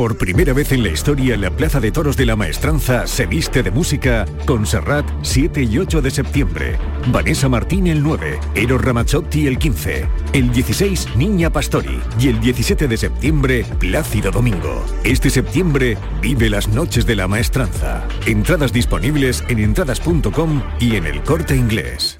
Por 0.00 0.16
primera 0.16 0.54
vez 0.54 0.72
en 0.72 0.82
la 0.82 0.88
historia, 0.88 1.36
la 1.36 1.50
Plaza 1.50 1.78
de 1.78 1.92
Toros 1.92 2.16
de 2.16 2.24
la 2.24 2.34
Maestranza 2.34 3.06
se 3.06 3.26
viste 3.26 3.62
de 3.62 3.70
música 3.70 4.24
con 4.46 4.64
Serrat 4.64 5.04
7 5.20 5.62
y 5.62 5.76
8 5.76 6.00
de 6.00 6.10
septiembre, 6.10 6.78
Vanessa 7.08 7.50
Martín 7.50 7.86
el 7.86 8.02
9, 8.02 8.40
Eros 8.54 8.82
Ramazzotti 8.82 9.46
el 9.46 9.58
15, 9.58 10.08
el 10.32 10.52
16 10.52 11.16
Niña 11.16 11.50
Pastori 11.50 12.00
y 12.18 12.28
el 12.28 12.40
17 12.40 12.88
de 12.88 12.96
septiembre 12.96 13.66
Plácido 13.78 14.30
Domingo. 14.30 14.82
Este 15.04 15.28
septiembre 15.28 15.98
vive 16.22 16.48
las 16.48 16.68
noches 16.68 17.04
de 17.04 17.16
la 17.16 17.28
Maestranza. 17.28 18.08
Entradas 18.24 18.72
disponibles 18.72 19.44
en 19.50 19.58
entradas.com 19.58 20.62
y 20.80 20.96
en 20.96 21.04
el 21.04 21.22
corte 21.24 21.54
inglés. 21.54 22.19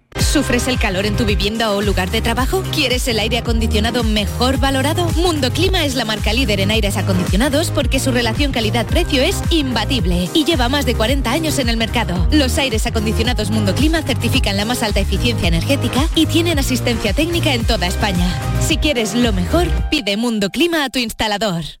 ¿Sufres 0.31 0.69
el 0.69 0.79
calor 0.79 1.05
en 1.05 1.17
tu 1.17 1.25
vivienda 1.25 1.71
o 1.71 1.81
lugar 1.81 2.09
de 2.09 2.21
trabajo? 2.21 2.63
¿Quieres 2.73 3.05
el 3.09 3.19
aire 3.19 3.37
acondicionado 3.37 4.05
mejor 4.05 4.57
valorado? 4.59 5.05
Mundo 5.17 5.51
Clima 5.51 5.83
es 5.83 5.95
la 5.95 6.05
marca 6.05 6.31
líder 6.31 6.61
en 6.61 6.71
aires 6.71 6.95
acondicionados 6.95 7.69
porque 7.69 7.99
su 7.99 8.11
relación 8.11 8.53
calidad-precio 8.53 9.21
es 9.21 9.41
imbatible 9.49 10.29
y 10.33 10.45
lleva 10.45 10.69
más 10.69 10.85
de 10.85 10.95
40 10.95 11.29
años 11.29 11.59
en 11.59 11.67
el 11.67 11.75
mercado. 11.75 12.27
Los 12.31 12.57
aires 12.57 12.85
acondicionados 12.87 13.51
Mundo 13.51 13.75
Clima 13.75 14.03
certifican 14.03 14.55
la 14.55 14.63
más 14.63 14.83
alta 14.83 15.01
eficiencia 15.01 15.49
energética 15.49 16.07
y 16.15 16.27
tienen 16.27 16.59
asistencia 16.59 17.11
técnica 17.11 17.53
en 17.53 17.65
toda 17.65 17.87
España. 17.87 18.33
Si 18.61 18.77
quieres 18.77 19.13
lo 19.13 19.33
mejor, 19.33 19.67
pide 19.89 20.15
Mundo 20.15 20.49
Clima 20.49 20.85
a 20.85 20.89
tu 20.89 20.99
instalador. 20.99 21.80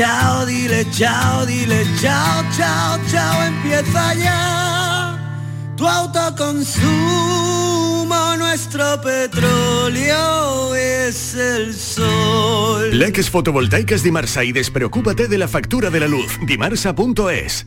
chao, 0.00 0.46
dile 0.46 0.86
chao, 0.90 1.44
dile 1.44 1.84
chao, 2.00 2.42
chao, 2.56 2.98
chao, 3.10 3.42
empieza 3.42 4.14
ya 4.14 5.18
tu 5.76 5.86
autoconsumo, 5.86 6.86
nuestro 8.38 8.98
petróleo 9.02 10.74
es 10.74 11.34
el 11.34 11.74
sol. 11.74 12.98
Leques 12.98 13.28
fotovoltaicas 13.28 14.02
Dimarsa 14.02 14.42
y 14.44 14.52
despreocúpate 14.52 15.28
de 15.28 15.36
la 15.36 15.48
factura 15.48 15.90
de 15.90 16.00
la 16.00 16.08
luz. 16.08 16.38
Dimarsa.es. 16.46 17.66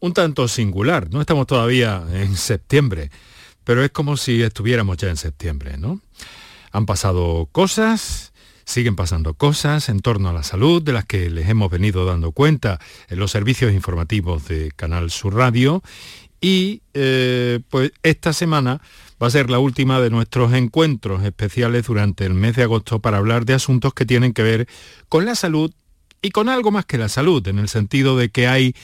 un 0.00 0.12
tanto 0.12 0.48
singular. 0.48 1.08
No 1.10 1.20
estamos 1.20 1.46
todavía 1.46 2.04
en 2.12 2.36
septiembre, 2.36 3.10
pero 3.64 3.82
es 3.82 3.90
como 3.90 4.16
si 4.16 4.42
estuviéramos 4.42 4.96
ya 4.96 5.08
en 5.08 5.16
septiembre, 5.16 5.76
¿no? 5.76 6.00
Han 6.72 6.86
pasado 6.86 7.48
cosas, 7.52 8.32
siguen 8.64 8.96
pasando 8.96 9.34
cosas 9.34 9.88
en 9.88 10.00
torno 10.00 10.28
a 10.28 10.32
la 10.32 10.42
salud 10.42 10.82
de 10.82 10.92
las 10.92 11.04
que 11.04 11.30
les 11.30 11.48
hemos 11.48 11.70
venido 11.70 12.04
dando 12.04 12.32
cuenta 12.32 12.80
en 13.08 13.18
los 13.18 13.30
servicios 13.30 13.72
informativos 13.72 14.46
de 14.48 14.72
Canal 14.76 15.10
Sur 15.10 15.34
Radio 15.34 15.82
y 16.40 16.82
eh, 16.92 17.60
pues 17.70 17.92
esta 18.02 18.32
semana 18.32 18.80
va 19.22 19.28
a 19.28 19.30
ser 19.30 19.50
la 19.50 19.58
última 19.58 20.00
de 20.00 20.10
nuestros 20.10 20.52
encuentros 20.52 21.24
especiales 21.24 21.86
durante 21.86 22.26
el 22.26 22.34
mes 22.34 22.56
de 22.56 22.64
agosto 22.64 23.00
para 23.00 23.18
hablar 23.18 23.46
de 23.46 23.54
asuntos 23.54 23.94
que 23.94 24.04
tienen 24.04 24.32
que 24.32 24.42
ver 24.42 24.68
con 25.08 25.24
la 25.24 25.34
salud 25.34 25.72
y 26.20 26.30
con 26.30 26.48
algo 26.48 26.70
más 26.70 26.84
que 26.84 26.98
la 26.98 27.08
salud, 27.08 27.46
en 27.48 27.58
el 27.58 27.68
sentido 27.68 28.16
de 28.16 28.28
que 28.28 28.48
hay 28.48 28.74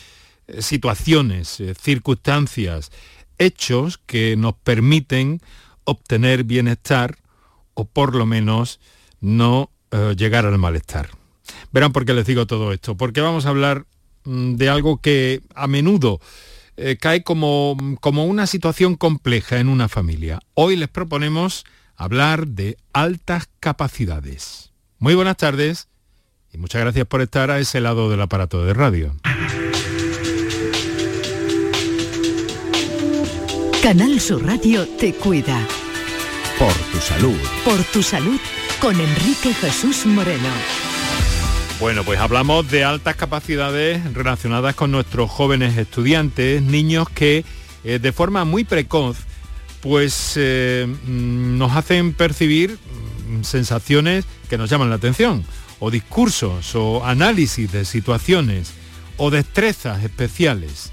situaciones, 0.61 1.61
eh, 1.61 1.75
circunstancias, 1.75 2.91
hechos 3.39 3.99
que 3.99 4.37
nos 4.37 4.55
permiten 4.55 5.41
obtener 5.85 6.45
bienestar 6.45 7.19
o 7.75 7.85
por 7.85 8.15
lo 8.15 8.27
menos 8.27 8.81
no 9.21 9.71
eh, 9.91 10.15
llegar 10.17 10.47
al 10.47 10.59
malestar. 10.59 11.11
Verán 11.73 11.93
por 11.93 12.05
qué 12.05 12.15
les 12.15 12.27
digo 12.27 12.47
todo 12.47 12.73
esto, 12.73 12.97
porque 12.97 13.21
vamos 13.21 13.47
a 13.47 13.51
hablar 13.51 13.87
mm, 14.25 14.55
de 14.55 14.69
algo 14.69 15.01
que 15.01 15.41
a 15.55 15.67
menudo 15.67 16.21
cae 17.01 17.23
como, 17.23 17.77
como 18.01 18.25
una 18.25 18.47
situación 18.47 18.97
compleja 18.97 19.61
en 19.61 19.69
una 19.69 19.89
familia. 19.89 20.41
Hoy 20.55 20.75
les 20.75 20.89
proponemos 20.89 21.65
hablar 21.97 22.49
de 22.49 22.77
altas 22.93 23.49
capacidades. 23.61 24.73
Muy 24.99 25.15
buenas 25.15 25.37
tardes 25.37 25.89
y 26.53 26.59
muchas 26.59 26.81
gracias 26.81 27.07
por 27.07 27.23
estar 27.23 27.51
a 27.51 27.59
ese 27.59 27.81
lado 27.81 28.11
del 28.11 28.21
aparato 28.21 28.65
de 28.65 28.75
radio. 28.75 29.15
Canal 33.83 34.21
Sur 34.21 34.47
Radio 34.47 34.87
te 34.87 35.13
cuida. 35.13 35.67
Por 36.57 36.73
tu 36.73 36.99
salud. 36.99 37.37
Por 37.65 37.83
tu 37.83 38.01
salud 38.01 38.39
con 38.81 38.95
Enrique 38.95 39.53
Jesús 39.55 40.07
Moreno. 40.07 40.49
Bueno, 41.81 42.05
pues 42.05 42.21
hablamos 42.21 42.71
de 42.71 42.85
altas 42.85 43.17
capacidades 43.17 44.15
relacionadas 44.15 44.77
con 44.77 44.93
nuestros 44.93 45.29
jóvenes 45.33 45.77
estudiantes, 45.77 46.63
niños 46.63 47.09
que 47.11 47.45
eh, 47.83 47.99
de 47.99 48.13
forma 48.13 48.45
muy 48.45 48.63
precoz 48.63 49.17
pues 49.81 50.35
eh, 50.37 50.87
mm, 50.87 51.59
nos 51.59 51.73
hacen 51.73 52.13
percibir 52.13 52.79
mm, 53.27 53.43
sensaciones 53.43 54.25
que 54.49 54.59
nos 54.59 54.71
llaman 54.71 54.91
la 54.91 54.97
atención, 54.97 55.45
o 55.81 55.91
discursos, 55.91 56.73
o 56.77 57.05
análisis 57.05 57.73
de 57.73 57.85
situaciones, 57.85 58.75
o 59.17 59.33
destrezas 59.33 60.05
especiales. 60.05 60.93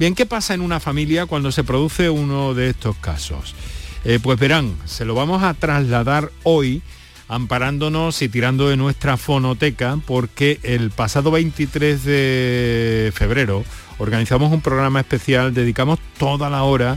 Bien, 0.00 0.14
¿qué 0.14 0.24
pasa 0.24 0.54
en 0.54 0.62
una 0.62 0.80
familia 0.80 1.26
cuando 1.26 1.52
se 1.52 1.62
produce 1.62 2.08
uno 2.08 2.54
de 2.54 2.70
estos 2.70 2.96
casos? 2.96 3.54
Eh, 4.02 4.18
pues 4.22 4.38
verán, 4.38 4.74
se 4.86 5.04
lo 5.04 5.14
vamos 5.14 5.42
a 5.42 5.52
trasladar 5.52 6.32
hoy 6.42 6.80
amparándonos 7.28 8.22
y 8.22 8.30
tirando 8.30 8.70
de 8.70 8.78
nuestra 8.78 9.18
fonoteca 9.18 9.98
porque 10.06 10.58
el 10.62 10.90
pasado 10.90 11.30
23 11.30 12.02
de 12.02 13.12
febrero 13.14 13.62
organizamos 13.98 14.50
un 14.50 14.62
programa 14.62 15.00
especial, 15.00 15.52
dedicamos 15.52 15.98
toda 16.16 16.48
la 16.48 16.62
hora, 16.62 16.96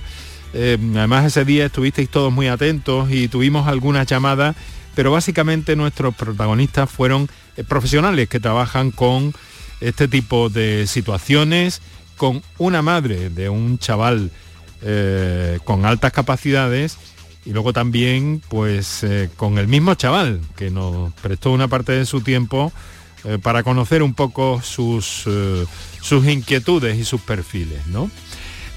eh, 0.53 0.77
además 0.95 1.25
ese 1.25 1.43
día 1.43 1.65
estuvisteis 1.65 2.07
todos 2.07 2.31
muy 2.31 2.47
atentos 2.47 3.11
y 3.11 3.27
tuvimos 3.27 3.67
algunas 3.67 4.07
llamadas, 4.07 4.55
pero 4.95 5.11
básicamente 5.11 5.75
nuestros 5.75 6.15
protagonistas 6.15 6.89
fueron 6.89 7.27
eh, 7.57 7.65
profesionales 7.65 8.29
que 8.29 8.39
trabajan 8.39 8.91
con 8.91 9.33
este 9.81 10.07
tipo 10.07 10.47
de 10.47 10.87
situaciones 10.87 11.81
con 12.23 12.41
una 12.57 12.81
madre 12.81 13.29
de 13.29 13.49
un 13.49 13.77
chaval 13.79 14.31
eh, 14.81 15.59
con 15.65 15.85
altas 15.85 16.13
capacidades 16.13 16.97
y 17.43 17.51
luego 17.51 17.73
también 17.73 18.41
pues 18.47 19.03
eh, 19.03 19.29
con 19.35 19.57
el 19.57 19.67
mismo 19.67 19.93
chaval 19.95 20.39
que 20.55 20.71
nos 20.71 21.11
prestó 21.15 21.51
una 21.51 21.67
parte 21.67 21.91
de 21.91 22.05
su 22.05 22.21
tiempo 22.21 22.71
eh, 23.25 23.39
para 23.43 23.61
conocer 23.61 24.01
un 24.01 24.13
poco 24.13 24.61
sus, 24.63 25.27
sus 26.01 26.25
inquietudes 26.25 26.97
y 26.97 27.03
sus 27.03 27.19
perfiles. 27.19 27.87
¿no? 27.87 28.09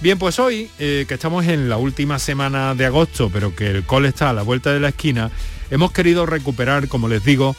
Bien, 0.00 0.19
pues 0.19 0.40
hoy, 0.40 0.69
que 0.76 1.06
estamos 1.08 1.46
en 1.46 1.69
la 1.69 1.76
última 1.76 2.19
semana 2.19 2.75
de 2.75 2.87
agosto, 2.87 3.31
pero 3.32 3.54
que 3.54 3.70
el 3.70 3.84
cole 3.84 4.08
está 4.08 4.31
a 4.31 4.32
la 4.32 4.42
vuelta 4.42 4.72
de 4.72 4.81
la 4.81 4.88
esquina, 4.88 5.31
hemos 5.70 5.92
querido 5.92 6.26
recuperar, 6.26 6.88
como 6.88 7.06
les 7.06 7.25
digo, 7.25 7.54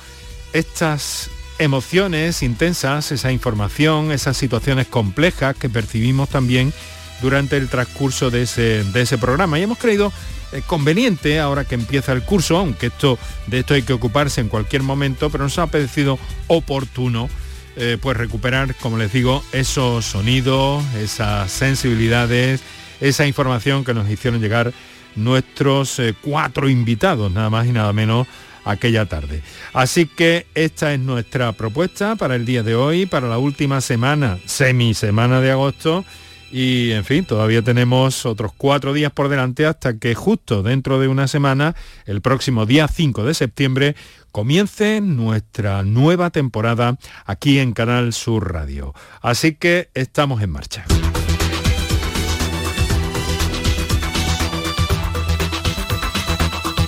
estas 0.51 1.30
emociones 1.59 2.44
intensas, 2.44 3.12
esa 3.12 3.31
información, 3.31 4.12
esas 4.12 4.38
situaciones 4.38 4.88
complejas 4.88 5.56
que 5.56 5.69
percibimos 5.69 6.30
también 6.30 6.74
durante 7.21 7.57
el 7.57 7.68
transcurso 7.69 8.30
de 8.30 8.44
ese, 8.44 8.83
de 8.83 9.01
ese 9.01 9.18
programa. 9.18 9.59
Y 9.59 9.63
hemos 9.63 9.77
creído 9.77 10.12
eh, 10.54 10.62
conveniente 10.65 11.39
ahora 11.39 11.65
que 11.65 11.75
empieza 11.75 12.13
el 12.13 12.24
curso, 12.24 12.57
aunque 12.57 12.88
esto, 12.88 13.18
de 13.48 13.59
esto 13.59 13.74
hay 13.74 13.81
que 13.81 13.94
ocuparse 13.94 14.42
en 14.42 14.50
cualquier 14.50 14.83
momento, 14.83 15.30
pero 15.30 15.44
nos 15.44 15.57
ha 15.59 15.68
parecido 15.68 16.19
oportuno 16.48 17.30
eh, 17.75 17.98
pues 18.01 18.18
recuperar, 18.18 18.74
como 18.75 18.98
les 18.98 19.12
digo, 19.12 19.44
esos 19.51 20.06
sonidos, 20.06 20.83
esas 20.95 21.51
sensibilidades, 21.51 22.62
esa 23.01 23.27
información 23.27 23.83
que 23.83 23.94
nos 23.94 24.09
hicieron 24.09 24.42
llegar 24.42 24.74
nuestros 25.15 26.00
eh, 26.00 26.15
cuatro 26.19 26.69
invitados, 26.69 27.31
nada 27.31 27.50
más 27.50 27.68
y 27.68 27.71
nada 27.71 27.92
menos 27.94 28.27
aquella 28.68 29.06
tarde. 29.06 29.42
Así 29.74 30.06
que 30.06 30.48
esta 30.56 30.94
es 30.94 31.00
nuestra 31.00 31.52
propuesta 31.54 32.16
para 32.16 32.36
el 32.36 32.46
día 32.46 32.64
de 32.64 32.75
hoy, 32.75 33.06
para 33.06 33.28
la 33.28 33.38
última 33.38 33.81
semana, 33.81 34.40
semisemana 34.46 35.42
de 35.42 35.52
agosto. 35.52 36.06
Y 36.52 36.92
en 36.92 37.04
fin, 37.04 37.25
todavía 37.25 37.62
tenemos 37.62 38.25
otros 38.25 38.54
cuatro 38.56 38.94
días 38.94 39.12
por 39.12 39.28
delante 39.28 39.66
hasta 39.66 39.98
que 39.98 40.16
justo 40.16 40.64
dentro 40.64 41.00
de 41.00 41.10
una 41.10 41.28
semana, 41.28 41.75
el 42.06 42.22
próximo 42.22 42.66
día 42.66 42.88
5 42.88 43.25
de 43.25 43.34
septiembre, 43.34 43.96
comience 44.31 45.02
nuestra 45.02 45.84
nueva 45.84 46.30
temporada 46.30 46.98
aquí 47.25 47.60
en 47.60 47.74
Canal 47.74 48.14
Sur 48.14 48.54
Radio. 48.54 48.94
Así 49.22 49.56
que 49.56 49.90
estamos 49.94 50.42
en 50.42 50.52
marcha. 50.52 50.86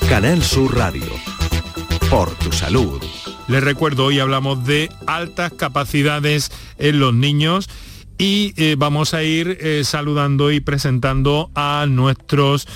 Canal 0.08 0.42
Sur 0.42 0.76
Radio. 0.76 1.29
Por 2.10 2.34
tu 2.40 2.52
salud. 2.52 3.00
Les 3.48 3.64
recuerdo, 3.64 4.06
hoy 4.06 4.20
hablamos 4.20 4.66
de 4.66 4.90
altas 5.06 5.54
capacidades 5.54 6.52
en 6.80 7.00
los 7.00 7.14
niños 7.14 7.70
y 8.18 8.54
eh, 8.58 8.76
vamos 8.80 9.14
a 9.14 9.22
ir 9.22 9.60
eh, 9.62 9.84
saludando 9.84 10.52
y 10.52 10.60
presentando 10.60 11.52
a 11.54 11.86
nuestros 11.88 12.68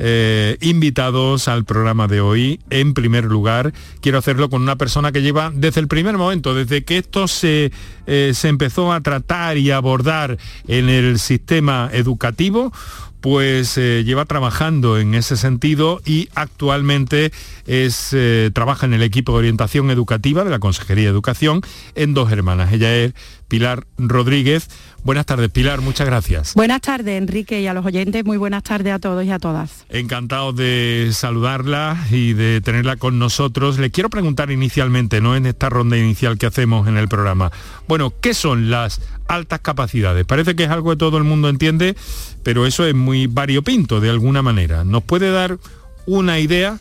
eh, 0.00 0.56
invitados 0.60 1.46
al 1.46 1.64
programa 1.64 2.08
de 2.08 2.20
hoy. 2.20 2.60
En 2.68 2.92
primer 2.92 3.26
lugar, 3.26 3.72
quiero 4.00 4.18
hacerlo 4.18 4.50
con 4.50 4.60
una 4.60 4.74
persona 4.74 5.12
que 5.12 5.22
lleva 5.22 5.52
desde 5.54 5.80
el 5.80 5.86
primer 5.86 6.18
momento, 6.18 6.52
desde 6.52 6.82
que 6.82 6.98
esto 6.98 7.28
se, 7.28 7.70
se 8.06 8.48
empezó 8.48 8.92
a 8.92 9.02
tratar 9.02 9.56
y 9.56 9.70
abordar 9.70 10.36
en 10.66 10.88
el 10.88 11.20
sistema 11.20 11.90
educativo, 11.92 12.72
pues 13.20 13.76
eh, 13.78 14.02
lleva 14.04 14.24
trabajando 14.24 14.98
en 14.98 15.14
ese 15.14 15.36
sentido 15.36 16.00
y 16.04 16.28
actualmente 16.34 17.32
es, 17.66 18.16
trabaja 18.52 18.86
en 18.86 18.94
el 18.94 19.02
equipo 19.02 19.32
de 19.32 19.38
orientación 19.38 19.90
educativa 19.90 20.44
de 20.44 20.50
la 20.50 20.58
Consejería 20.58 21.04
de 21.04 21.10
Educación 21.10 21.60
en 21.94 22.14
Dos 22.14 22.32
Hermanas. 22.32 22.72
Ella 22.72 22.94
es 22.96 23.14
Pilar 23.48 23.86
Rodríguez. 23.98 24.68
Buenas 25.02 25.24
tardes, 25.26 25.50
Pilar, 25.50 25.80
muchas 25.80 26.06
gracias. 26.06 26.54
Buenas 26.54 26.82
tardes, 26.82 27.18
Enrique, 27.18 27.60
y 27.60 27.66
a 27.66 27.74
los 27.74 27.86
oyentes, 27.86 28.24
muy 28.24 28.36
buenas 28.36 28.62
tardes 28.62 28.92
a 28.92 28.98
todos 28.98 29.24
y 29.24 29.30
a 29.30 29.38
todas. 29.38 29.86
Encantado 29.88 30.52
de 30.52 31.10
saludarla 31.12 32.06
y 32.10 32.34
de 32.34 32.60
tenerla 32.60 32.96
con 32.96 33.18
nosotros. 33.18 33.78
Le 33.78 33.90
quiero 33.90 34.10
preguntar 34.10 34.50
inicialmente, 34.50 35.20
¿no? 35.20 35.36
En 35.36 35.46
esta 35.46 35.70
ronda 35.70 35.96
inicial 35.96 36.36
que 36.36 36.46
hacemos 36.46 36.86
en 36.86 36.96
el 36.98 37.08
programa. 37.08 37.50
Bueno, 37.88 38.12
¿qué 38.20 38.34
son 38.34 38.70
las 38.70 39.00
altas 39.26 39.60
capacidades? 39.60 40.26
Parece 40.26 40.54
que 40.54 40.64
es 40.64 40.70
algo 40.70 40.90
que 40.90 40.96
todo 40.96 41.16
el 41.16 41.24
mundo 41.24 41.48
entiende, 41.48 41.96
pero 42.42 42.66
eso 42.66 42.84
es 42.84 42.94
muy 42.94 43.26
variopinto 43.26 44.00
de 44.00 44.10
alguna 44.10 44.42
manera. 44.42 44.84
¿Nos 44.84 45.02
puede 45.02 45.30
dar 45.30 45.58
una 46.06 46.38
idea? 46.38 46.78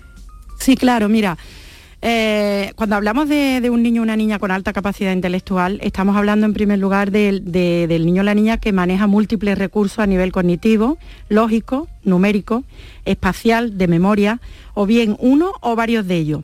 Sí, 0.59 0.75
claro, 0.75 1.07
mira. 1.07 1.37
Eh, 2.01 2.71
cuando 2.75 2.95
hablamos 2.95 3.27
de, 3.27 3.67
un 3.69 3.83
niño 3.83 4.01
o 4.01 4.03
una 4.03 4.15
niña 4.15 4.39
con 4.39 4.51
alta 4.51 4.71
capacidad 4.71 5.11
intelectual, 5.11 5.79
estamos 5.83 6.15
hablando 6.15 6.45
en 6.45 6.53
primer 6.53 6.79
lugar 6.79 7.11
del 7.11 7.43
niño 8.05 8.21
o 8.21 8.23
la 8.23 8.33
niña 8.33 8.57
que 8.57 8.71
maneja 8.71 9.05
múltiples 9.05 9.57
recursos 9.57 9.99
a 9.99 10.07
nivel 10.07 10.31
cognitivo, 10.31 10.97
lógico, 11.27 11.89
numérico, 12.03 12.63
espacial, 13.03 13.77
de 13.77 13.87
memoria, 13.87 14.39
o 14.73 14.85
bien 14.85 15.17
uno 15.19 15.51
o 15.59 15.75
varios 15.75 16.07
de 16.07 16.15
ellos. 16.17 16.43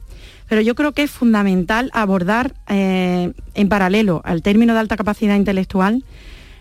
Pero 0.50 0.62
yo 0.62 0.76
creo 0.76 0.92
que 0.92 1.04
es 1.04 1.12
fundamental 1.12 1.90
abordar 1.94 2.54
eh, 2.68 3.32
en 3.54 3.70
paralelo 3.70 4.22
al 4.26 4.42
término 4.42 4.74
de 4.74 4.80
alta 4.80 4.98
capacidad 4.98 5.36
intelectual, 5.36 6.04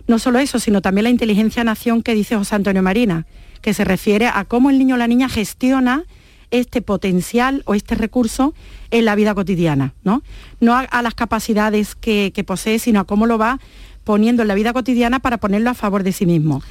no 0.06 0.18
solo 0.18 0.38
eso, 0.38 0.58
sino 0.58 0.82
también 0.82 1.04
la 1.04 1.10
inteligencia-nación 1.10 2.02
que 2.02 2.14
dice 2.14 2.36
José 2.36 2.54
Antonio 2.54 2.82
Marina, 2.82 3.26
que 3.60 3.74
se 3.74 3.84
refiere 3.84 4.26
a 4.26 4.44
cómo 4.44 4.70
el 4.70 4.78
niño 4.78 4.94
o 4.94 4.98
la 4.98 5.08
niña 5.08 5.28
gestiona 5.28 6.04
este 6.50 6.82
potencial 6.82 7.62
o 7.66 7.74
este 7.74 7.94
recurso 7.94 8.54
en 8.90 9.04
la 9.04 9.14
vida 9.14 9.34
cotidiana, 9.34 9.94
¿no? 10.04 10.22
No 10.60 10.74
a, 10.76 11.02
las 11.02 11.14
capacidades 11.14 11.94
que, 11.94 12.32
posee, 12.46 12.78
sino 12.78 13.00
a 13.00 13.04
cómo 13.04 13.26
lo 13.26 13.38
va 13.38 13.58
poniendo 14.04 14.42
en 14.42 14.48
la 14.48 14.54
vida 14.54 14.72
cotidiana 14.72 15.18
para 15.18 15.38
ponerlo 15.38 15.70
a 15.70 15.74
favor 15.74 16.02
de 16.02 16.12
sí 16.12 16.26
mismo. 16.26 16.62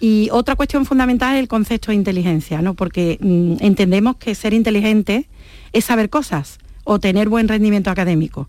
Y 0.00 0.28
otra 0.32 0.56
cuestión 0.56 0.86
fundamental 0.86 1.34
es 1.34 1.40
el 1.40 1.48
concepto 1.48 1.92
de 1.92 1.96
inteligencia, 1.96 2.62
¿no? 2.62 2.74
porque 2.74 3.18
mm, 3.20 3.56
entendemos 3.60 4.16
que 4.16 4.34
ser 4.34 4.54
inteligente 4.54 5.28
es 5.72 5.84
saber 5.84 6.10
cosas 6.10 6.58
o 6.84 6.98
tener 6.98 7.28
buen 7.28 7.48
rendimiento 7.48 7.90
académico. 7.90 8.48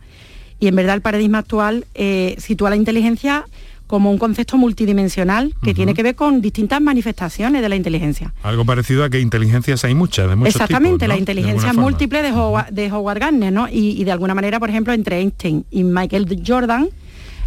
Y 0.60 0.68
en 0.68 0.76
verdad 0.76 0.96
el 0.96 1.02
paradigma 1.02 1.40
actual 1.40 1.86
eh, 1.96 2.36
sitúa 2.38 2.70
la 2.70 2.76
inteligencia 2.76 3.46
como 3.92 4.10
un 4.10 4.18
concepto 4.18 4.58
multidimensional 4.58 5.54
que 5.62 5.74
tiene 5.74 5.94
que 5.94 6.02
ver 6.02 6.16
con 6.16 6.40
distintas 6.40 6.80
manifestaciones 6.80 7.62
de 7.62 7.68
la 7.68 7.76
inteligencia. 7.76 8.34
Algo 8.42 8.64
parecido 8.64 9.04
a 9.04 9.10
que 9.10 9.20
inteligencias 9.20 9.84
hay 9.84 9.94
muchas, 9.94 10.30
de 10.30 10.38
muchos 10.38 10.56
Exactamente, 10.56 11.10
la 11.10 11.18
inteligencia 11.18 11.74
múltiple 11.74 12.22
de 12.22 12.32
Howard, 12.32 12.72
de 12.72 12.90
Howard 12.90 13.20
Gardner, 13.20 13.52
¿no? 13.52 13.68
Y, 13.70 14.02
de 14.06 14.12
alguna 14.14 14.34
manera, 14.34 14.62
por 14.62 14.70
ejemplo, 14.70 14.94
entre 14.94 15.20
Einstein 15.20 15.66
y 15.70 15.84
Michael 15.84 16.42
Jordan, 16.48 16.88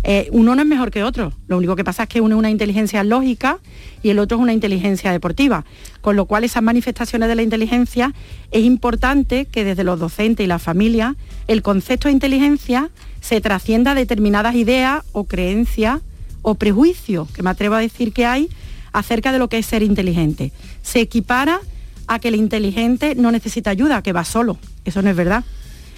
eh, 0.02 0.28
uno 0.32 0.54
no 0.54 0.60
es 0.60 0.68
mejor 0.68 0.90
que 0.90 1.02
otro. 1.02 1.32
Lo 1.48 1.56
único 1.56 1.76
que 1.76 1.82
pasa 1.82 2.02
es 2.02 2.10
que 2.10 2.20
uno 2.20 2.34
es 2.34 2.38
una 2.40 2.50
inteligencia 2.50 3.02
lógica 3.04 3.58
y 4.02 4.10
el 4.10 4.18
otro 4.18 4.36
es 4.36 4.42
una 4.42 4.52
inteligencia 4.52 5.12
deportiva. 5.12 5.64
Con 6.02 6.14
lo 6.14 6.26
cual 6.26 6.44
esas 6.44 6.62
manifestaciones 6.62 7.30
de 7.30 7.36
la 7.36 7.42
inteligencia 7.42 8.12
es 8.50 8.64
importante 8.64 9.46
que 9.46 9.64
desde 9.64 9.82
los 9.82 9.98
docentes 9.98 10.44
y 10.44 10.46
la 10.46 10.58
familia 10.58 11.16
el 11.48 11.62
concepto 11.62 12.08
de 12.08 12.12
inteligencia 12.12 12.90
se 13.22 13.40
trascienda 13.40 13.92
a 13.92 13.94
determinadas 13.94 14.54
ideas 14.56 15.02
o 15.12 15.24
creencias 15.24 16.02
o 16.44 16.54
prejuicio, 16.54 17.26
que 17.34 17.42
me 17.42 17.50
atrevo 17.50 17.74
a 17.74 17.80
decir 17.80 18.12
que 18.12 18.26
hay, 18.26 18.48
acerca 18.92 19.32
de 19.32 19.40
lo 19.40 19.48
que 19.48 19.58
es 19.58 19.66
ser 19.66 19.82
inteligente. 19.82 20.52
Se 20.82 21.00
equipara 21.00 21.60
a 22.06 22.18
que 22.20 22.28
el 22.28 22.36
inteligente 22.36 23.14
no 23.16 23.32
necesita 23.32 23.70
ayuda, 23.70 24.02
que 24.02 24.12
va 24.12 24.24
solo. 24.24 24.58
Eso 24.84 25.02
no 25.02 25.10
es 25.10 25.16
verdad. 25.16 25.44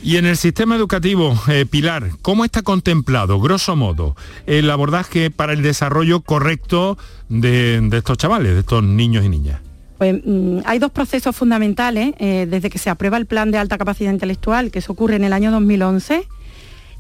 Y 0.02 0.18
en 0.18 0.26
el 0.26 0.37
sistema 0.37 0.76
educativo, 0.76 1.35
eh, 1.49 1.66
Pilar, 1.68 2.11
¿cómo 2.23 2.44
está 2.44 2.62
contemplado, 2.62 3.40
grosso 3.40 3.76
modo, 3.76 4.14
el 4.47 4.70
abordaje 4.70 5.30
para 5.30 5.52
el 5.52 5.62
desarrollo 5.62 6.20
correcto 6.20 6.97
de, 7.28 7.88
estos 7.92 8.16
chavales, 8.18 8.54
de 8.54 8.61
estos 8.61 8.85
niños 8.85 9.25
y 9.25 9.28
niñas? 9.28 9.61
Pues 9.99 10.14
mm, 10.25 10.59
hay 10.64 10.78
dos 10.78 10.92
procesos 10.92 11.35
fundamentales 11.35 12.14
eh, 12.18 12.47
desde 12.49 12.70
que 12.70 12.78
se 12.78 12.90
aprueba 12.90 13.16
el 13.16 13.26
plan 13.26 13.50
de 13.50 13.59
alta 13.59 13.78
capacidad 13.78 14.12
intelectual, 14.12 14.70
que 14.70 14.78
eso 14.78 14.92
ocurre 14.92 15.16
en 15.16 15.25
el 15.25 15.32
año 15.32 15.50
2011, 15.50 16.28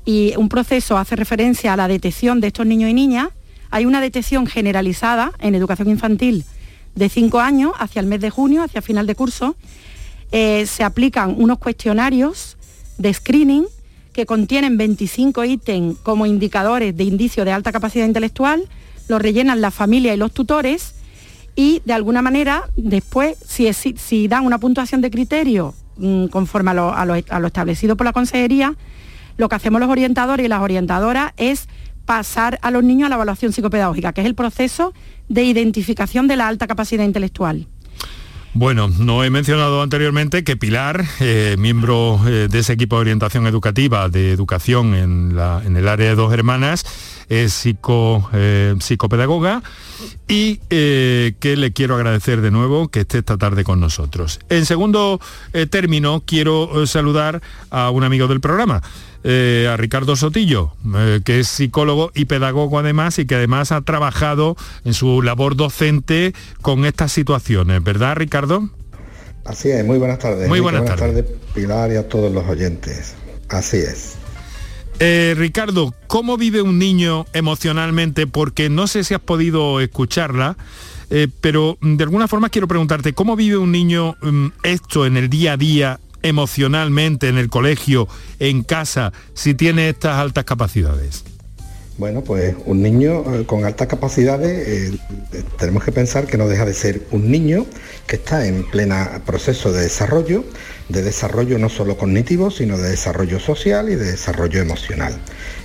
y 0.04 0.34
un 0.36 0.48
proceso 0.48 0.96
hace 0.96 1.16
referencia 1.16 1.74
a 1.74 1.76
la 1.76 1.88
detección 1.88 2.40
de 2.40 2.46
estos 2.48 2.66
niños 2.66 2.90
y 2.90 2.94
niñas. 2.94 3.28
Hay 3.70 3.86
una 3.86 4.00
detección 4.00 4.46
generalizada 4.46 5.32
en 5.38 5.54
educación 5.54 5.90
infantil 5.90 6.44
de 6.94 7.08
5 7.08 7.40
años 7.40 7.72
hacia 7.78 8.00
el 8.00 8.06
mes 8.06 8.20
de 8.20 8.30
junio, 8.30 8.62
hacia 8.62 8.82
final 8.82 9.06
de 9.06 9.14
curso. 9.14 9.56
Eh, 10.32 10.66
se 10.66 10.82
aplican 10.82 11.34
unos 11.38 11.58
cuestionarios 11.58 12.56
de 12.98 13.12
screening 13.12 13.66
que 14.12 14.26
contienen 14.26 14.78
25 14.78 15.44
ítems 15.44 15.98
como 16.02 16.26
indicadores 16.26 16.96
de 16.96 17.04
indicio 17.04 17.44
de 17.44 17.52
alta 17.52 17.70
capacidad 17.70 18.06
intelectual, 18.06 18.66
los 19.08 19.20
rellenan 19.20 19.60
la 19.60 19.70
familia 19.70 20.14
y 20.14 20.16
los 20.16 20.32
tutores 20.32 20.94
y 21.54 21.82
de 21.84 21.92
alguna 21.92 22.22
manera 22.22 22.64
después, 22.76 23.36
si, 23.46 23.70
si 23.72 24.26
dan 24.26 24.46
una 24.46 24.58
puntuación 24.58 25.00
de 25.02 25.10
criterio 25.10 25.74
mm, 25.98 26.26
conforme 26.26 26.70
a 26.70 27.04
lo 27.04 27.46
establecido 27.46 27.96
por 27.96 28.06
la 28.06 28.12
consejería, 28.12 28.74
lo 29.36 29.48
que 29.48 29.54
hacemos 29.54 29.80
los 29.80 29.90
orientadores 29.90 30.46
y 30.46 30.48
las 30.48 30.60
orientadoras 30.60 31.32
es 31.36 31.68
pasar 32.06 32.58
a 32.62 32.70
los 32.70 32.82
niños 32.82 33.06
a 33.06 33.08
la 33.10 33.16
evaluación 33.16 33.52
psicopedagógica, 33.52 34.12
que 34.12 34.22
es 34.22 34.26
el 34.26 34.34
proceso 34.34 34.94
de 35.28 35.44
identificación 35.44 36.28
de 36.28 36.36
la 36.36 36.48
alta 36.48 36.66
capacidad 36.66 37.04
intelectual. 37.04 37.66
Bueno, 38.58 38.88
no 38.88 39.22
he 39.22 39.28
mencionado 39.28 39.82
anteriormente 39.82 40.42
que 40.42 40.56
Pilar, 40.56 41.04
eh, 41.20 41.56
miembro 41.58 42.18
eh, 42.26 42.48
de 42.50 42.58
ese 42.60 42.72
equipo 42.72 42.96
de 42.96 43.02
orientación 43.02 43.46
educativa 43.46 44.08
de 44.08 44.32
educación 44.32 44.94
en, 44.94 45.76
el 45.76 45.88
área 45.88 46.08
de 46.08 46.14
dos 46.14 46.32
hermanas, 46.32 46.86
es 47.28 47.66
eh, 47.66 48.74
psicopedagoga 48.80 49.62
y 50.26 50.56
que 50.56 51.54
le 51.58 51.72
quiero 51.74 51.96
agradecer 51.96 52.40
de 52.40 52.50
nuevo 52.50 52.88
que 52.88 53.00
esté 53.00 53.18
esta 53.18 53.36
tarde 53.36 53.62
con 53.62 53.78
nosotros. 53.78 54.40
En 54.48 54.64
segundo 54.64 55.20
término, 55.68 56.22
quiero 56.24 56.86
saludar 56.86 57.42
a 57.68 57.90
un 57.90 58.04
amigo 58.04 58.26
del 58.26 58.40
programa, 58.40 58.82
a 59.26 59.76
Ricardo 59.76 60.14
Sotillo, 60.14 60.72
que 61.24 61.40
es 61.40 61.48
psicólogo 61.48 62.12
y 62.14 62.26
pedagogo 62.26 62.78
además 62.78 63.18
y 63.18 63.26
que 63.26 63.34
además 63.34 63.72
ha 63.72 63.80
trabajado 63.80 64.56
en 64.84 64.94
su 64.94 65.20
labor 65.22 65.56
docente 65.56 66.32
con 66.62 66.84
estas 66.84 67.10
situaciones, 67.10 67.82
¿verdad 67.82 68.16
Ricardo? 68.16 68.68
Así 69.46 69.70
es, 69.70 69.84
muy 69.84 69.98
buenas 69.98 70.18
tardes. 70.18 70.48
Muy 70.48 70.60
buenas, 70.60 70.84
tardes. 70.84 71.24
Pilar, 71.54 71.90
y 71.92 71.96
a 71.96 72.08
todos 72.08 72.32
los 72.32 72.44
oyentes. 72.46 73.14
Así 73.48 73.78
es. 73.78 74.16
Eh, 74.98 75.34
Ricardo, 75.36 75.94
¿cómo 76.06 76.36
vive 76.36 76.62
un 76.62 76.78
niño 76.78 77.26
emocionalmente? 77.32 78.26
Porque 78.26 78.68
no 78.68 78.86
sé 78.86 79.04
si 79.04 79.14
has 79.14 79.20
podido 79.20 79.80
escucharla, 79.80 80.56
eh, 81.10 81.28
pero 81.40 81.78
de 81.80 82.02
alguna 82.02 82.28
forma 82.28 82.48
quiero 82.48 82.66
preguntarte, 82.66 83.12
¿cómo 83.12 83.36
vive 83.36 83.56
un 83.56 83.70
niño 83.70 84.16
mm, 84.20 84.46
esto 84.64 85.06
en 85.06 85.16
el 85.16 85.28
día 85.28 85.52
a 85.52 85.56
día, 85.56 86.00
emocionalmente, 86.28 87.28
en 87.28 87.38
el 87.38 87.48
colegio, 87.48 88.08
en 88.38 88.62
casa, 88.62 89.12
si 89.34 89.54
tiene 89.54 89.88
estas 89.88 90.16
altas 90.16 90.44
capacidades? 90.44 91.24
Bueno, 91.98 92.22
pues 92.22 92.54
un 92.66 92.82
niño 92.82 93.24
eh, 93.34 93.46
con 93.46 93.64
altas 93.64 93.88
capacidades, 93.88 94.92
eh, 94.92 94.98
tenemos 95.58 95.82
que 95.82 95.92
pensar 95.92 96.26
que 96.26 96.36
no 96.36 96.46
deja 96.46 96.66
de 96.66 96.74
ser 96.74 97.06
un 97.10 97.30
niño 97.30 97.64
que 98.06 98.16
está 98.16 98.46
en 98.46 98.64
plena 98.64 99.22
proceso 99.24 99.72
de 99.72 99.80
desarrollo, 99.80 100.44
de 100.90 101.02
desarrollo 101.02 101.58
no 101.58 101.70
solo 101.70 101.96
cognitivo, 101.96 102.50
sino 102.50 102.76
de 102.76 102.90
desarrollo 102.90 103.40
social 103.40 103.88
y 103.88 103.94
de 103.94 104.12
desarrollo 104.12 104.60
emocional. 104.60 105.18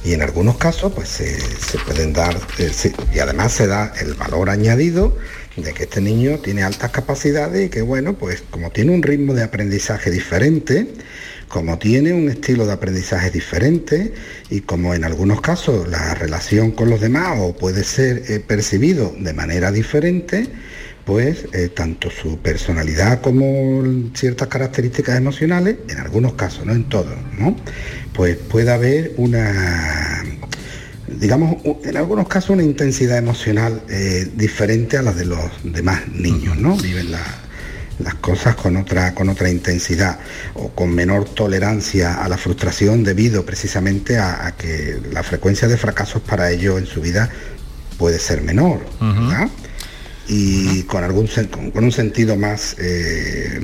Y 0.06 0.14
en 0.14 0.22
algunos 0.22 0.56
casos, 0.56 0.94
pues 0.94 1.10
se, 1.10 1.38
pueden 1.86 2.14
dar, 2.14 2.38
eh, 2.60 2.72
y 3.14 3.20
además 3.20 3.52
se 3.52 3.68
da 3.68 3.92
el 4.00 4.14
valor 4.14 4.50
añadido 4.50 5.18
de 5.56 5.74
que 5.74 5.84
este 5.84 6.02
niño 6.02 6.40
tiene 6.40 6.64
altas 6.64 6.92
capacidades 6.92 7.68
y 7.68 7.70
que, 7.70 7.82
bueno, 7.82 8.14
pues 8.14 8.44
como 8.50 8.72
tiene 8.72 8.92
un 8.92 9.04
ritmo 9.04 9.34
de 9.34 9.44
aprendizaje 9.44 10.10
diferente, 10.10 10.88
como 11.48 11.78
tiene 11.78 12.14
un 12.14 12.30
estilo 12.30 12.66
de 12.66 12.72
aprendizaje 12.72 13.30
diferente 13.30 14.14
y 14.50 14.62
como 14.62 14.94
en 14.94 15.04
algunos 15.04 15.42
casos 15.42 15.88
la 15.90 16.16
relación 16.16 16.72
con 16.72 16.90
los 16.90 17.02
demás 17.02 17.38
o 17.40 17.54
puede 17.54 17.84
ser 17.84 18.24
eh, 18.30 18.40
percibido 18.40 19.14
de 19.20 19.34
manera 19.34 19.72
diferente, 19.72 20.48
pues 21.06 21.46
eh, 21.52 21.68
tanto 21.68 22.10
su 22.10 22.38
personalidad 22.38 23.22
como 23.22 23.84
ciertas 24.14 24.48
características 24.48 25.18
emocionales, 25.18 25.78
en 25.90 25.98
algunos 25.98 26.34
casos, 26.34 26.66
no 26.66 26.74
en 26.74 26.88
todos, 26.88 27.18
¿no? 27.38 27.58
Pues 28.14 28.38
puede 28.38 28.72
haber 28.72 29.14
una 29.18 30.21
digamos, 31.22 31.58
en 31.84 31.98
algunos 31.98 32.28
casos 32.28 32.50
una 32.50 32.64
intensidad 32.64 33.20
emocional 33.20 33.84
eh, 33.90 34.28
diferente 34.36 34.98
a 34.98 35.04
la 35.04 35.14
de 35.14 35.26
los 35.26 35.52
demás 35.64 36.08
niños, 36.08 36.58
¿no? 36.58 36.76
Viven 36.76 37.12
la, 37.12 37.22
las 38.00 38.16
cosas 38.16 38.56
con 38.56 38.76
otra, 38.76 39.14
con 39.14 39.30
otra 39.30 39.48
intensidad 39.48 40.18
o 40.56 40.70
con 40.70 40.94
menor 40.94 41.26
tolerancia 41.26 42.24
a 42.24 42.28
la 42.28 42.40
frustración 42.40 43.04
debido 43.04 43.46
precisamente 43.46 44.18
a, 44.18 44.56
que 44.58 45.00
la 45.12 45.22
frecuencia 45.22 45.68
de 45.68 45.78
fracasos 45.78 46.24
para 46.24 46.50
ellos 46.50 46.80
en 46.80 46.88
su 46.88 47.02
vida 47.02 47.30
puede 48.00 48.18
ser 48.18 48.42
menor. 48.42 48.80
y 50.28 50.84
con 50.84 51.04
algún 51.04 51.28
con, 51.74 51.84
un 51.84 51.92
sentido 51.92 52.36
más, 52.36 52.76
eh, 52.80 53.60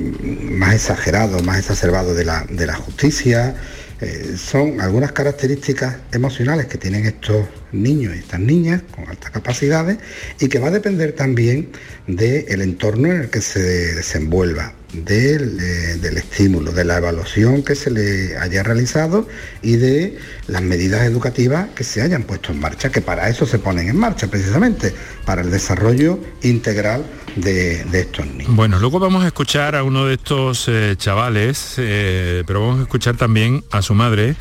más 0.52 0.74
exagerado, 0.74 1.42
más 1.42 1.58
exacerbado 1.58 2.14
de 2.14 2.24
la, 2.24 2.44
de 2.48 2.66
la 2.66 2.74
justicia, 2.76 3.56
eh, 4.00 4.36
son 4.36 4.80
algunas 4.80 5.12
características 5.12 5.96
emocionales 6.12 6.66
que 6.66 6.78
tienen 6.78 7.04
estos 7.04 7.46
niños 7.72 8.14
y 8.14 8.20
estas 8.20 8.38
niñas 8.38 8.82
con 8.94 9.08
altas 9.08 9.30
capacidades 9.30 9.98
y 10.38 10.48
que 10.48 10.60
va 10.60 10.68
a 10.68 10.70
depender 10.70 11.12
también 11.12 11.70
del 12.06 12.62
entorno 12.62 13.10
en 13.12 13.22
el 13.22 13.30
que 13.30 13.40
se 13.40 13.60
desenvuelva, 13.94 14.72
del, 14.92 15.58
eh, 15.60 15.98
del, 16.00 16.16
estímulo, 16.16 16.72
de 16.72 16.84
la 16.84 16.98
evaluación 16.98 17.62
que 17.62 17.74
se 17.74 17.90
le 17.90 18.36
haya 18.38 18.62
realizado 18.62 19.28
y 19.62 19.76
de 19.76 20.18
las 20.46 20.62
medidas 20.62 21.02
educativas 21.02 21.68
que 21.74 21.84
se 21.84 22.00
hayan 22.00 22.22
puesto 22.22 22.52
en 22.52 22.60
marcha, 22.60 22.90
que 22.90 23.00
para 23.00 23.28
eso 23.28 23.46
se 23.46 23.58
ponen 23.58 23.88
en 23.88 23.96
marcha 23.96 24.28
precisamente, 24.28 24.94
para 25.24 25.42
el 25.42 25.50
desarrollo 25.50 26.18
integral 26.42 27.04
de, 27.36 27.86
estos 27.92 28.26
niños. 28.26 28.54
Bueno, 28.54 28.78
luego 28.78 28.98
vamos 28.98 29.24
a 29.24 29.26
escuchar 29.26 29.76
a 29.76 29.82
uno 29.82 30.06
de 30.06 30.14
estos 30.14 30.66
eh, 30.68 30.94
chavales, 30.96 31.74
eh, 31.76 32.42
pero 32.46 32.60
vamos 32.60 32.80
a 32.80 32.82
escuchar 32.82 33.16
también 33.16 33.64
a 33.70 33.82
su 33.82 33.94
madre, 33.94 34.36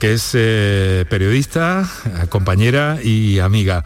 que 0.00 0.14
es 0.14 0.30
periodista, 1.10 1.86
compañera 2.30 2.98
y 3.02 3.40
amiga. 3.40 3.84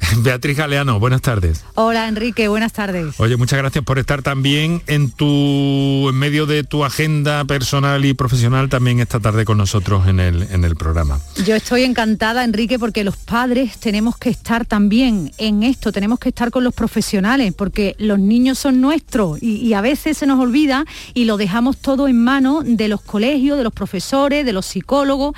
Beatriz 0.18 0.56
Galeano, 0.56 0.98
buenas 1.00 1.22
tardes. 1.22 1.64
Hola 1.74 2.08
Enrique, 2.08 2.48
buenas 2.48 2.72
tardes. 2.72 3.18
Oye, 3.18 3.36
muchas 3.36 3.58
gracias 3.58 3.84
por 3.84 3.98
estar 3.98 4.22
también 4.22 4.82
en 4.86 5.10
tu 5.10 6.08
en 6.08 6.14
medio 6.14 6.46
de 6.46 6.64
tu 6.64 6.84
agenda 6.84 7.44
personal 7.44 8.04
y 8.04 8.14
profesional 8.14 8.68
también 8.68 9.00
esta 9.00 9.20
tarde 9.20 9.44
con 9.44 9.58
nosotros 9.58 10.06
en 10.06 10.20
el, 10.20 10.42
en 10.50 10.64
el 10.64 10.76
programa. 10.76 11.20
Yo 11.44 11.54
estoy 11.54 11.84
encantada, 11.84 12.44
Enrique, 12.44 12.78
porque 12.78 13.04
los 13.04 13.16
padres 13.16 13.78
tenemos 13.78 14.16
que 14.16 14.30
estar 14.30 14.64
también 14.64 15.32
en 15.38 15.62
esto, 15.62 15.92
tenemos 15.92 16.18
que 16.18 16.30
estar 16.30 16.50
con 16.50 16.64
los 16.64 16.74
profesionales, 16.74 17.52
porque 17.56 17.94
los 17.98 18.18
niños 18.18 18.58
son 18.58 18.80
nuestros 18.80 19.42
y, 19.42 19.56
y 19.56 19.74
a 19.74 19.80
veces 19.80 20.18
se 20.18 20.26
nos 20.26 20.38
olvida 20.40 20.84
y 21.14 21.24
lo 21.24 21.36
dejamos 21.36 21.78
todo 21.78 22.08
en 22.08 22.22
manos 22.22 22.64
de 22.66 22.88
los 22.88 23.00
colegios, 23.00 23.58
de 23.58 23.64
los 23.64 23.72
profesores, 23.72 24.44
de 24.44 24.52
los 24.52 24.66
psicólogos 24.66 25.34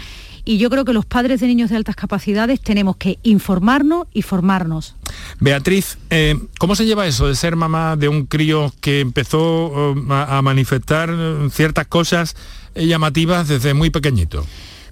y 0.51 0.59
yo 0.59 0.69
creo 0.69 0.85
que 0.85 0.93
los 0.93 1.07
padres 1.07 1.39
de 1.39 1.47
niños 1.47 1.71
de 1.71 1.77
altas 1.77 1.95
capacidades 1.95 2.61
tenemos 2.61 2.97
que 2.97 3.21
informarnos 3.23 4.09
y 4.13 4.23
formarnos. 4.23 4.97
Beatriz, 5.39 5.97
eh, 6.11 6.35
¿cómo 6.59 6.75
se 6.75 6.87
lleva 6.87 7.07
eso 7.07 7.29
de 7.29 7.37
ser 7.37 7.55
mamá 7.55 7.95
de 7.95 8.09
un 8.09 8.27
crío 8.27 8.73
que 8.81 8.99
empezó 8.99 9.95
eh, 9.95 10.05
a 10.11 10.43
manifestar 10.43 11.15
ciertas 11.53 11.87
cosas 11.87 12.35
llamativas 12.75 13.47
desde 13.47 13.75
muy 13.75 13.91
pequeñito? 13.91 14.45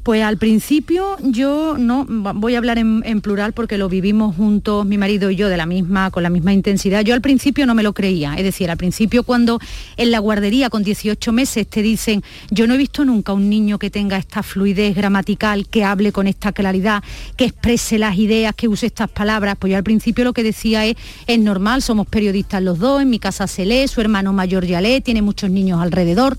Pues 0.08 0.22
al 0.22 0.38
principio 0.38 1.18
yo 1.20 1.76
no 1.76 2.06
voy 2.08 2.54
a 2.54 2.58
hablar 2.58 2.78
en, 2.78 3.20
plural 3.20 3.52
porque 3.52 3.76
lo 3.76 3.90
vivimos 3.90 4.36
juntos 4.36 4.86
mi 4.86 4.96
marido 4.96 5.30
y 5.30 5.36
yo 5.36 5.50
de 5.50 5.58
la 5.58 5.66
misma 5.66 6.10
con 6.10 6.22
la 6.22 6.30
misma 6.30 6.54
intensidad. 6.54 7.02
Yo 7.02 7.12
al 7.12 7.20
principio 7.20 7.66
no 7.66 7.74
me 7.74 7.82
lo 7.82 7.92
creía, 7.92 8.32
es 8.32 8.42
decir, 8.42 8.70
al 8.70 8.78
principio 8.78 9.22
cuando 9.22 9.60
en 9.98 10.10
la 10.10 10.18
guardería 10.20 10.70
con 10.70 10.82
18 10.82 11.30
meses 11.30 11.66
te 11.66 11.82
dicen, 11.82 12.22
"Yo 12.50 12.66
no 12.66 12.72
he 12.72 12.78
visto 12.78 13.04
nunca 13.04 13.34
un 13.34 13.50
niño 13.50 13.78
que 13.78 13.90
tenga 13.90 14.16
esta 14.16 14.42
fluidez 14.42 14.96
gramatical, 14.96 15.68
que 15.68 15.84
hable 15.84 16.10
con 16.10 16.26
esta 16.26 16.52
claridad, 16.52 17.04
que 17.36 17.44
exprese 17.44 17.98
las 17.98 18.16
ideas, 18.16 18.54
que 18.54 18.66
use 18.66 18.86
estas 18.86 19.10
palabras", 19.10 19.56
pues 19.58 19.72
yo 19.72 19.76
al 19.76 19.84
principio 19.84 20.24
lo 20.24 20.32
que 20.32 20.42
decía 20.42 20.86
es, 20.86 20.96
"Es 21.26 21.38
normal, 21.38 21.82
somos 21.82 22.06
periodistas 22.06 22.62
los 22.62 22.78
dos, 22.78 23.02
en 23.02 23.10
mi 23.10 23.18
casa 23.18 23.46
se 23.46 23.66
lee, 23.66 23.86
su 23.88 24.00
hermano 24.00 24.32
mayor 24.32 24.64
ya 24.64 24.80
lee, 24.80 25.02
tiene 25.02 25.20
muchos 25.20 25.50
niños 25.50 25.82
alrededor." 25.82 26.38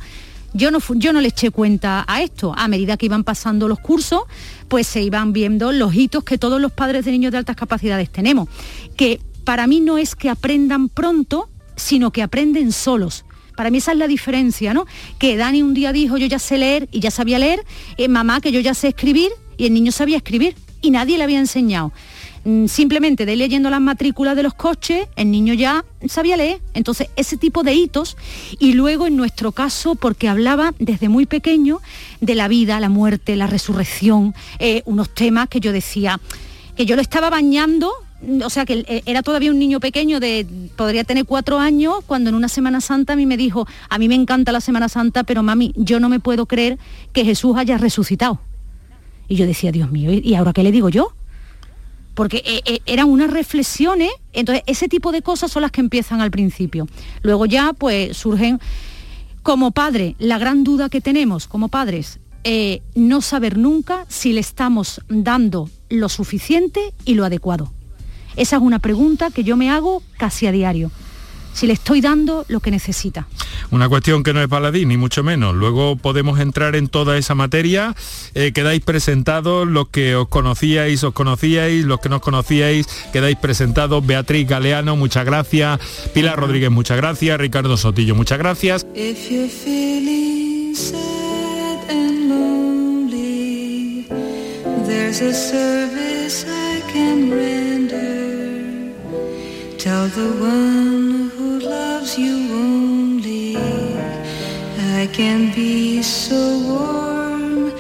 Yo 0.54 0.72
no, 0.72 0.80
yo 0.96 1.14
no 1.14 1.22
le 1.22 1.30
eché 1.30 1.52
cuenta 1.52 2.06
a 2.08 2.22
esto. 2.22 2.54
A 2.58 2.68
medida 2.68 2.98
que 2.98 3.06
iban 3.06 3.24
pasando 3.24 3.68
los 3.68 3.80
cursos, 3.80 4.22
pues 4.68 4.88
se 4.88 5.02
iban 5.02 5.34
viendo 5.34 5.72
los 5.72 5.94
hitos 5.94 6.24
que 6.24 6.38
todos 6.38 6.60
los 6.60 6.72
padres 6.72 7.06
de 7.06 7.12
niños 7.12 7.32
de 7.32 7.38
altas 7.38 7.56
capacidades 7.56 8.10
tenemos. 8.10 8.50
Que 8.96 9.20
para 9.44 9.68
mí 9.68 9.80
no 9.80 9.98
es 9.98 10.16
que 10.16 10.30
aprendan 10.30 10.90
pronto, 10.90 11.50
sino 11.76 12.12
que 12.12 12.24
aprenden 12.24 12.72
solos. 12.72 13.26
Para 13.56 13.72
mí 13.72 13.80
esa 13.80 13.92
es 13.92 13.98
la 13.98 14.08
diferencia, 14.08 14.74
¿no? 14.74 14.86
Que 15.18 15.36
Dani 15.36 15.64
un 15.64 15.74
día 15.74 15.92
dijo, 15.92 16.18
yo 16.18 16.28
ya 16.28 16.40
sé 16.40 16.58
leer 16.58 16.88
y 16.92 17.02
ya 17.02 17.12
sabía 17.12 17.40
leer, 17.40 17.66
eh, 17.98 18.08
mamá 18.08 18.40
que 18.42 18.52
yo 18.52 18.60
ya 18.60 18.74
sé 18.74 18.88
escribir 18.88 19.32
y 19.58 19.66
el 19.66 19.74
niño 19.74 19.92
sabía 19.92 20.18
escribir 20.18 20.56
y 20.82 20.92
nadie 20.92 21.18
le 21.18 21.26
había 21.26 21.40
enseñado. 21.40 21.92
Mm, 22.50 22.66
simplemente 22.66 23.28
de 23.28 23.36
leyendo 23.36 23.70
las 23.70 23.80
matrículas 23.80 24.36
de 24.36 24.42
los 24.42 24.56
coches, 24.56 25.08
el 25.16 25.30
niño 25.30 25.54
ya 25.54 25.86
sabía 26.08 26.36
leer. 26.36 26.60
Entonces, 26.74 27.10
ese 27.16 27.38
tipo 27.38 27.62
de 27.62 27.76
hitos. 27.76 28.18
Y 28.58 28.74
luego, 28.74 29.06
en 29.06 29.16
nuestro 29.18 29.52
caso, 29.52 29.94
porque 29.94 30.28
hablaba 30.28 30.74
desde 30.80 31.10
muy 31.10 31.28
pequeño 31.28 31.80
de 32.22 32.34
la 32.34 32.48
vida, 32.48 32.80
la 32.80 32.90
muerte, 32.90 33.36
la 33.36 33.46
resurrección, 33.46 34.34
eh, 34.58 34.82
unos 34.86 35.14
temas 35.14 35.48
que 35.48 35.60
yo 35.60 35.72
decía, 35.72 36.20
que 36.76 36.88
yo 36.88 36.96
lo 36.96 37.04
estaba 37.04 37.30
bañando 37.30 37.92
mm, 38.24 38.42
o 38.44 38.50
sea 38.50 38.66
que 38.66 38.84
eh, 38.88 39.04
era 39.06 39.22
todavía 39.22 39.52
un 39.52 39.60
niño 39.60 39.80
pequeño 39.80 40.20
de 40.20 40.48
podría 40.76 41.04
tener 41.04 41.26
cuatro 41.26 41.60
años 41.60 41.98
cuando 42.08 42.30
en 42.30 42.36
una 42.36 42.48
Semana 42.48 42.82
Santa 42.82 43.14
a 43.14 43.16
mí 43.16 43.28
me 43.28 43.38
dijo 43.38 43.68
a 43.90 44.00
mí 44.00 44.08
me 44.08 44.16
encanta 44.16 44.52
la 44.52 44.62
Semana 44.62 44.88
Santa 44.88 45.24
pero 45.24 45.44
mami 45.44 45.74
yo 45.76 46.00
no 46.00 46.08
me 46.08 46.20
puedo 46.22 46.46
creer 46.46 46.80
que 47.12 47.26
Jesús 47.26 47.58
haya 47.58 47.78
resucitado 47.78 48.40
y 49.28 49.36
yo 49.36 49.46
decía 49.46 49.74
Dios 49.74 49.92
mío 49.92 50.12
y 50.12 50.36
ahora 50.36 50.54
qué 50.54 50.64
le 50.64 50.72
digo 50.72 50.88
yo 50.88 51.14
porque 52.14 52.44
eh, 52.46 52.62
eh, 52.66 52.80
eran 52.86 53.10
unas 53.10 53.32
reflexiones, 53.32 54.12
entonces 54.34 54.64
ese 54.68 54.88
tipo 54.88 55.12
de 55.12 55.22
cosas 55.22 55.52
son 55.52 55.62
las 55.62 55.72
que 55.72 55.82
empiezan 55.82 56.22
al 56.22 56.32
principio. 56.32 56.88
Luego 57.22 57.46
ya 57.46 57.74
pues 57.74 58.18
surgen 58.18 58.60
como 59.44 59.72
padre, 59.72 60.16
la 60.20 60.38
gran 60.38 60.64
duda 60.64 60.90
que 60.90 61.02
tenemos 61.02 61.48
como 61.48 61.70
padres, 61.70 62.20
eh, 62.44 62.82
no 62.96 63.22
saber 63.22 63.58
nunca 63.58 64.06
si 64.08 64.34
le 64.34 64.42
estamos 64.42 65.02
dando 65.08 65.70
lo 65.90 66.10
suficiente 66.10 66.94
y 67.06 67.16
lo 67.16 67.26
adecuado. 67.26 67.72
Esa 68.36 68.58
es 68.58 68.62
una 68.62 68.80
pregunta 68.80 69.32
que 69.32 69.44
yo 69.44 69.58
me 69.58 69.70
hago 69.70 70.04
casi 70.18 70.48
a 70.48 70.52
diario 70.52 70.92
si 71.54 71.68
le 71.68 71.74
estoy 71.74 72.02
dando 72.02 72.46
lo 72.48 72.60
que 72.60 72.72
necesita. 72.72 73.28
una 73.72 73.90
cuestión 73.90 74.24
que 74.24 74.34
no 74.34 74.42
es 74.42 74.50
baladí, 74.50 74.86
ni 74.86 74.98
mucho 74.98 75.24
menos. 75.24 75.56
Luego 75.56 75.96
podemos 75.96 76.40
entrar 76.40 76.76
en 76.76 76.88
toda 76.88 77.18
esa 77.18 77.36
materia. 77.36 77.96
Eh, 78.34 78.52
quedáis 78.54 78.82
presentados 78.82 79.68
los 79.68 79.90
que 79.90 80.16
os 80.16 80.28
conocíais, 80.28 81.04
os 81.04 81.14
conocíais, 81.14 81.86
los 81.86 82.00
que 82.00 82.10
no 82.10 82.18
os 82.18 82.22
conocíais, 82.22 82.88
quedáis 83.14 83.38
presentados. 83.38 84.06
Beatriz 84.06 84.48
Galeano, 84.48 84.96
muchas 84.96 85.26
gracias. 85.26 85.80
Pilar 86.14 86.40
Rodríguez, 86.40 86.72
muchas 86.72 86.98
gracias. 86.98 87.40
Ricardo 87.40 87.78
Sotillo, 87.78 88.16
muchas 88.16 88.38
gracias. 88.38 88.86
Tell 99.80 100.10
the 100.10 100.28
one 100.42 101.19
you 102.18 102.36
only 102.52 103.56
I 105.00 105.08
can 105.14 105.54
be 105.54 106.02
so 106.02 106.60
warm 106.68 107.72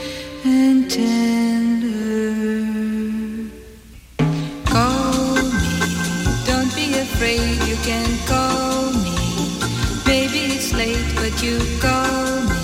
and 0.45 0.89
tender. 0.89 2.33
Call 4.65 5.35
me, 5.59 5.73
don't 6.45 6.73
be 6.75 6.87
afraid, 6.99 7.57
you 7.67 7.77
can 7.89 8.09
call 8.27 8.91
me. 9.05 9.17
Maybe 10.05 10.39
it's 10.53 10.73
late, 10.73 11.09
but 11.15 11.41
you 11.41 11.57
call 11.79 12.41
me. 12.49 12.59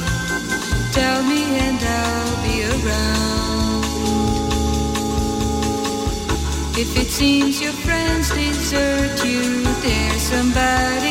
Tell 0.92 1.24
me 1.24 1.44
and 1.66 1.80
I'll 1.82 2.38
be 2.48 2.56
around. 2.74 3.16
If 6.78 6.98
it 6.98 7.08
seems 7.08 7.62
your 7.62 7.74
friends 7.86 8.30
desert 8.30 9.24
you, 9.26 9.64
there's 9.82 10.22
somebody 10.22 11.05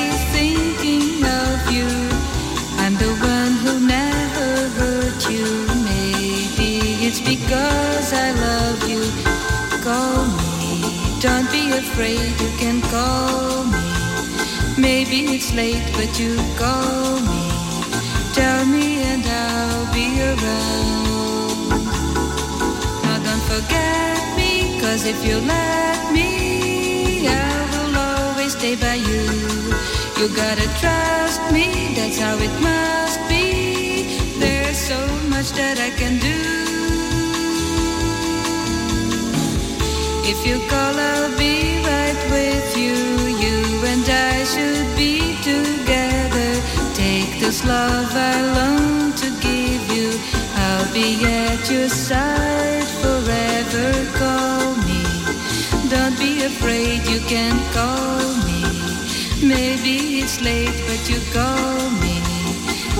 afraid, 11.78 12.30
you 12.40 12.50
can 12.58 12.80
call 12.82 13.64
me. 13.64 13.84
Maybe 14.78 15.34
it's 15.34 15.52
late, 15.54 15.84
but 15.94 16.18
you 16.18 16.36
call 16.56 17.20
me. 17.20 17.42
Tell 18.32 18.64
me 18.64 19.02
and 19.02 19.24
I'll 19.26 19.86
be 19.92 20.06
around. 20.30 21.68
Now 23.04 23.18
don't 23.28 23.44
forget 23.52 24.18
me, 24.36 24.80
cause 24.80 25.04
if 25.06 25.24
you 25.24 25.36
let 25.38 26.12
me, 26.12 27.26
I 27.28 27.54
will 27.72 27.96
always 27.96 28.52
stay 28.52 28.76
by 28.76 28.94
you. 28.94 29.24
You 30.18 30.26
gotta 30.34 30.68
trust 30.80 31.40
me, 31.52 31.94
that's 31.94 32.18
how 32.18 32.36
it 32.38 32.54
must 32.60 33.20
be. 33.28 34.18
There's 34.38 34.78
so 34.78 35.00
much 35.28 35.50
that 35.52 35.78
I 35.78 35.90
can 35.98 36.18
do. 36.18 36.63
If 40.26 40.46
you 40.46 40.56
call, 40.70 40.94
I'll 40.98 41.36
be 41.36 41.84
right 41.84 42.20
with 42.30 42.76
you. 42.78 42.96
You 43.44 43.84
and 43.84 44.08
I 44.08 44.44
should 44.44 44.96
be 44.96 45.36
together. 45.42 46.50
Take 46.94 47.38
this 47.40 47.62
love 47.66 48.10
I 48.10 48.36
long 48.58 49.12
to 49.20 49.28
give 49.44 49.82
you. 49.92 50.08
I'll 50.64 50.90
be 50.94 51.22
at 51.26 51.70
your 51.70 51.90
side 51.90 52.88
forever. 53.02 53.88
Call 54.16 54.74
me. 54.88 55.02
Don't 55.90 56.18
be 56.18 56.44
afraid, 56.44 57.04
you 57.06 57.20
can 57.20 57.54
call 57.74 58.24
me. 58.48 58.64
Maybe 59.46 60.20
it's 60.20 60.40
late, 60.40 60.78
but 60.88 61.02
you 61.10 61.20
call 61.36 61.90
me. 62.00 62.16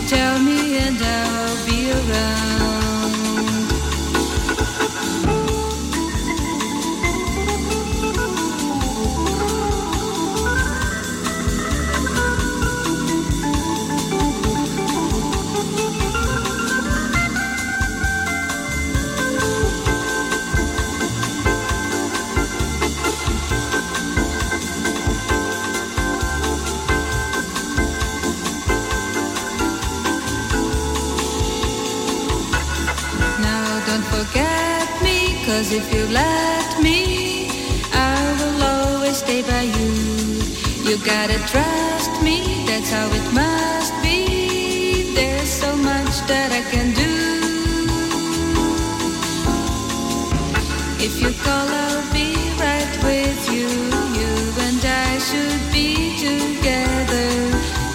Tell 0.06 0.38
me 0.38 0.76
and 0.76 1.00
I'll 1.00 1.66
be 1.66 1.90
around. 1.90 2.83
If 35.74 35.92
you 35.92 36.06
let 36.06 36.80
me, 36.80 37.48
I 37.92 38.20
will 38.38 38.62
always 38.62 39.16
stay 39.16 39.42
by 39.42 39.62
you. 39.62 39.92
You 40.86 40.94
gotta 41.04 41.38
trust 41.52 42.12
me, 42.22 42.64
that's 42.68 42.90
how 42.90 43.08
it 43.10 43.26
must 43.32 43.92
be. 44.00 45.14
There's 45.14 45.48
so 45.48 45.74
much 45.74 46.14
that 46.30 46.50
I 46.60 46.62
can 46.70 46.88
do. 46.94 47.14
If 51.06 51.20
you 51.20 51.32
call, 51.42 51.68
I'll 51.84 52.06
be 52.12 52.30
right 52.66 52.94
with 53.02 53.40
you. 53.56 53.68
You 54.18 54.32
and 54.66 54.82
I 55.08 55.18
should 55.28 55.64
be 55.74 55.88
together. 56.28 57.30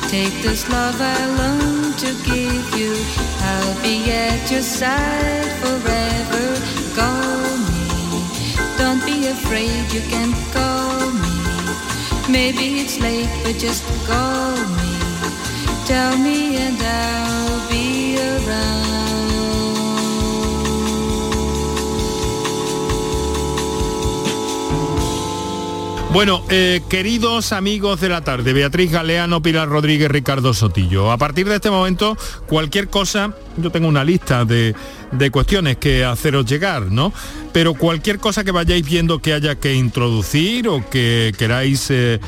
Take 0.10 0.36
this 0.42 0.68
love 0.70 1.00
I 1.00 1.20
long 1.42 1.94
to 2.04 2.10
give 2.28 2.65
you. 2.80 2.92
I'll 3.52 3.82
be 3.82 4.12
at 4.12 4.52
your 4.52 4.63
side 4.63 5.52
forever. 5.62 6.09
Afraid, 10.10 10.28
you 10.28 10.34
can 10.34 10.34
call 10.52 11.12
me. 11.12 12.32
Maybe 12.32 12.80
it's 12.82 13.00
late, 13.00 13.30
but 13.43 13.58
just 13.58 13.84
call 14.08 14.52
me. 14.52 15.00
Tell 15.86 16.17
me 16.17 16.58
and 16.58 16.78
I'll 16.82 17.69
be 17.69 18.17
around. 18.17 19.09
Bueno, 26.12 26.43
eh, 26.50 26.82
queridos 26.89 27.54
amigos 27.54 28.02
de 28.02 28.10
la 28.10 28.22
tarde, 28.22 28.52
Beatriz 28.52 28.91
Galeano, 28.91 29.43
Pilar 29.43 29.69
Rodríguez, 29.69 30.10
Ricardo 30.10 30.56
Sotillo. 30.56 31.12
A 31.12 31.17
partir 31.17 31.48
de 31.48 31.56
este 31.56 31.69
momento, 31.69 32.17
cualquier 32.48 32.89
cosa, 32.89 33.36
yo 33.58 33.69
tengo 33.69 33.88
una 33.88 34.04
lista 34.04 34.43
de, 34.43 34.74
de 35.12 35.32
cuestiones 35.32 35.78
que 35.78 36.04
haceros 36.04 36.48
llegar, 36.48 36.91
¿no? 36.91 37.13
Pero 37.54 37.76
cualquier 37.76 38.17
cosa 38.17 38.43
que 38.43 38.52
vayáis 38.52 38.84
viendo 38.84 39.19
que 39.19 39.34
haya 39.34 39.56
que 39.56 39.76
introducir 39.76 40.67
o 40.67 40.89
que 40.89 41.32
queráis... 41.38 41.88
eh, 41.91 42.19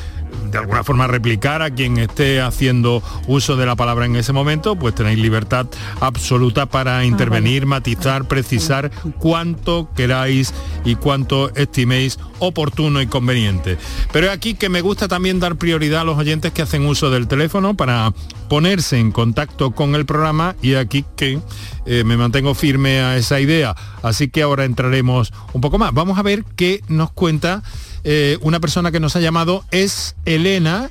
de 0.50 0.58
alguna 0.58 0.84
forma 0.84 1.06
replicar 1.06 1.62
a 1.62 1.70
quien 1.70 1.98
esté 1.98 2.40
haciendo 2.40 3.02
uso 3.26 3.56
de 3.56 3.66
la 3.66 3.76
palabra 3.76 4.06
en 4.06 4.16
ese 4.16 4.32
momento, 4.32 4.76
pues 4.76 4.94
tenéis 4.94 5.18
libertad 5.18 5.66
absoluta 6.00 6.66
para 6.66 7.04
intervenir, 7.04 7.66
matizar, 7.66 8.28
precisar 8.28 8.90
cuánto 9.18 9.88
queráis 9.96 10.52
y 10.84 10.96
cuánto 10.96 11.54
estiméis 11.54 12.18
oportuno 12.38 13.00
y 13.00 13.06
conveniente. 13.06 13.78
Pero 14.12 14.26
es 14.26 14.32
aquí 14.32 14.54
que 14.54 14.68
me 14.68 14.80
gusta 14.80 15.08
también 15.08 15.40
dar 15.40 15.56
prioridad 15.56 16.02
a 16.02 16.04
los 16.04 16.18
oyentes 16.18 16.52
que 16.52 16.62
hacen 16.62 16.86
uso 16.86 17.10
del 17.10 17.28
teléfono 17.28 17.74
para 17.74 18.12
ponerse 18.48 18.98
en 18.98 19.12
contacto 19.12 19.70
con 19.70 19.94
el 19.94 20.04
programa 20.04 20.56
y 20.60 20.74
aquí 20.74 21.04
que 21.16 21.40
eh, 21.86 22.04
me 22.04 22.16
mantengo 22.16 22.54
firme 22.54 23.00
a 23.00 23.16
esa 23.16 23.40
idea. 23.40 23.74
Así 24.02 24.28
que 24.28 24.42
ahora 24.42 24.64
entraremos 24.64 25.32
un 25.52 25.60
poco 25.60 25.78
más. 25.78 25.94
Vamos 25.94 26.18
a 26.18 26.22
ver 26.22 26.44
qué 26.56 26.82
nos 26.88 27.12
cuenta 27.12 27.62
eh, 28.04 28.38
una 28.40 28.60
persona 28.60 28.90
que 28.90 29.00
nos 29.00 29.16
ha 29.16 29.20
llamado, 29.20 29.64
es 29.70 30.16
Elena, 30.24 30.90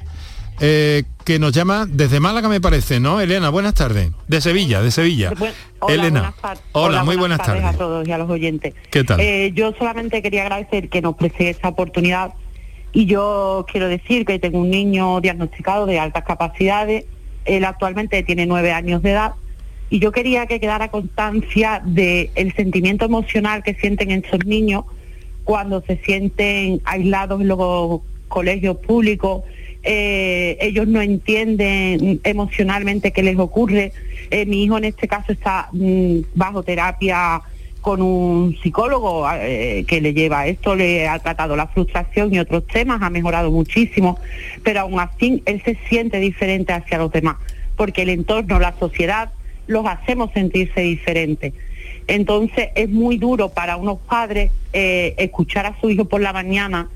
eh, 0.60 1.04
que 1.26 1.40
nos 1.40 1.54
llama 1.54 1.88
desde 1.90 2.20
Málaga, 2.20 2.48
me 2.48 2.62
parece, 2.62 3.00
¿no? 3.00 3.20
Elena, 3.20 3.50
buenas 3.50 3.74
tardes. 3.74 4.12
De 4.28 4.42
Sevilla, 4.42 4.82
de 4.82 4.92
Sevilla. 4.92 5.34
Hola, 5.80 5.94
Elena. 5.94 6.34
buenas 6.42 6.62
Hola, 6.72 7.04
muy 7.04 7.16
buenas 7.16 7.40
tardes. 7.40 7.64
a 7.64 7.74
todos 7.74 8.08
y 8.08 8.12
a 8.12 8.18
los 8.18 8.30
oyentes. 8.30 8.74
¿Qué 8.92 9.04
tal? 9.04 9.20
Eh, 9.20 9.52
yo 9.54 9.74
solamente 9.78 10.22
quería 10.22 10.44
agradecer 10.44 10.90
que 10.90 11.02
nos 11.02 11.16
presté 11.16 11.50
esta 11.50 11.70
oportunidad 11.70 12.34
y 12.94 13.06
yo 13.06 13.66
quiero 13.72 13.88
decir 13.88 14.26
que 14.26 14.38
tengo 14.38 14.60
un 14.60 14.70
niño 14.70 15.20
diagnosticado 15.22 15.86
de 15.86 16.00
altas 16.00 16.24
capacidades, 16.24 17.06
él 17.46 17.66
actualmente 17.66 18.22
tiene 18.24 18.46
nueve 18.46 18.72
años 18.72 19.02
de 19.02 19.12
edad 19.12 19.34
y 19.90 20.00
yo 20.00 20.12
quería 20.12 20.46
que 20.46 20.60
quedara 20.60 20.90
constancia 20.90 21.82
del 21.84 22.54
sentimiento 22.56 23.06
emocional 23.06 23.64
que 23.64 23.74
sienten 23.74 24.12
estos 24.12 24.46
niños 24.46 24.86
cuando 25.44 25.82
se 25.82 25.98
sienten 25.98 26.82
aislados 26.86 27.42
en 27.42 27.48
los 27.48 28.02
colegios 28.28 28.78
públicos, 28.78 29.44
eh, 29.84 30.58
ellos 30.62 30.88
no 30.88 31.02
entienden 31.02 32.22
emocionalmente 32.24 33.12
qué 33.12 33.24
les 33.24 33.38
ocurre. 33.38 33.94
Eh, 34.30 34.46
mi 34.46 34.64
hijo 34.64 34.78
en 34.78 34.86
este 34.86 35.08
caso 35.08 35.32
está 35.32 35.70
mm, 35.72 36.20
bajo 36.36 36.64
terapia 36.64 37.42
con 37.82 38.02
un 38.02 38.56
psicólogo 38.62 39.28
eh, 39.34 39.86
que 39.88 40.02
le 40.02 40.14
lleva 40.14 40.46
esto, 40.46 40.76
le 40.76 41.08
ha 41.08 41.18
tratado 41.18 41.56
la 41.56 41.66
frustración 41.68 42.32
y 42.32 42.38
otros 42.38 42.68
temas, 42.68 43.02
ha 43.02 43.10
mejorado 43.10 43.50
muchísimo, 43.50 44.20
pero 44.64 44.82
aún 44.82 45.00
así 45.00 45.42
él 45.46 45.64
se 45.66 45.76
siente 45.90 46.20
diferente 46.20 46.74
hacia 46.74 47.00
los 47.00 47.12
demás 47.12 47.38
porque 47.82 48.04
el 48.04 48.10
entorno, 48.10 48.60
la 48.60 48.76
sociedad, 48.78 49.32
los 49.66 49.88
hacemos 49.88 50.32
sentirse 50.34 50.82
diferentes. 50.82 51.54
Entonces 52.08 52.70
es 52.76 52.90
muy 52.90 53.18
duro 53.18 53.50
para 53.50 53.78
unos 53.78 54.00
padres 54.00 54.52
eh, 54.74 55.16
escuchar 55.18 55.66
a 55.66 55.80
su 55.80 55.90
hijo 55.90 56.06
por 56.06 56.22
la 56.22 56.34
mañana 56.34 56.90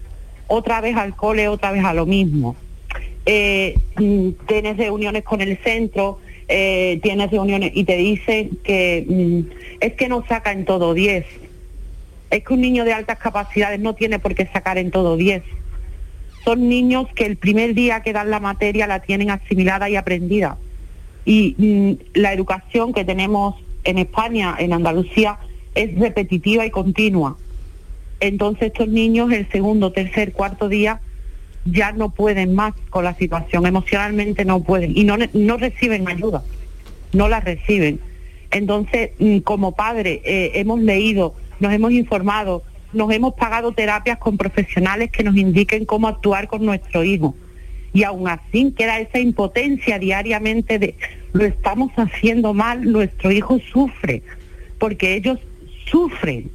otra 0.48 0.82
vez 0.82 0.96
al 0.96 1.16
cole, 1.16 1.48
otra 1.48 1.72
vez 1.72 1.84
a 1.84 1.94
lo 1.94 2.06
mismo. 2.06 2.56
Eh, 3.26 3.78
mm, 3.98 4.30
tienes 4.48 4.78
reuniones 4.78 5.24
con 5.24 5.42
el 5.42 5.58
centro, 5.58 6.20
eh, 6.48 7.00
tienes 7.02 7.32
reuniones 7.32 7.72
y 7.74 7.84
te 7.84 7.96
dicen 7.96 8.52
que 8.64 9.06
mm, 9.08 9.40
es 9.80 9.94
que 9.94 10.08
no 10.08 10.26
saca 10.28 10.52
en 10.52 10.66
todo 10.66 10.94
10. 10.94 11.26
Es 12.30 12.44
que 12.44 12.54
un 12.54 12.62
niño 12.62 12.86
de 12.86 12.94
altas 12.94 13.18
capacidades 13.18 13.80
no 13.80 13.96
tiene 13.96 14.20
por 14.20 14.36
qué 14.36 14.46
sacar 14.48 14.78
en 14.78 14.92
todo 14.92 15.18
10. 15.18 15.44
Son 16.44 16.70
niños 16.70 17.08
que 17.16 17.26
el 17.26 17.38
primer 17.38 17.74
día 17.74 18.02
que 18.02 18.14
dan 18.14 18.30
la 18.30 18.40
materia 18.40 18.86
la 18.86 19.00
tienen 19.00 19.32
asimilada 19.32 19.90
y 19.90 19.96
aprendida. 19.96 20.58
Y 21.26 21.56
mm, 21.58 22.20
la 22.20 22.34
educación 22.34 22.94
que 22.94 23.04
tenemos 23.04 23.56
en 23.86 23.98
España, 24.00 24.56
en 24.60 24.74
Andalucía, 24.74 25.38
es 25.74 25.98
repetitiva 25.98 26.66
y 26.66 26.72
continua. 26.72 27.38
Entonces 28.20 28.68
estos 28.68 28.88
niños 28.88 29.32
el 29.32 29.50
segundo, 29.50 29.92
tercer, 29.92 30.34
cuarto 30.34 30.70
día 30.70 31.02
ya 31.66 31.92
no 31.92 32.10
pueden 32.10 32.54
más 32.54 32.74
con 32.90 33.04
la 33.04 33.16
situación, 33.16 33.66
emocionalmente 33.66 34.46
no 34.46 34.62
pueden 34.62 34.96
y 34.96 35.04
no, 35.04 35.18
no 35.34 35.58
reciben 35.58 36.08
ayuda, 36.08 36.44
no 37.14 37.28
la 37.28 37.40
reciben. 37.40 38.00
Entonces, 38.52 39.12
mm, 39.20 39.40
como 39.40 39.74
padre, 39.74 40.22
eh, 40.24 40.52
hemos 40.56 40.80
leído, 40.80 41.34
nos 41.60 41.74
hemos 41.74 41.92
informado, 41.92 42.64
nos 42.94 43.12
hemos 43.12 43.34
pagado 43.34 43.74
terapias 43.74 44.18
con 44.20 44.38
profesionales 44.38 45.12
que 45.12 45.24
nos 45.24 45.36
indiquen 45.36 45.86
cómo 45.86 46.08
actuar 46.08 46.48
con 46.48 46.66
nuestro 46.66 47.04
hijo. 47.04 47.36
Y 47.94 48.04
aún 48.04 48.28
así 48.28 48.72
queda 48.78 49.00
esa 49.00 49.20
impotencia 49.20 50.00
diariamente 50.00 50.80
de 50.80 50.96
lo 51.36 51.44
estamos 51.44 51.92
haciendo 51.98 52.54
mal, 52.54 52.90
nuestro 52.90 53.30
hijo 53.30 53.60
sufre, 53.60 54.24
porque 54.80 55.16
ellos 55.16 55.38
sufren. 55.86 56.50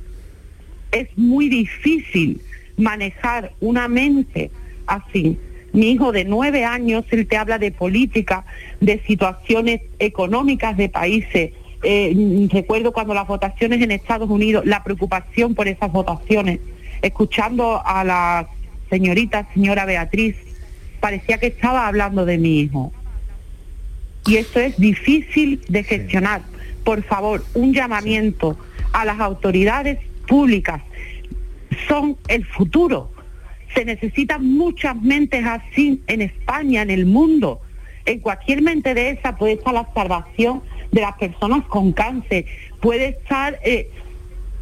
Es 0.91 1.07
muy 1.19 1.51
difícil 1.51 2.41
manejar 2.79 3.53
una 3.61 3.89
mente 3.89 4.51
así. 4.87 5.39
Mi 5.75 5.91
hijo 5.91 6.13
de 6.13 6.25
nueve 6.25 6.65
años, 6.65 7.05
él 7.11 7.27
te 7.27 7.37
habla 7.37 7.59
de 7.59 7.73
política, 7.73 8.47
de 8.81 9.03
situaciones 9.07 9.83
económicas 9.99 10.79
de 10.79 10.89
países. 10.89 11.53
Eh, 11.83 12.49
recuerdo 12.51 12.93
cuando 12.93 13.13
las 13.13 13.29
votaciones 13.29 13.83
en 13.83 13.91
Estados 13.91 14.31
Unidos, 14.31 14.65
la 14.65 14.83
preocupación 14.83 15.55
por 15.55 15.69
esas 15.69 15.93
votaciones. 15.93 16.59
Escuchando 17.03 17.83
a 17.85 18.03
la 18.03 18.49
señorita, 18.89 19.47
señora 19.53 19.85
Beatriz, 19.85 20.37
parecía 21.01 21.37
que 21.37 21.49
estaba 21.49 21.87
hablando 21.87 22.25
de 22.25 22.39
mi 22.39 22.61
hijo. 22.61 22.95
Y 24.27 24.37
esto 24.37 24.61
es 24.61 24.77
difícil 24.79 25.61
de 25.69 25.83
gestionar. 25.83 26.43
Por 26.85 27.03
favor, 27.03 27.45
un 27.55 27.73
llamamiento 27.73 28.59
a 28.93 29.05
las 29.05 29.21
autoridades 29.21 29.99
públicas. 30.27 30.83
Son 31.89 32.17
el 32.29 32.45
futuro 32.45 33.11
se 33.75 33.85
necesitan 33.85 34.45
muchas 34.45 35.01
mentes 35.01 35.45
así 35.47 36.03
en 36.07 36.23
España, 36.23 36.83
en 36.83 36.91
el 36.91 37.07
mundo. 37.07 37.61
En 38.05 38.21
cualquier 38.21 38.63
mente 38.63 38.95
de 38.95 39.11
esa 39.11 39.37
puede 39.37 39.55
estar 39.55 39.75
la 39.75 39.89
salvación 39.95 40.63
de 40.91 41.03
las 41.03 41.17
personas 41.17 41.65
con 41.67 41.93
cáncer, 41.93 42.47
puede 42.81 43.11
estar 43.11 43.59
eh, 43.65 43.91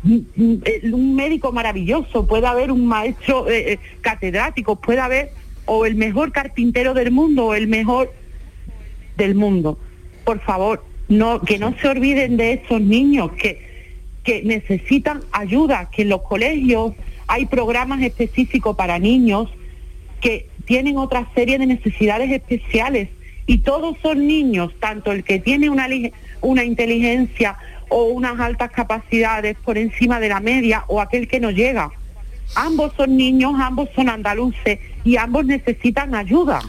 un 0.04 1.14
médico 1.16 1.52
maravilloso, 1.52 2.26
puede 2.26 2.46
haber 2.46 2.70
un 2.70 2.86
maestro 2.86 3.48
eh, 3.48 3.72
eh, 3.72 3.78
catedrático, 4.02 4.76
puede 4.76 5.00
haber 5.00 5.30
o 5.64 5.86
el 5.86 5.94
mejor 5.94 6.32
carpintero 6.32 6.92
del 6.94 7.10
mundo 7.10 7.46
o 7.46 7.54
el 7.54 7.68
mejor 7.68 8.12
del 9.18 9.34
mundo. 9.34 9.78
Por 10.24 10.40
favor, 10.40 10.82
no, 11.08 11.40
que 11.42 11.58
no 11.58 11.74
se 11.80 11.88
olviden 11.88 12.38
de 12.38 12.54
esos 12.54 12.80
niños 12.80 13.32
que, 13.32 13.60
que 14.24 14.42
necesitan 14.42 15.20
ayuda, 15.32 15.90
que 15.90 16.02
en 16.02 16.08
los 16.08 16.22
colegios 16.22 16.94
hay 17.26 17.44
programas 17.44 18.00
específicos 18.00 18.74
para 18.76 18.98
niños 18.98 19.50
que 20.22 20.48
tienen 20.64 20.96
otra 20.96 21.28
serie 21.34 21.58
de 21.58 21.66
necesidades 21.66 22.30
especiales 22.30 23.08
y 23.46 23.58
todos 23.58 23.96
son 24.02 24.26
niños, 24.26 24.72
tanto 24.80 25.12
el 25.12 25.24
que 25.24 25.38
tiene 25.38 25.70
una, 25.70 25.88
una 26.40 26.64
inteligencia 26.64 27.56
o 27.88 28.04
unas 28.04 28.38
altas 28.38 28.70
capacidades 28.70 29.56
por 29.64 29.78
encima 29.78 30.20
de 30.20 30.28
la 30.28 30.40
media 30.40 30.84
o 30.88 31.00
aquel 31.00 31.26
que 31.28 31.40
no 31.40 31.50
llega. 31.50 31.90
Ambos 32.54 32.92
son 32.96 33.16
niños, 33.16 33.54
ambos 33.58 33.88
son 33.94 34.08
andaluces 34.08 34.78
y 35.04 35.16
ambos 35.16 35.46
necesitan 35.46 36.14
ayuda. 36.14 36.60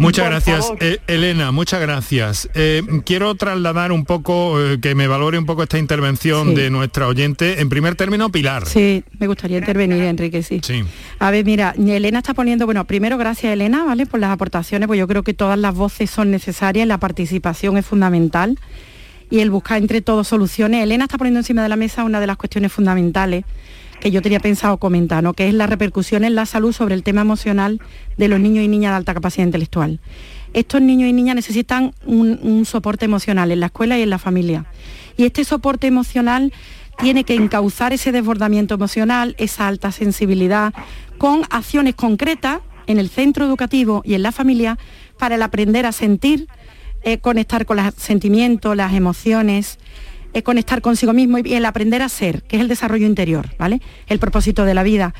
Muchas 0.00 0.26
gracias, 0.26 0.72
eh, 0.80 0.98
Elena, 1.06 1.52
muchas 1.52 1.80
gracias. 1.80 2.48
Eh, 2.54 2.82
quiero 3.04 3.34
trasladar 3.34 3.92
un 3.92 4.06
poco, 4.06 4.58
eh, 4.58 4.80
que 4.80 4.94
me 4.94 5.06
valore 5.06 5.38
un 5.38 5.44
poco 5.44 5.62
esta 5.62 5.78
intervención 5.78 6.54
de 6.54 6.70
nuestra 6.70 7.06
oyente. 7.06 7.60
En 7.60 7.68
primer 7.68 7.96
término, 7.96 8.32
Pilar. 8.32 8.66
Sí, 8.66 9.04
me 9.18 9.26
gustaría 9.26 9.58
intervenir, 9.58 10.02
Enrique, 10.04 10.42
sí. 10.42 10.60
sí. 10.64 10.82
A 11.18 11.30
ver, 11.30 11.44
mira, 11.44 11.74
Elena 11.76 12.20
está 12.20 12.32
poniendo, 12.32 12.64
bueno, 12.64 12.86
primero 12.86 13.18
gracias, 13.18 13.52
Elena, 13.52 13.84
¿vale? 13.84 14.06
Por 14.06 14.20
las 14.20 14.30
aportaciones, 14.30 14.86
pues 14.86 14.98
yo 14.98 15.06
creo 15.06 15.22
que 15.22 15.34
todas 15.34 15.58
las 15.58 15.74
voces 15.74 16.10
son 16.10 16.30
necesarias, 16.30 16.88
la 16.88 16.98
participación 16.98 17.76
es 17.76 17.84
fundamental 17.84 18.58
y 19.28 19.40
el 19.40 19.50
buscar 19.50 19.78
entre 19.78 20.00
todos 20.00 20.26
soluciones. 20.26 20.82
Elena 20.82 21.04
está 21.04 21.18
poniendo 21.18 21.40
encima 21.40 21.62
de 21.62 21.68
la 21.68 21.76
mesa 21.76 22.04
una 22.04 22.20
de 22.20 22.26
las 22.26 22.38
cuestiones 22.38 22.72
fundamentales 22.72 23.44
que 24.00 24.10
yo 24.10 24.22
tenía 24.22 24.40
pensado 24.40 24.78
comentar, 24.78 25.24
que 25.34 25.48
es 25.48 25.54
la 25.54 25.66
repercusión 25.66 26.24
en 26.24 26.34
la 26.34 26.46
salud 26.46 26.72
sobre 26.72 26.94
el 26.94 27.02
tema 27.02 27.20
emocional 27.20 27.80
de 28.16 28.28
los 28.28 28.40
niños 28.40 28.64
y 28.64 28.68
niñas 28.68 28.92
de 28.92 28.96
alta 28.96 29.14
capacidad 29.14 29.46
intelectual. 29.46 30.00
Estos 30.52 30.82
niños 30.82 31.08
y 31.08 31.12
niñas 31.12 31.36
necesitan 31.36 31.94
un, 32.04 32.64
soporte 32.64 33.04
emocional 33.04 33.52
en 33.52 33.60
la 33.60 33.66
escuela 33.66 33.98
y 33.98 34.02
en 34.02 34.10
la 34.10 34.18
familia. 34.18 34.66
Y 35.16 35.24
este 35.24 35.44
soporte 35.44 35.86
emocional 35.86 36.52
tiene 36.98 37.24
que 37.24 37.34
encauzar 37.34 37.92
ese 37.92 38.10
desbordamiento 38.10 38.74
emocional, 38.74 39.36
esa 39.38 39.68
alta 39.68 39.92
sensibilidad, 39.92 40.74
con 41.18 41.42
acciones 41.50 41.94
concretas 41.94 42.60
en 42.86 42.98
el 42.98 43.10
centro 43.10 43.44
educativo 43.44 44.02
y 44.04 44.14
en 44.14 44.22
la 44.22 44.32
familia 44.32 44.78
para 45.18 45.36
el 45.36 45.42
aprender 45.42 45.86
a 45.86 45.92
sentir, 45.92 46.48
eh, 47.02 47.18
conectar 47.18 47.64
con 47.64 47.76
los 47.76 47.94
sentimientos, 47.94 48.76
las 48.76 48.94
emociones, 48.94 49.78
es 50.32 50.42
conectar 50.42 50.80
consigo 50.80 51.12
mismo 51.12 51.38
y 51.38 51.54
el 51.54 51.64
aprender 51.64 52.02
a 52.02 52.08
ser, 52.08 52.42
que 52.42 52.56
es 52.56 52.62
el 52.62 52.68
desarrollo 52.68 53.06
interior, 53.06 53.50
¿vale? 53.58 53.80
El 54.06 54.18
propósito 54.18 54.64
de 54.64 54.74
la 54.74 54.82
vida. 54.82 55.14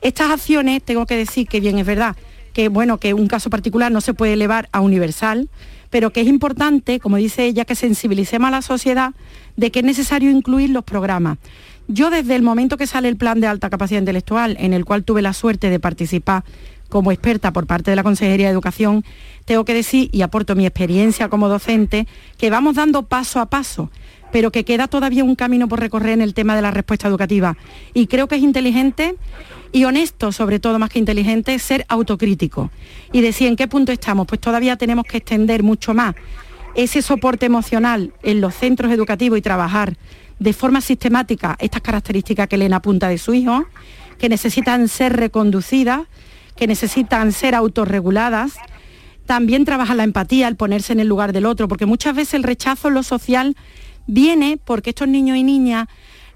Estas 0.00 0.30
acciones, 0.30 0.82
tengo 0.82 1.06
que 1.06 1.16
decir 1.16 1.46
que 1.46 1.60
bien 1.60 1.78
es 1.78 1.86
verdad, 1.86 2.16
que 2.52 2.68
bueno, 2.68 2.98
que 2.98 3.14
un 3.14 3.26
caso 3.26 3.50
particular 3.50 3.90
no 3.90 4.00
se 4.00 4.14
puede 4.14 4.34
elevar 4.34 4.68
a 4.72 4.80
universal, 4.80 5.48
pero 5.90 6.10
que 6.10 6.20
es 6.20 6.26
importante, 6.26 7.00
como 7.00 7.16
dice 7.16 7.44
ella, 7.44 7.64
que 7.64 7.74
sensibilicemos 7.74 8.48
a 8.48 8.50
la 8.50 8.62
sociedad 8.62 9.12
de 9.56 9.70
que 9.70 9.80
es 9.80 9.84
necesario 9.84 10.30
incluir 10.30 10.70
los 10.70 10.84
programas. 10.84 11.38
Yo 11.86 12.10
desde 12.10 12.34
el 12.34 12.42
momento 12.42 12.76
que 12.76 12.86
sale 12.86 13.08
el 13.08 13.16
plan 13.16 13.40
de 13.40 13.46
alta 13.46 13.70
capacidad 13.70 14.00
intelectual, 14.00 14.56
en 14.58 14.72
el 14.72 14.84
cual 14.84 15.04
tuve 15.04 15.22
la 15.22 15.32
suerte 15.32 15.70
de 15.70 15.80
participar 15.80 16.44
como 16.88 17.12
experta 17.12 17.52
por 17.52 17.66
parte 17.66 17.90
de 17.90 17.96
la 17.96 18.02
Consejería 18.02 18.46
de 18.46 18.52
Educación, 18.52 19.04
tengo 19.44 19.64
que 19.64 19.74
decir, 19.74 20.08
y 20.12 20.22
aporto 20.22 20.54
mi 20.54 20.64
experiencia 20.64 21.28
como 21.28 21.48
docente, 21.48 22.06
que 22.38 22.50
vamos 22.50 22.76
dando 22.76 23.02
paso 23.02 23.40
a 23.40 23.46
paso 23.46 23.90
pero 24.34 24.50
que 24.50 24.64
queda 24.64 24.88
todavía 24.88 25.22
un 25.22 25.36
camino 25.36 25.68
por 25.68 25.78
recorrer 25.78 26.14
en 26.14 26.20
el 26.20 26.34
tema 26.34 26.56
de 26.56 26.62
la 26.62 26.72
respuesta 26.72 27.06
educativa. 27.06 27.56
Y 27.92 28.08
creo 28.08 28.26
que 28.26 28.34
es 28.34 28.42
inteligente 28.42 29.14
y 29.70 29.84
honesto, 29.84 30.32
sobre 30.32 30.58
todo 30.58 30.80
más 30.80 30.90
que 30.90 30.98
inteligente, 30.98 31.56
ser 31.60 31.86
autocrítico. 31.88 32.72
Y 33.12 33.20
decir 33.20 33.46
en 33.46 33.54
qué 33.54 33.68
punto 33.68 33.92
estamos, 33.92 34.26
pues 34.26 34.40
todavía 34.40 34.74
tenemos 34.74 35.04
que 35.04 35.18
extender 35.18 35.62
mucho 35.62 35.94
más 35.94 36.16
ese 36.74 37.00
soporte 37.00 37.46
emocional 37.46 38.12
en 38.24 38.40
los 38.40 38.56
centros 38.56 38.90
educativos 38.90 39.38
y 39.38 39.40
trabajar 39.40 39.96
de 40.40 40.52
forma 40.52 40.80
sistemática 40.80 41.54
estas 41.60 41.82
características 41.82 42.48
que 42.48 42.56
Elena 42.56 42.78
apunta 42.78 43.06
de 43.06 43.18
su 43.18 43.34
hijo, 43.34 43.66
que 44.18 44.28
necesitan 44.28 44.88
ser 44.88 45.12
reconducidas, 45.12 46.08
que 46.56 46.66
necesitan 46.66 47.30
ser 47.30 47.54
autorreguladas. 47.54 48.54
También 49.26 49.64
trabajar 49.64 49.94
la 49.94 50.02
empatía, 50.02 50.48
el 50.48 50.56
ponerse 50.56 50.92
en 50.92 50.98
el 50.98 51.06
lugar 51.06 51.32
del 51.32 51.46
otro, 51.46 51.68
porque 51.68 51.86
muchas 51.86 52.16
veces 52.16 52.34
el 52.34 52.42
rechazo 52.42 52.88
en 52.88 52.94
lo 52.94 53.04
social 53.04 53.56
viene 54.06 54.58
porque 54.64 54.90
estos 54.90 55.08
niños 55.08 55.36
y 55.36 55.42
niñas 55.42 55.88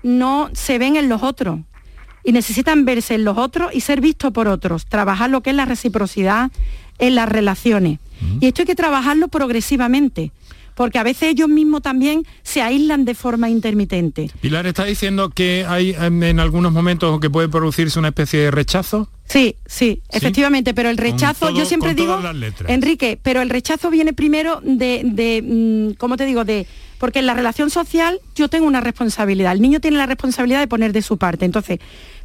no 0.03 0.51
se 0.53 0.79
ven 0.79 0.97
en 0.97 1.09
los 1.09 1.23
otros 1.23 1.61
y 2.25 2.33
necesitan 2.33 2.85
verse 2.85 3.15
en 3.15 3.25
los 3.25 3.39
otros 3.39 3.75
y 3.75 3.81
ser 3.81 4.01
vistos 4.01 4.33
por 4.33 4.49
otros, 4.49 4.87
trabajar 4.87 5.31
lo 5.31 5.43
que 5.43 5.51
es 5.51 5.57
la 5.57 5.65
reciprocidad 5.65 6.51
en 6.99 7.15
las 7.15 7.29
relaciones. 7.29 8.01
Y 8.41 8.47
esto 8.47 8.63
hay 8.63 8.67
que 8.67 8.75
trabajarlo 8.75 9.29
progresivamente, 9.29 10.33
porque 10.79 11.01
a 11.01 11.03
veces 11.03 11.31
ellos 11.31 11.49
mismos 11.49 11.83
también 11.83 12.23
se 12.45 12.63
aíslan 12.63 13.05
de 13.05 13.17
forma 13.17 13.51
intermitente. 13.51 14.31
Pilar 14.41 14.65
está 14.65 14.85
diciendo 14.85 15.29
que 15.29 15.67
hay 15.69 15.97
en 15.99 16.39
algunos 16.39 16.71
momentos 16.71 17.19
que 17.19 17.29
puede 17.29 17.49
producirse 17.49 17.99
una 17.99 18.09
especie 18.09 18.39
de 18.43 18.51
rechazo. 18.53 19.11
Sí, 19.25 19.57
sí, 19.67 20.03
efectivamente, 20.09 20.75
pero 20.75 20.89
el 20.89 20.97
rechazo, 20.97 21.51
yo 21.51 21.65
siempre 21.65 21.95
digo, 21.95 22.21
Enrique, 22.69 23.19
pero 23.21 23.43
el 23.43 23.51
rechazo 23.51 23.91
viene 23.91 24.13
primero 24.13 24.61
de, 24.63 25.03
de 25.05 25.43
mm, 25.43 25.97
¿cómo 25.99 26.17
te 26.17 26.27
digo?, 26.27 26.45
de 26.45 26.65
porque 26.99 27.19
en 27.19 27.27
la 27.27 27.35
relación 27.35 27.71
social 27.71 28.21
yo 28.37 28.49
tengo 28.49 28.69
una 28.69 28.81
responsabilidad, 28.81 29.51
el 29.55 29.61
niño 29.61 29.81
tiene 29.81 29.97
la 29.97 30.07
responsabilidad 30.07 30.61
de 30.61 30.69
poner 30.69 30.93
de 30.93 31.03
su 31.03 31.19
parte. 31.19 31.45
Entonces, 31.45 31.81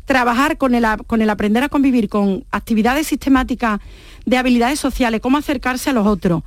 trabajar 0.05 0.59
con 0.59 0.75
el, 0.75 0.85
con 1.07 1.23
el 1.23 1.29
aprender 1.31 1.63
a 1.63 1.69
convivir, 1.69 2.07
con 2.07 2.45
actividades 2.51 3.07
sistemáticas 3.07 3.79
de 4.27 4.37
habilidades 4.37 4.79
sociales, 4.79 5.21
cómo 5.21 5.39
acercarse 5.39 5.89
a 5.89 5.93
los 5.93 6.05
otros, 6.05 6.43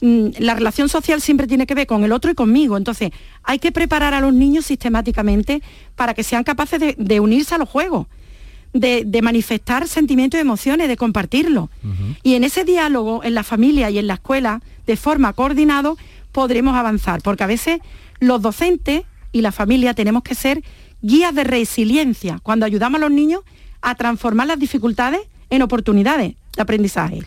la 0.00 0.54
relación 0.54 0.88
social 0.88 1.20
siempre 1.20 1.46
tiene 1.46 1.66
que 1.66 1.74
ver 1.74 1.86
con 1.86 2.04
el 2.04 2.12
otro 2.12 2.30
y 2.30 2.34
conmigo. 2.34 2.76
Entonces, 2.76 3.10
hay 3.42 3.58
que 3.58 3.72
preparar 3.72 4.14
a 4.14 4.20
los 4.20 4.32
niños 4.32 4.66
sistemáticamente 4.66 5.62
para 5.96 6.14
que 6.14 6.22
sean 6.22 6.44
capaces 6.44 6.78
de, 6.78 6.94
de 6.96 7.20
unirse 7.20 7.54
a 7.54 7.58
los 7.58 7.68
juegos. 7.68 8.06
De, 8.74 9.04
de 9.06 9.22
manifestar 9.22 9.88
sentimientos 9.88 10.36
y 10.36 10.42
emociones, 10.42 10.88
de 10.88 10.96
compartirlo. 10.98 11.70
Y 12.22 12.34
en 12.34 12.44
ese 12.44 12.64
diálogo, 12.64 13.24
en 13.24 13.32
la 13.34 13.42
familia 13.42 13.88
y 13.88 13.98
en 13.98 14.06
la 14.06 14.14
escuela, 14.14 14.60
de 14.86 14.96
forma 14.96 15.32
coordinado, 15.32 15.96
podremos 16.32 16.76
avanzar, 16.76 17.22
porque 17.22 17.44
a 17.44 17.46
veces 17.46 17.80
los 18.20 18.42
docentes 18.42 19.04
y 19.32 19.40
la 19.40 19.52
familia 19.52 19.94
tenemos 19.94 20.22
que 20.22 20.34
ser 20.34 20.62
guías 21.00 21.34
de 21.34 21.44
resiliencia 21.44 22.40
cuando 22.42 22.66
ayudamos 22.66 22.98
a 22.98 23.00
los 23.00 23.10
niños 23.10 23.40
a 23.80 23.94
transformar 23.94 24.46
las 24.46 24.58
dificultades 24.58 25.20
en 25.50 25.62
oportunidades 25.62 26.34
de 26.54 26.62
aprendizaje. 26.62 27.22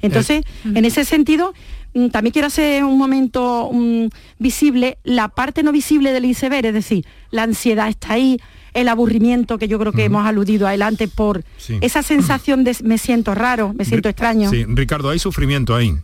Entonces, 0.00 0.44
en 0.64 0.84
ese 0.84 1.04
sentido, 1.04 1.52
mm, 1.52 1.85
también 2.12 2.32
quiero 2.32 2.48
hacer 2.48 2.84
un 2.84 2.98
momento 2.98 3.70
mm, 3.72 4.06
visible 4.38 4.98
la 5.04 5.28
parte 5.28 5.62
no 5.62 5.72
visible 5.72 6.12
del 6.12 6.24
iceberg, 6.24 6.66
es 6.66 6.74
decir, 6.74 7.04
la 7.30 7.42
ansiedad 7.44 7.88
está 7.88 8.12
ahí, 8.14 8.38
el 8.74 8.88
aburrimiento 8.88 9.58
que 9.58 9.68
yo 9.68 9.78
creo 9.78 9.92
que 9.92 10.04
hemos 10.04 10.26
aludido 10.26 10.66
adelante 10.66 11.08
por 11.08 11.42
Sí. 11.56 11.78
esa 11.80 12.02
sensación 12.02 12.62
de 12.64 12.76
me 12.84 12.98
siento 12.98 13.34
raro, 13.34 13.72
me 13.74 13.84
siento 13.84 14.08
extraño. 14.10 14.50
Sí, 14.50 14.64
Ricardo, 14.68 15.08
hay 15.10 15.18
sufrimiento 15.18 15.74
ahí. 15.74 15.94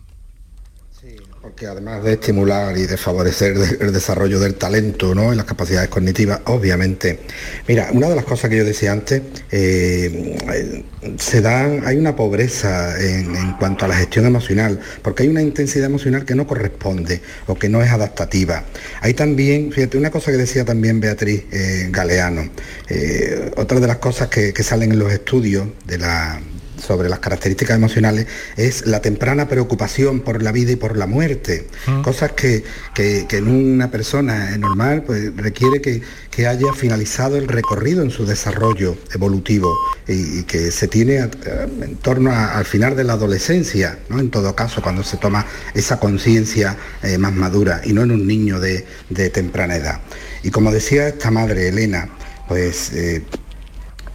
Porque 1.43 1.67
además 1.67 2.01
de 2.05 2.13
estimular 2.13 2.77
y 2.77 2.85
de 2.85 2.95
favorecer 2.95 3.57
el 3.81 3.91
desarrollo 3.91 4.39
del 4.39 4.55
talento 4.55 5.13
¿no? 5.13 5.29
en 5.31 5.35
las 5.35 5.45
capacidades 5.45 5.89
cognitivas, 5.89 6.39
obviamente. 6.45 7.19
Mira, 7.67 7.89
una 7.91 8.07
de 8.07 8.15
las 8.15 8.23
cosas 8.23 8.49
que 8.49 8.55
yo 8.55 8.63
decía 8.63 8.93
antes, 8.93 9.21
eh, 9.51 10.37
eh, 10.53 10.85
se 11.17 11.41
dan, 11.41 11.81
hay 11.85 11.97
una 11.97 12.15
pobreza 12.15 12.97
en, 12.97 13.57
cuanto 13.59 13.83
a 13.83 13.89
la 13.89 13.95
gestión 13.97 14.25
emocional, 14.25 14.79
porque 15.01 15.23
hay 15.23 15.29
una 15.29 15.41
intensidad 15.41 15.87
emocional 15.87 16.23
que 16.23 16.33
no 16.33 16.47
corresponde 16.47 17.19
o 17.47 17.55
que 17.55 17.67
no 17.67 17.81
es 17.81 17.91
adaptativa. 17.91 18.63
Hay 19.01 19.13
también, 19.13 19.73
fíjate, 19.73 19.97
una 19.97 20.11
cosa 20.11 20.31
que 20.31 20.37
decía 20.37 20.63
también 20.63 21.01
Beatriz 21.01 21.43
eh, 21.51 21.89
Galeano, 21.91 22.51
eh, 22.87 23.51
otra 23.57 23.81
de 23.81 23.87
las 23.87 23.97
cosas 23.97 24.29
que 24.29 24.63
salen 24.63 24.93
en 24.93 24.99
los 24.99 25.11
estudios 25.11 25.67
de 25.85 25.97
la 25.97 26.39
sobre 26.83 27.09
las 27.09 27.19
características 27.19 27.77
emocionales 27.77 28.27
es 28.57 28.85
la 28.85 29.01
temprana 29.01 29.47
preocupación 29.47 30.19
por 30.21 30.43
la 30.43 30.51
vida 30.51 30.71
y 30.71 30.75
por 30.75 30.97
la 30.97 31.07
muerte. 31.07 31.67
Cosas 32.03 32.33
que, 32.33 32.63
que- 32.93 33.25
que 33.27 33.37
en 33.37 33.47
una 33.47 33.89
persona 33.89 34.55
normal 34.57 35.03
pues, 35.03 35.35
requiere 35.35 35.81
que, 35.81 36.01
que 36.29 36.47
haya 36.47 36.73
finalizado 36.73 37.37
el 37.37 37.47
recorrido 37.47 38.03
en 38.03 38.11
su 38.11 38.25
desarrollo 38.25 38.97
evolutivo 39.13 39.75
y, 40.07 40.39
y 40.39 40.43
que 40.43 40.71
se 40.71 40.87
tiene 40.87 41.19
a- 41.19 41.25
eh, 41.45 41.67
en 41.81 41.95
torno 41.97 42.31
a- 42.31 42.57
al 42.57 42.65
final 42.65 42.95
de 42.95 43.03
la 43.05 43.13
adolescencia, 43.13 43.97
¿no? 44.09 44.19
en 44.19 44.29
todo 44.29 44.55
caso, 44.55 44.81
cuando 44.81 45.03
se 45.03 45.17
toma 45.17 45.45
esa 45.73 45.99
conciencia 45.99 46.77
eh, 47.01 47.17
más 47.17 47.33
madura 47.33 47.81
y 47.85 47.93
no 47.93 48.01
en 48.03 48.11
un 48.11 48.27
niño 48.27 48.59
de, 48.59 48.85
de 49.09 49.29
temprana 49.29 49.75
edad. 49.77 50.01
Y 50.43 50.51
como 50.51 50.71
decía 50.71 51.07
esta 51.07 51.31
madre, 51.31 51.69
Elena, 51.69 52.09
pues 52.47 52.91
eh, 52.93 53.23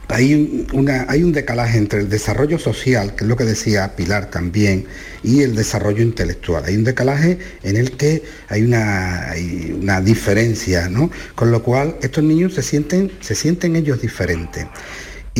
hay 0.08 0.34
un, 0.34 0.66
una- 0.72 1.06
hay 1.08 1.22
un 1.22 1.32
decalaje 1.32 1.78
entre 1.78 2.00
el 2.00 2.08
desarrollo 2.08 2.58
social, 2.58 3.14
que 3.14 3.24
es 3.24 3.28
lo 3.28 3.36
que 3.36 3.44
decía 3.44 3.94
Pilar 3.96 4.30
también, 4.30 4.86
y 5.22 5.42
el 5.42 5.54
desarrollo 5.54 6.02
intelectual. 6.02 6.64
Hay 6.64 6.76
un 6.76 6.84
decalaje 6.84 7.38
en 7.62 7.76
el 7.76 7.92
que 7.96 8.22
hay 8.48 8.62
una, 8.62 9.30
hay 9.30 9.76
una 9.80 10.00
diferencia, 10.00 10.88
¿no? 10.88 11.10
Con 11.34 11.50
lo 11.50 11.62
cual 11.62 11.96
estos 12.02 12.24
niños 12.24 12.54
se 12.54 12.62
sienten, 12.62 13.12
se 13.20 13.34
sienten 13.34 13.76
ellos 13.76 14.00
diferentes. 14.00 14.66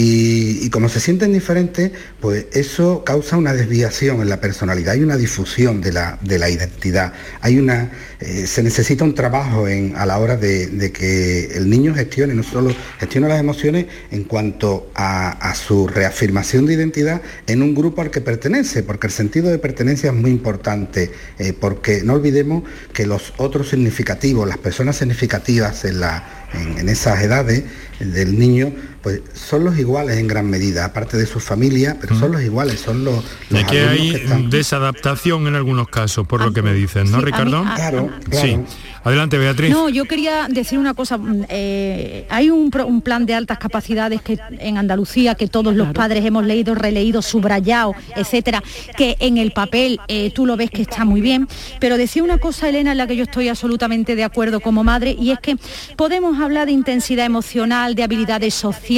Y, 0.01 0.71
como 0.71 0.89
se 0.89 1.01
sienten 1.01 1.33
diferentes, 1.33 1.91
pues 2.21 2.47
eso 2.53 3.03
causa 3.05 3.37
una 3.37 3.53
desviación 3.53 4.23
en 4.23 4.29
la 4.29 4.41
personalidad, 4.41 4.95
hay 4.95 5.03
una 5.03 5.17
difusión 5.17 5.81
de 5.81 5.93
la, 5.93 6.21
de 6.23 6.39
la 6.39 6.49
identidad, 6.49 7.15
hay 7.41 7.59
una, 7.59 7.91
eh, 8.21 8.47
se 8.47 8.63
necesita 8.63 9.03
un 9.03 9.17
trabajo 9.17 9.67
en- 9.67 9.97
a 9.97 10.07
la 10.07 10.19
hora 10.21 10.37
de, 10.37 10.93
que 10.93 11.47
el 11.57 11.69
niño 11.69 11.97
gestione, 11.97 12.33
no 12.35 12.45
solo 12.45 12.73
gestione 13.01 13.27
las 13.27 13.41
emociones 13.41 13.87
en 14.13 14.23
cuanto 14.23 14.93
a, 14.95 15.53
su 15.57 15.89
reafirmación 15.89 16.67
de 16.67 16.75
identidad 16.75 17.21
en 17.49 17.61
un 17.63 17.75
grupo 17.75 18.01
al 18.01 18.13
que 18.13 18.21
pertenece, 18.21 18.85
porque 18.85 19.09
el 19.09 19.13
sentido 19.13 19.51
de 19.51 19.59
pertenencia 19.59 20.11
es 20.11 20.17
muy 20.17 20.31
importante, 20.31 21.11
eh, 21.41 21.53
porque 21.59 22.03
no 22.05 22.13
olvidemos 22.13 22.63
que 22.93 23.05
los 23.05 23.33
otros 23.39 23.71
significativos, 23.71 24.47
las 24.47 24.59
personas 24.59 24.95
significativas 24.97 25.85
en, 25.85 25.99
la, 25.99 26.47
en 26.79 26.89
esas 26.89 27.21
edades 27.21 27.65
del 27.99 28.39
niño, 28.39 28.73
pues 29.09 29.23
son 29.33 29.64
los 29.64 29.79
iguales 29.79 30.18
en 30.18 30.27
gran 30.27 30.51
medida, 30.51 30.85
aparte 30.85 31.16
de 31.16 31.25
su 31.25 31.40
familia, 31.40 31.97
pero 31.99 32.14
son 32.18 32.31
los 32.33 32.42
iguales, 32.42 32.79
son 32.81 33.05
los, 33.05 33.25
los 33.49 33.61
De 33.61 33.64
que 33.66 33.81
hay 33.88 34.11
que 34.11 34.16
están- 34.25 34.51
desadaptación 34.51 35.47
en 35.47 35.55
algunos 35.55 35.88
casos, 35.88 36.27
por 36.27 36.42
lo 36.42 36.53
que 36.53 36.61
me 36.61 36.75
dicen, 36.75 37.05
¿no, 37.05 37.09
sí, 37.09 37.14
a 37.14 37.18
mí- 37.18 37.25
Ricardo? 37.25 37.59
a- 37.66 37.75
Claro, 37.75 38.11
Sí. 38.25 38.31
claro. 38.31 38.64
Adelante, 39.05 39.38
Beatriz. 39.38 39.71
No, 39.71 39.88
yo 39.88 40.05
quería 40.05 40.49
decir 40.51 40.79
una 40.79 40.92
cosa. 40.92 41.16
mm, 41.16 41.44
eh, 41.49 42.27
hay 42.29 42.51
un 42.51 42.71
plan 43.01 43.25
de 43.25 43.33
altas 43.33 43.57
capacidades 43.59 44.21
que 44.21 44.38
en 44.59 44.77
Andalucía 44.77 45.35
que 45.37 45.47
todos 45.47 45.75
los 45.75 45.88
padres 45.94 46.25
hemos 46.27 46.44
leído, 46.44 46.75
releído, 46.75 47.23
subrayado, 47.23 47.94
etcétera, 48.16 48.62
que 48.99 49.16
en 49.21 49.38
el 49.38 49.53
papel 49.53 49.99
eh, 50.09 50.31
tú 50.35 50.44
lo 50.44 50.57
ves 50.59 50.71
que 50.71 50.83
está 50.83 51.07
muy 51.07 51.23
bien. 51.23 51.49
Pero 51.81 51.97
decía 51.97 52.23
una 52.23 52.37
cosa, 52.38 52.68
Elena, 52.68 52.92
en 52.92 52.99
la 52.99 53.07
que 53.07 53.16
yo 53.16 53.23
estoy 53.23 53.49
absolutamente 53.49 54.14
de 54.16 54.25
acuerdo 54.25 54.61
como 54.61 54.85
madre, 54.85 55.16
y 55.18 55.31
es 55.31 55.38
que 55.38 55.57
podemos 55.97 56.38
hablar 56.40 56.66
de 56.66 56.73
intensidad 56.73 57.25
emocional, 57.25 57.94
de 57.94 58.03
habilidades 58.03 58.53
sociales, 58.53 58.98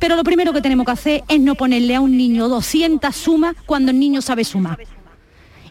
pero 0.00 0.16
lo 0.16 0.24
primero 0.24 0.52
que 0.52 0.60
tenemos 0.60 0.86
que 0.86 0.92
hacer 0.92 1.24
es 1.28 1.40
no 1.40 1.54
ponerle 1.54 1.94
a 1.94 2.00
un 2.00 2.16
niño 2.16 2.48
200 2.48 3.14
sumas 3.14 3.56
cuando 3.66 3.90
el 3.90 3.98
niño 3.98 4.20
sabe 4.20 4.44
sumar. 4.44 4.78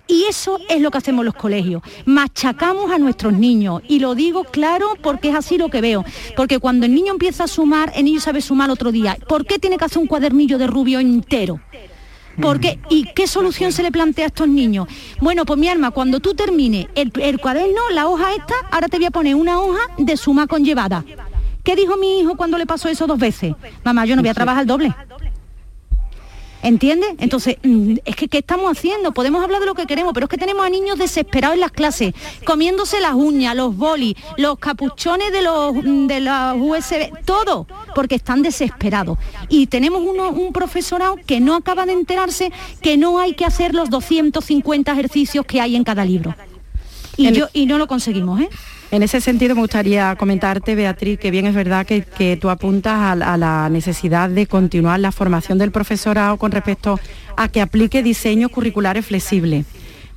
Y 0.08 0.26
eso 0.30 0.60
es 0.70 0.82
lo 0.82 0.92
que 0.92 1.00
hacemos 1.00 1.26
los 1.26 1.34
colegios. 1.34 1.82
Machacamos 2.06 2.92
a 2.92 3.00
nuestros 3.00 3.34
niños. 3.34 3.82
Y 3.88 4.00
lo 4.00 4.14
digo 4.14 4.44
claro 4.44 4.90
porque 5.02 5.30
es 5.30 5.36
así 5.36 5.58
lo 5.58 5.70
que 5.70 5.82
veo. 5.82 6.06
Porque 6.36 6.60
cuando 6.60 6.86
el 6.86 6.94
niño 6.94 7.14
empieza 7.14 7.46
a 7.46 7.48
sumar, 7.48 7.92
el 7.96 8.06
niño 8.06 8.20
sabe 8.20 8.42
sumar 8.42 8.70
otro 8.70 8.92
día. 8.92 9.18
¿Por 9.28 9.46
qué 9.46 9.58
tiene 9.58 9.78
que 9.78 9.86
hacer 9.86 9.98
un 9.98 10.08
cuadernillo 10.08 10.58
de 10.58 10.68
rubio 10.68 11.00
entero? 11.00 11.60
¿Por 12.40 12.60
qué? 12.60 12.80
¿Y 12.90 13.06
qué 13.16 13.28
solución 13.28 13.72
se 13.72 13.82
le 13.82 13.92
plantea 13.92 14.26
a 14.26 14.28
estos 14.28 14.48
niños? 14.48 14.88
Bueno, 15.22 15.46
pues 15.46 15.58
mi 15.58 15.70
arma, 15.70 15.92
cuando 15.92 16.20
tú 16.20 16.36
termines 16.36 16.88
el, 16.94 17.12
el 17.22 17.40
cuaderno, 17.40 17.82
la 17.92 18.08
hoja 18.08 18.34
esta, 18.34 18.56
ahora 18.72 18.90
te 18.90 18.98
voy 18.98 19.06
a 19.06 19.12
poner 19.12 19.36
una 19.36 19.60
hoja 19.62 19.80
de 19.98 20.18
suma 20.18 20.46
conllevada. 20.46 21.04
¿Qué 21.66 21.76
dijo 21.76 21.98
mi 21.98 22.20
hijo 22.20 22.38
cuando 22.38 22.60
le 22.60 22.68
pasó 22.68 22.88
eso 22.88 23.08
dos 23.08 23.18
veces? 23.18 23.56
Mamá, 23.84 24.06
yo 24.06 24.16
no 24.16 24.22
voy 24.22 24.30
a 24.30 24.36
trabajar 24.36 24.62
el 24.62 24.68
doble. 24.68 24.94
¿Entiendes? 26.62 27.10
Entonces, 27.18 27.58
mm, 27.64 27.98
es 28.06 28.16
que 28.16 28.28
¿qué 28.28 28.40
estamos 28.40 28.72
haciendo? 28.72 29.14
Podemos 29.14 29.44
hablar 29.44 29.60
de 29.60 29.66
lo 29.66 29.74
que 29.74 29.88
queremos, 29.88 30.14
pero 30.14 30.26
es 30.26 30.30
que 30.30 30.38
tenemos 30.38 30.64
a 30.66 30.70
niños 30.70 30.98
desesperados 30.98 31.56
en 31.56 31.62
las 31.62 31.72
clases, 31.72 32.14
comiéndose 32.44 33.00
las 33.02 33.14
uñas, 33.14 33.56
los 33.56 33.76
bolis, 33.76 34.16
los 34.38 34.58
capuchones 34.60 35.32
de 35.32 35.42
los 35.42 35.74
mm, 35.76 36.08
de 36.08 36.20
las 36.22 36.56
USB, 36.56 37.12
todo, 37.26 37.68
porque 37.96 38.16
están 38.16 38.44
desesperados. 38.44 39.18
Y 39.50 39.68
tenemos 39.68 40.02
uno, 40.04 40.30
un 40.30 40.54
profesorado 40.54 41.18
que 41.26 41.40
no 41.40 41.56
acaba 41.56 41.88
de 41.88 41.94
enterarse 41.94 42.52
que 42.82 42.96
no 42.98 43.20
hay 43.20 43.34
que 43.34 43.46
hacer 43.46 43.74
los 43.74 43.90
250 43.90 44.92
ejercicios 44.92 45.46
que 45.46 45.62
hay 45.62 45.76
en 45.76 45.84
cada 45.84 46.06
libro. 46.06 46.36
Y, 47.18 47.32
yo, 47.32 47.48
y 47.54 47.66
no 47.66 47.78
lo 47.78 47.88
conseguimos, 47.88 48.42
¿eh? 48.42 48.50
En 48.92 49.04
ese 49.04 49.20
sentido 49.20 49.56
me 49.56 49.62
gustaría 49.62 50.16
comentarte, 50.16 50.76
Beatriz, 50.76 51.20
que 51.20 51.32
bien 51.32 51.48
es 51.48 51.56
verdad 51.56 51.86
que, 51.86 52.04
que 52.04 52.38
tú 52.38 52.50
apuntas 52.50 52.94
a, 52.94 53.12
a 53.12 53.38
la 53.38 53.70
necesidad 53.70 54.30
de 54.30 54.46
continuar 54.48 55.00
la 55.00 55.12
formación 55.12 55.58
del 55.58 55.72
profesorado 55.72 56.38
con 56.38 56.52
respecto 56.52 57.00
a 57.36 57.48
que 57.48 57.62
aplique 57.62 58.04
diseños 58.04 58.52
curriculares 58.52 59.06
flexibles. 59.06 59.66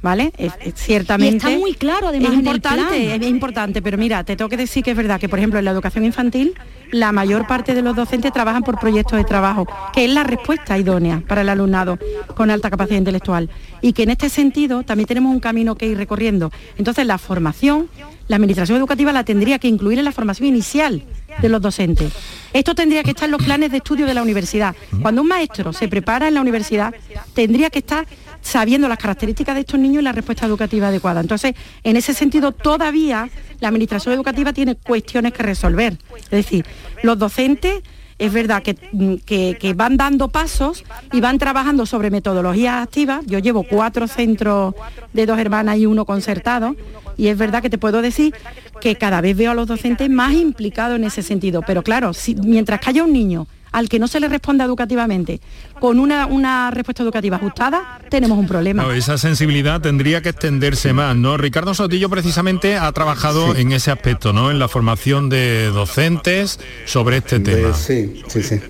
¿Vale? 0.01 0.33
Es- 0.39 0.53
es 0.65 0.75
ciertamente. 0.77 1.35
Y 1.35 1.37
está 1.39 1.51
muy 1.59 1.75
claro, 1.75 2.09
además, 2.09 2.31
Es 2.33 2.39
importante, 2.39 3.15
es 3.17 3.23
importante, 3.27 3.83
pero 3.83 3.99
mira, 3.99 4.23
te 4.23 4.37
tengo 4.37 4.49
que 4.49 4.57
decir 4.57 4.85
que 4.85 4.93
es 4.93 4.97
verdad 4.97 5.19
que, 5.19 5.29
por 5.29 5.41
ejemplo, 5.41 5.59
en 5.59 5.65
la 5.65 5.73
educación 5.73 6.05
infantil, 6.05 6.55
la 6.93 7.11
mayor 7.11 7.49
parte 7.49 7.75
de 7.75 7.83
los 7.83 7.97
docentes 7.97 8.33
trabajan 8.33 8.63
por 8.63 8.79
proyectos 8.79 9.19
de 9.19 9.25
trabajo, 9.25 9.67
que 9.93 10.05
es 10.05 10.11
la 10.13 10.23
respuesta 10.23 10.79
idónea 10.79 11.21
para 11.27 11.41
el 11.41 11.49
alumnado 11.49 11.99
con 12.37 12.49
alta 12.51 12.71
capacidad 12.71 12.97
intelectual. 12.99 13.51
Y 13.81 13.93
que 13.93 14.05
en 14.05 14.11
este 14.11 14.29
sentido 14.29 14.85
también 14.85 15.09
tenemos 15.09 15.33
un 15.33 15.41
camino 15.41 15.75
que 15.75 15.87
ir 15.87 15.97
recorriendo. 15.99 16.53
Entonces, 16.77 17.05
la 17.05 17.19
formación, 17.19 17.89
la 18.29 18.37
administración 18.37 18.79
educativa 18.79 19.13
la 19.13 19.25
tendría 19.25 19.59
que 19.59 19.67
incluir 19.67 19.99
en 19.99 20.05
la 20.05 20.13
formación 20.13 20.47
inicial 20.49 21.03
de 21.43 21.49
los 21.49 21.61
docentes. 21.61 22.13
Esto 22.53 22.75
tendría 22.75 23.03
que 23.03 23.11
estar 23.11 23.25
en 23.27 23.33
los 23.33 23.43
planes 23.43 23.71
de 23.73 23.79
estudio 23.79 24.07
de 24.07 24.15
la 24.15 24.23
universidad. 24.23 24.75
Cuando 25.03 25.23
un 25.23 25.29
maestro 25.29 25.73
se 25.73 25.89
prepara 25.89 26.29
en 26.29 26.35
la 26.35 26.41
universidad, 26.41 26.95
tendría 27.35 27.69
que 27.69 27.81
estar 27.81 28.07
sabiendo 28.40 28.88
las 28.88 28.98
características 28.98 29.55
de 29.55 29.61
estos 29.61 29.81
niños 29.81 30.01
y 30.01 30.05
la 30.05 30.12
respuesta 30.12 30.46
educativa 30.46 30.88
adecuada. 30.88 31.20
Entonces, 31.20 31.55
en 31.83 31.96
ese 31.96 32.14
sentido, 32.14 32.53
todavía 32.53 33.29
la 33.61 33.68
administración 33.68 34.14
educativa 34.14 34.53
tiene 34.53 34.74
cuestiones 34.77 35.33
que 35.33 35.42
resolver. 35.42 35.98
Es 36.24 36.31
decir, 36.31 36.64
los 37.03 37.18
docentes 37.18 37.83
es 38.18 38.33
verdad 38.33 38.62
que, 38.64 38.77
mm, 38.92 39.14
que- 39.24 39.57
que 39.61 39.74
van 39.74 39.96
dando 39.96 40.29
pasos 40.29 40.83
y 41.12 41.20
van 41.20 41.38
trabajando 41.38 41.87
sobre 41.87 42.11
metodologías 42.11 42.83
activas. 42.83 43.24
Yo 43.27 43.38
llevo 43.38 43.62
cuatro 43.62 44.09
centros 44.09 44.74
de 45.12 45.24
dos 45.27 45.38
hermanas 45.38 45.77
y 45.79 45.87
uno 45.87 46.05
concertado 46.05 46.74
y 47.16 47.29
es 47.29 47.38
verdad 47.38 47.62
que 47.62 47.70
te 47.70 47.79
puedo 47.79 48.03
decir 48.03 48.35
que 48.81 48.96
cada 48.96 49.20
vez 49.20 49.37
veo 49.37 49.53
a 49.53 49.55
los 49.55 49.68
docentes 49.68 50.11
más 50.11 50.33
implicados 50.35 50.96
en 50.96 51.05
ese 51.05 51.22
sentido. 51.22 51.62
Pero 51.64 51.83
claro, 51.85 52.11
mientras 52.42 52.81
que 52.81 52.90
haya 52.90 53.05
un 53.05 53.12
niño 53.12 53.46
al 53.72 53.88
que 53.88 53.98
no 53.98 54.09
se 54.09 54.20
le 54.20 54.28
responda 54.28 54.64
educativamente 54.64 55.40
con 55.81 55.98
una, 55.98 56.26
una 56.26 56.70
respuesta 56.70 57.02
educativa 57.02 57.37
ajustada, 57.37 58.00
tenemos 58.09 58.38
un 58.38 58.46
problema. 58.46 58.83
No, 58.83 58.92
esa 58.92 59.18
sensibilidad 59.18 59.81
tendría 59.81 60.22
que 60.22 60.31
extenderse 60.31 60.92
más, 60.92 61.16
¿no? 61.16 61.37
Ricardo 61.37 61.74
Sotillo 61.74 62.09
precisamente 62.09 62.76
ha 62.76 62.90
trabajado 62.92 63.54
en 63.54 63.72
ese 63.72 63.90
aspecto, 63.90 64.33
¿no? 64.33 64.50
En 64.50 64.59
la 64.59 64.68
formación 64.68 65.28
de 65.28 65.66
docentes 65.68 66.59
sobre 66.85 67.18
este 67.18 67.40
tema. 67.40 67.74
Sí, 67.74 68.22
sí, 68.28 68.42
sí. 68.42 68.61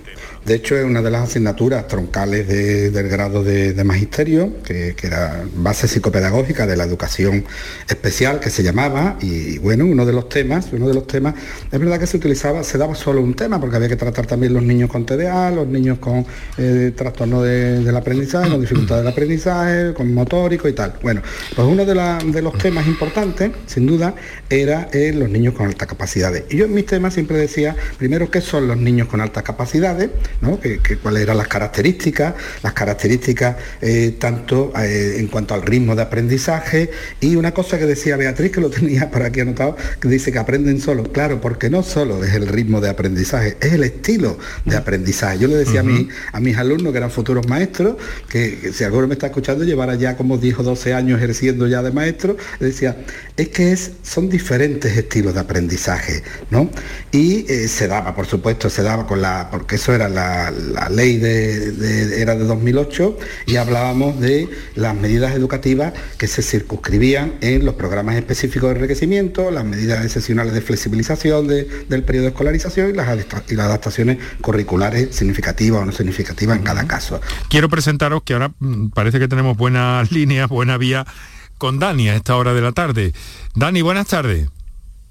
De 0.47 0.55
hecho, 0.55 0.77
es 0.79 0.85
una 0.85 1.03
de 1.03 1.11
las 1.11 1.29
asignaturas 1.29 1.87
troncales 1.89 2.49
de- 2.49 2.91
del 2.91 3.09
grado 3.09 3.43
de, 3.45 3.75
magisterio, 3.85 4.63
que, 4.63 4.95
era 5.03 5.45
base 5.55 5.89
psicopedagógica 5.89 6.67
de 6.67 6.77
la 6.77 6.85
educación 6.85 7.45
especial, 7.89 8.41
que 8.41 8.51
se 8.51 8.63
llamaba, 8.63 9.17
y 9.21 9.59
bueno, 9.59 9.85
uno 9.87 10.05
de 10.07 10.13
los 10.13 10.29
temas, 10.29 10.69
uno 10.73 10.89
de 10.89 10.95
los 10.95 11.07
temas, 11.07 11.35
es 11.71 11.79
verdad 11.79 11.99
que 11.99 12.07
se 12.07 12.17
utilizaba, 12.17 12.63
se 12.65 12.79
daba 12.79 12.95
solo 12.95 13.21
un 13.23 13.35
tema, 13.35 13.61
porque 13.61 13.77
había 13.77 13.89
que 13.89 13.97
tratar 13.97 14.27
también 14.27 14.53
los 14.55 14.63
niños 14.63 14.91
con 14.91 15.05
TDA, 15.07 15.51
los 15.51 15.67
niños 15.67 15.99
con 15.99 16.25
eh, 16.59 16.93
trastorno 16.97 17.43
de- 17.43 17.81
del 17.83 17.97
aprendizaje, 17.97 18.51
con 18.51 18.61
dificultad 18.61 18.99
del 18.99 19.09
aprendizaje, 19.09 19.93
con 19.95 20.13
motórico 20.13 20.69
y 20.69 20.73
tal. 20.73 20.95
Bueno, 21.03 21.23
pues 21.55 21.67
uno 21.69 21.85
de 21.85 22.43
los 22.43 22.59
temas 22.59 22.87
importantes, 22.87 23.51
sin 23.67 23.87
duda, 23.87 24.15
era 24.51 24.89
eh, 24.93 25.13
los 25.15 25.29
niños 25.29 25.55
con 25.55 25.67
altas 25.67 25.89
capacidades. 25.89 26.45
Y 26.51 26.57
yo 26.57 26.65
en 26.67 26.75
mis 26.75 26.87
temas 26.87 27.15
siempre 27.15 27.37
decía, 27.39 27.77
primero, 27.99 28.31
qué 28.31 28.41
son 28.41 28.67
los 28.69 28.77
niños 28.77 29.09
con 29.09 29.21
altas 29.21 29.43
capacidades, 29.43 30.11
¿no? 30.41 30.61
Que- 30.61 30.79
que 30.79 30.97
cuáles 30.97 31.23
eran 31.23 31.37
las 31.37 31.49
características, 31.49 32.35
las 32.63 32.73
características 32.73 33.57
eh, 33.81 34.17
tanto 34.19 34.73
eh, 34.79 35.17
en 35.19 35.27
cuanto 35.29 35.55
al 35.55 35.63
ritmo 35.63 35.95
de 35.97 36.03
aprendizaje 36.03 36.91
y 37.21 37.37
una 37.37 37.53
cosa 37.53 37.79
que 37.79 37.87
decía 37.87 38.17
Beatriz, 38.17 38.53
que 38.53 38.61
lo 38.61 38.71
tenía 38.79 39.11
por 39.11 39.23
aquí 39.23 39.41
anotado, 39.41 39.77
que 40.01 40.09
dice 40.09 40.33
que 40.33 40.39
aprenden 40.39 40.81
solo. 40.81 41.05
Claro, 41.05 41.41
porque 41.41 41.71
no 41.71 41.83
solo 41.83 42.23
es 42.25 42.35
el 42.35 42.47
ritmo 42.49 42.81
de 42.81 42.89
aprendizaje, 42.91 43.57
es 43.61 43.73
el 43.73 43.85
estilo 43.85 44.39
de 44.65 44.77
aprendizaje. 44.77 45.39
Yo 45.39 45.49
le 45.49 45.57
decía 45.57 45.81
a, 45.81 45.83
mi- 45.85 46.09
a 46.33 46.41
mis 46.41 46.57
alumnos, 46.57 46.93
que 46.93 46.99
eran 46.99 47.11
futuros 47.11 47.49
maestros, 47.49 47.97
que, 48.29 48.59
que 48.61 48.73
si 48.73 48.85
alguno 48.85 49.07
me 49.09 49.15
está 49.15 49.27
escuchando, 49.27 49.65
llevara 49.65 49.95
ya 49.95 50.17
como 50.17 50.39
10 50.39 50.59
o 50.61 50.63
12 50.63 50.95
años 50.95 51.19
ejerciendo 51.19 51.67
ya 51.67 51.83
de 51.83 51.91
maestro, 51.93 52.37
le 52.61 52.67
decía, 52.69 52.97
es 53.37 53.49
que 53.49 53.73
es, 53.73 53.93
son 54.03 54.29
diferentes 54.29 54.97
estilos 54.97 55.35
de 55.35 55.41
aprendizaje, 55.41 56.23
¿no? 56.51 56.71
Y 57.13 57.45
eh, 57.53 57.69
se 57.69 57.89
daba, 57.89 58.15
por 58.15 58.27
supuesto, 58.27 58.69
se 58.71 58.83
daba 58.83 59.07
con 59.07 59.21
la, 59.23 59.49
porque 59.51 59.77
eso 59.77 59.95
era 59.95 60.09
la, 60.09 60.18
la 60.51 60.89
ley 60.89 61.17
de, 61.19 61.73
de- 61.73 62.21
era 62.23 62.35
de 62.35 62.45
2008 62.45 63.19
y 63.47 63.57
hablábamos 63.57 64.19
de 64.21 64.49
las 64.75 64.95
medidas 64.95 65.35
educativas 65.35 65.93
que 66.19 66.27
se 66.27 66.43
circunscribían 66.43 67.35
en 67.41 67.65
los 67.65 67.75
programas 67.75 68.17
específicos 68.17 68.71
de 68.71 68.77
enriquecimiento, 68.77 69.51
las 69.51 69.65
medidas 69.65 70.05
excepcionales 70.05 70.53
de 70.53 70.61
flexibilización 70.61 71.47
de- 71.47 71.65
del 71.89 72.03
periodo 72.03 72.25
de 72.25 72.31
escolarización 72.31 72.91
y 72.91 72.93
las, 72.95 73.09
adapta- 73.09 73.45
y 73.49 73.55
las 73.55 73.67
adaptaciones 73.67 74.19
curriculares 74.41 75.15
significativas 75.15 75.83
o 75.83 75.85
no 75.85 75.93
significativas 75.93 76.57
en 76.59 76.65
cada 76.65 76.87
caso. 76.87 77.21
Quiero 77.49 77.69
presentaros 77.69 78.23
que 78.23 78.33
ahora 78.35 78.53
mm, 78.59 78.89
parece 78.89 79.19
que 79.19 79.29
tenemos 79.29 79.57
buenas 79.57 80.11
líneas, 80.13 80.49
buena 80.49 80.77
vía 80.79 81.07
con 81.59 81.79
Dani 81.79 82.09
a 82.09 82.15
esta 82.17 82.37
hora 82.37 82.55
de 82.55 82.61
la 82.61 82.73
tarde. 82.73 83.13
Dani, 83.55 83.83
buenas 83.83 84.07
tardes. 84.07 84.49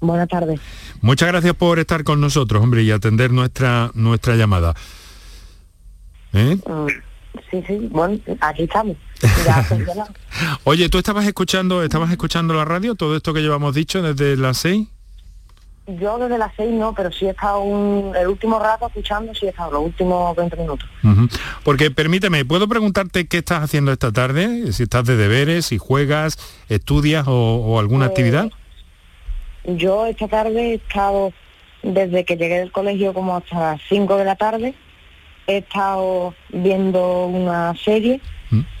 Buenas 0.00 0.28
tardes. 0.28 0.60
Muchas 1.00 1.28
gracias 1.28 1.54
por 1.54 1.78
estar 1.80 2.04
con 2.04 2.20
nosotros, 2.20 2.62
hombre, 2.62 2.82
y 2.84 2.90
atender 2.92 3.32
nuestra 3.32 3.90
nuestra 3.94 4.36
llamada. 4.36 4.74
¿Eh? 6.32 6.56
Mm, 6.66 6.86
Sí, 7.50 7.62
sí, 7.66 7.88
bueno, 7.90 8.18
aquí 8.40 8.64
estamos. 8.64 8.96
Ya 9.46 9.62
funcionado. 9.68 10.10
Oye, 10.64 10.88
¿tú 10.88 10.98
estabas 10.98 11.26
escuchando, 11.26 11.82
estabas 11.82 12.10
escuchando 12.10 12.52
la 12.52 12.64
radio, 12.64 12.94
todo 12.94 13.16
esto 13.16 13.32
que 13.32 13.40
llevamos 13.40 13.74
dicho 13.74 14.02
desde 14.02 14.36
las 14.36 14.58
seis? 14.58 14.88
Yo 15.86 16.18
desde 16.18 16.36
las 16.36 16.52
seis 16.56 16.70
no, 16.72 16.92
pero 16.94 17.10
sí 17.12 17.26
he 17.26 17.30
estado 17.30 17.60
un- 17.60 18.14
el 18.16 18.26
último 18.28 18.58
rato 18.58 18.86
escuchando, 18.88 19.34
sí 19.34 19.46
he 19.46 19.50
estado 19.50 19.70
los 19.72 19.82
últimos 19.84 20.36
20 20.36 20.56
minutos. 20.56 20.88
Porque 21.64 21.90
permíteme, 21.90 22.44
¿puedo 22.44 22.68
preguntarte 22.68 23.26
qué 23.28 23.38
estás 23.38 23.62
haciendo 23.62 23.92
esta 23.92 24.12
tarde? 24.12 24.72
Si 24.72 24.82
estás 24.82 25.04
de 25.04 25.16
deberes, 25.16 25.66
si 25.66 25.78
juegas, 25.78 26.38
estudias 26.68 27.26
o, 27.28 27.32
o 27.32 27.78
alguna 27.78 28.06
Pues, 28.06 28.10
actividad. 28.10 28.50
Yo 29.64 30.06
esta 30.06 30.28
tarde 30.28 30.72
he 30.72 30.74
estado, 30.74 31.32
desde 31.82 32.24
que 32.24 32.36
llegué 32.36 32.58
del 32.58 32.72
colegio 32.72 33.14
como 33.14 33.36
hasta 33.36 33.58
las 33.58 33.80
5 33.88 34.16
de 34.16 34.24
la 34.24 34.36
tarde, 34.36 34.74
he 35.48 35.58
estado 35.58 36.34
viendo 36.50 37.26
una 37.26 37.74
serie 37.82 38.20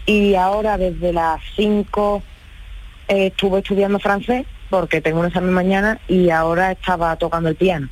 y 0.06 0.34
ahora 0.34 0.78
desde 0.78 1.12
las 1.12 1.40
5 1.56 2.22
eh, 3.08 3.26
estuve 3.26 3.58
estudiando 3.58 3.98
francés 3.98 4.46
porque 4.70 5.00
tengo 5.00 5.20
un 5.20 5.26
examen 5.26 5.52
mañana 5.52 5.98
y 6.08 6.30
ahora 6.30 6.72
estaba 6.72 7.16
tocando 7.16 7.48
el 7.48 7.56
piano 7.56 7.88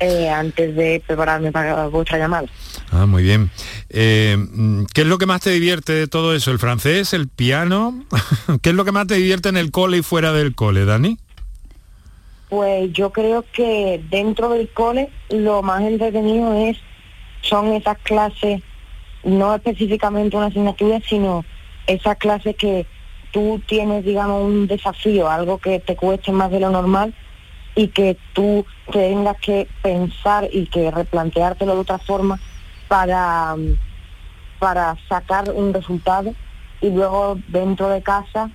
eh, 0.00 0.30
antes 0.30 0.74
de 0.74 1.02
prepararme 1.06 1.52
para 1.52 1.86
vuestra 1.88 2.16
llamada. 2.16 2.48
Ah, 2.90 3.04
muy 3.04 3.22
bien. 3.22 3.50
Eh, 3.90 4.36
mm, 4.38 4.84
¿Qué 4.94 5.02
es 5.02 5.06
lo 5.06 5.18
que 5.18 5.26
más 5.26 5.42
te 5.42 5.50
divierte 5.50 5.92
de 5.92 6.06
todo 6.06 6.34
eso? 6.34 6.50
¿El 6.50 6.58
francés, 6.58 7.12
el 7.12 7.28
piano? 7.28 8.06
¿Qué 8.62 8.70
es 8.70 8.74
lo 8.74 8.86
que 8.86 8.92
más 8.92 9.06
te 9.06 9.16
divierte 9.16 9.50
en 9.50 9.58
el 9.58 9.70
cole 9.70 9.98
y 9.98 10.02
fuera 10.02 10.32
del 10.32 10.54
cole, 10.54 10.86
Dani? 10.86 11.18
Pues 12.48 12.90
yo 12.92 13.10
creo 13.10 13.44
que 13.52 14.02
dentro 14.10 14.48
del 14.48 14.70
cole 14.70 15.10
lo 15.28 15.62
más 15.62 15.82
entretenido 15.82 16.54
es 16.54 16.78
son 17.42 17.72
esas 17.72 17.98
clases, 17.98 18.62
no 19.24 19.54
específicamente 19.54 20.36
una 20.36 20.46
asignatura, 20.46 21.00
sino 21.08 21.44
esas 21.86 22.16
clases 22.16 22.56
que 22.56 22.86
tú 23.32 23.60
tienes, 23.66 24.04
digamos, 24.04 24.44
un 24.44 24.66
desafío, 24.66 25.28
algo 25.28 25.58
que 25.58 25.80
te 25.80 25.96
cueste 25.96 26.32
más 26.32 26.50
de 26.50 26.60
lo 26.60 26.70
normal 26.70 27.14
y 27.74 27.88
que 27.88 28.16
tú 28.32 28.66
tengas 28.92 29.36
que 29.40 29.68
pensar 29.82 30.48
y 30.50 30.66
que 30.66 30.90
replanteártelo 30.90 31.74
de 31.74 31.80
otra 31.80 31.98
forma 31.98 32.38
para, 32.88 33.54
para 34.58 34.96
sacar 35.08 35.50
un 35.50 35.72
resultado. 35.72 36.34
Y 36.80 36.90
luego 36.90 37.38
dentro 37.48 37.88
de 37.88 38.02
casa 38.02 38.50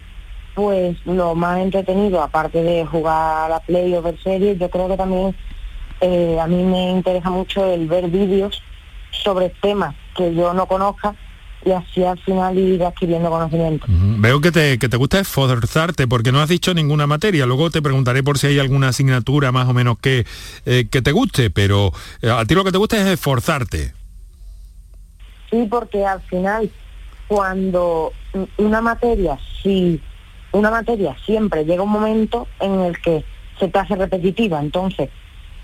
pues 0.55 0.97
lo 1.05 1.35
más 1.35 1.59
entretenido, 1.59 2.21
aparte 2.21 2.63
de 2.63 2.85
jugar 2.85 3.45
a 3.45 3.49
la 3.49 3.59
play 3.59 3.93
o 3.93 4.01
ver 4.01 4.17
series, 4.23 4.57
yo 4.57 4.69
creo 4.69 4.87
que 4.87 4.97
también 4.97 5.35
eh, 5.99 6.39
a 6.39 6.47
mí 6.47 6.63
me 6.63 6.91
interesa 6.91 7.29
mucho 7.29 7.65
el 7.65 7.87
ver 7.87 8.07
vídeos 8.09 8.63
sobre 9.23 9.49
temas 9.61 9.95
que 10.15 10.33
yo 10.33 10.53
no 10.53 10.67
conozca 10.67 11.15
y 11.65 11.71
así 11.71 12.03
al 12.03 12.19
final 12.19 12.57
ir 12.57 12.83
adquiriendo 12.83 13.29
conocimiento. 13.29 13.87
Veo 13.89 14.39
que 14.39 14.51
te, 14.51 14.77
que 14.77 14.87
te 14.87 14.97
gusta 14.97 15.19
esforzarte 15.19 16.07
porque 16.07 16.31
no 16.31 16.39
has 16.39 16.49
dicho 16.49 16.73
ninguna 16.73 17.07
materia. 17.07 17.45
Luego 17.47 17.71
te 17.71 17.81
preguntaré 17.81 18.21
por 18.21 18.37
si 18.37 18.47
hay 18.47 18.59
alguna 18.59 18.89
asignatura 18.89 19.51
más 19.51 19.67
o 19.67 19.73
menos 19.73 19.97
que, 19.97 20.25
eh, 20.65 20.87
que 20.89 21.01
te 21.01 21.11
guste, 21.11 21.49
pero 21.49 21.91
eh, 22.21 22.29
a 22.29 22.45
ti 22.45 22.53
lo 22.53 22.63
que 22.63 22.71
te 22.71 22.77
gusta 22.77 22.97
es 22.97 23.07
esforzarte. 23.07 23.93
Sí, 25.49 25.67
porque 25.69 26.05
al 26.05 26.21
final, 26.21 26.69
cuando 27.27 28.13
una 28.57 28.81
materia, 28.81 29.37
si 29.63 29.99
una 30.51 30.69
materia 30.69 31.15
siempre 31.25 31.65
llega 31.65 31.83
un 31.83 31.91
momento 31.91 32.47
en 32.59 32.79
el 32.81 33.01
que 33.01 33.25
se 33.59 33.69
te 33.69 33.79
hace 33.79 33.95
repetitiva, 33.95 34.59
entonces 34.59 35.09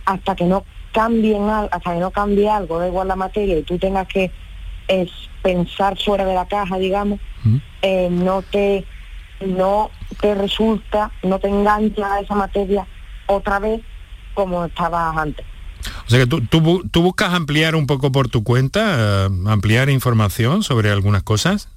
hasta 0.05 0.35
que 0.35 0.45
no 0.45 0.65
cambien 0.91 1.49
hasta 1.49 1.93
que 1.93 1.99
no 1.99 2.11
cambie 2.11 2.49
algo, 2.49 2.79
da 2.79 2.87
igual 2.87 3.07
la 3.07 3.15
materia, 3.15 3.57
y 3.57 3.63
tú 3.63 3.77
tengas 3.77 4.07
que 4.07 4.31
es, 4.87 5.09
pensar 5.41 5.97
fuera 5.97 6.25
de 6.25 6.33
la 6.33 6.45
caja, 6.47 6.77
digamos, 6.77 7.19
eh, 7.81 8.09
no 8.11 8.41
te 8.41 8.85
no 9.45 9.89
te 10.19 10.35
resulta, 10.35 11.11
no 11.23 11.39
te 11.39 11.47
engancha 11.47 12.13
a 12.13 12.19
esa 12.19 12.35
materia 12.35 12.85
otra 13.25 13.57
vez 13.57 13.81
como 14.35 14.65
estabas 14.65 15.17
antes. 15.17 15.45
O 16.05 16.09
sea 16.09 16.19
que 16.19 16.27
tú, 16.27 16.41
tú 16.41 16.87
tú 16.91 17.01
buscas 17.01 17.33
ampliar 17.33 17.75
un 17.75 17.87
poco 17.87 18.11
por 18.11 18.27
tu 18.27 18.43
cuenta, 18.43 19.25
eh, 19.25 19.29
ampliar 19.47 19.89
información 19.89 20.61
sobre 20.61 20.91
algunas 20.91 21.23
cosas. 21.23 21.69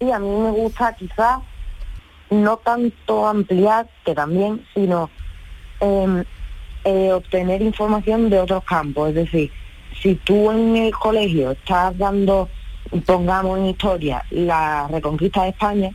Y 0.00 0.10
a 0.10 0.18
mí 0.18 0.28
me 0.28 0.50
gusta 0.50 0.94
quizás 0.94 1.38
no 2.30 2.58
tanto 2.58 3.26
ampliar, 3.26 3.88
que 4.04 4.14
también, 4.14 4.64
sino 4.74 5.08
em, 5.80 6.24
eh, 6.86 7.12
obtener 7.12 7.62
información 7.62 8.30
de 8.30 8.38
otros 8.38 8.62
campos. 8.62 9.08
Es 9.08 9.16
decir, 9.16 9.50
si 10.00 10.14
tú 10.14 10.52
en 10.52 10.76
el 10.76 10.94
colegio 10.94 11.50
estás 11.50 11.98
dando, 11.98 12.48
pongamos 13.04 13.58
en 13.58 13.66
historia, 13.66 14.24
la 14.30 14.86
reconquista 14.86 15.42
de 15.42 15.48
España, 15.48 15.90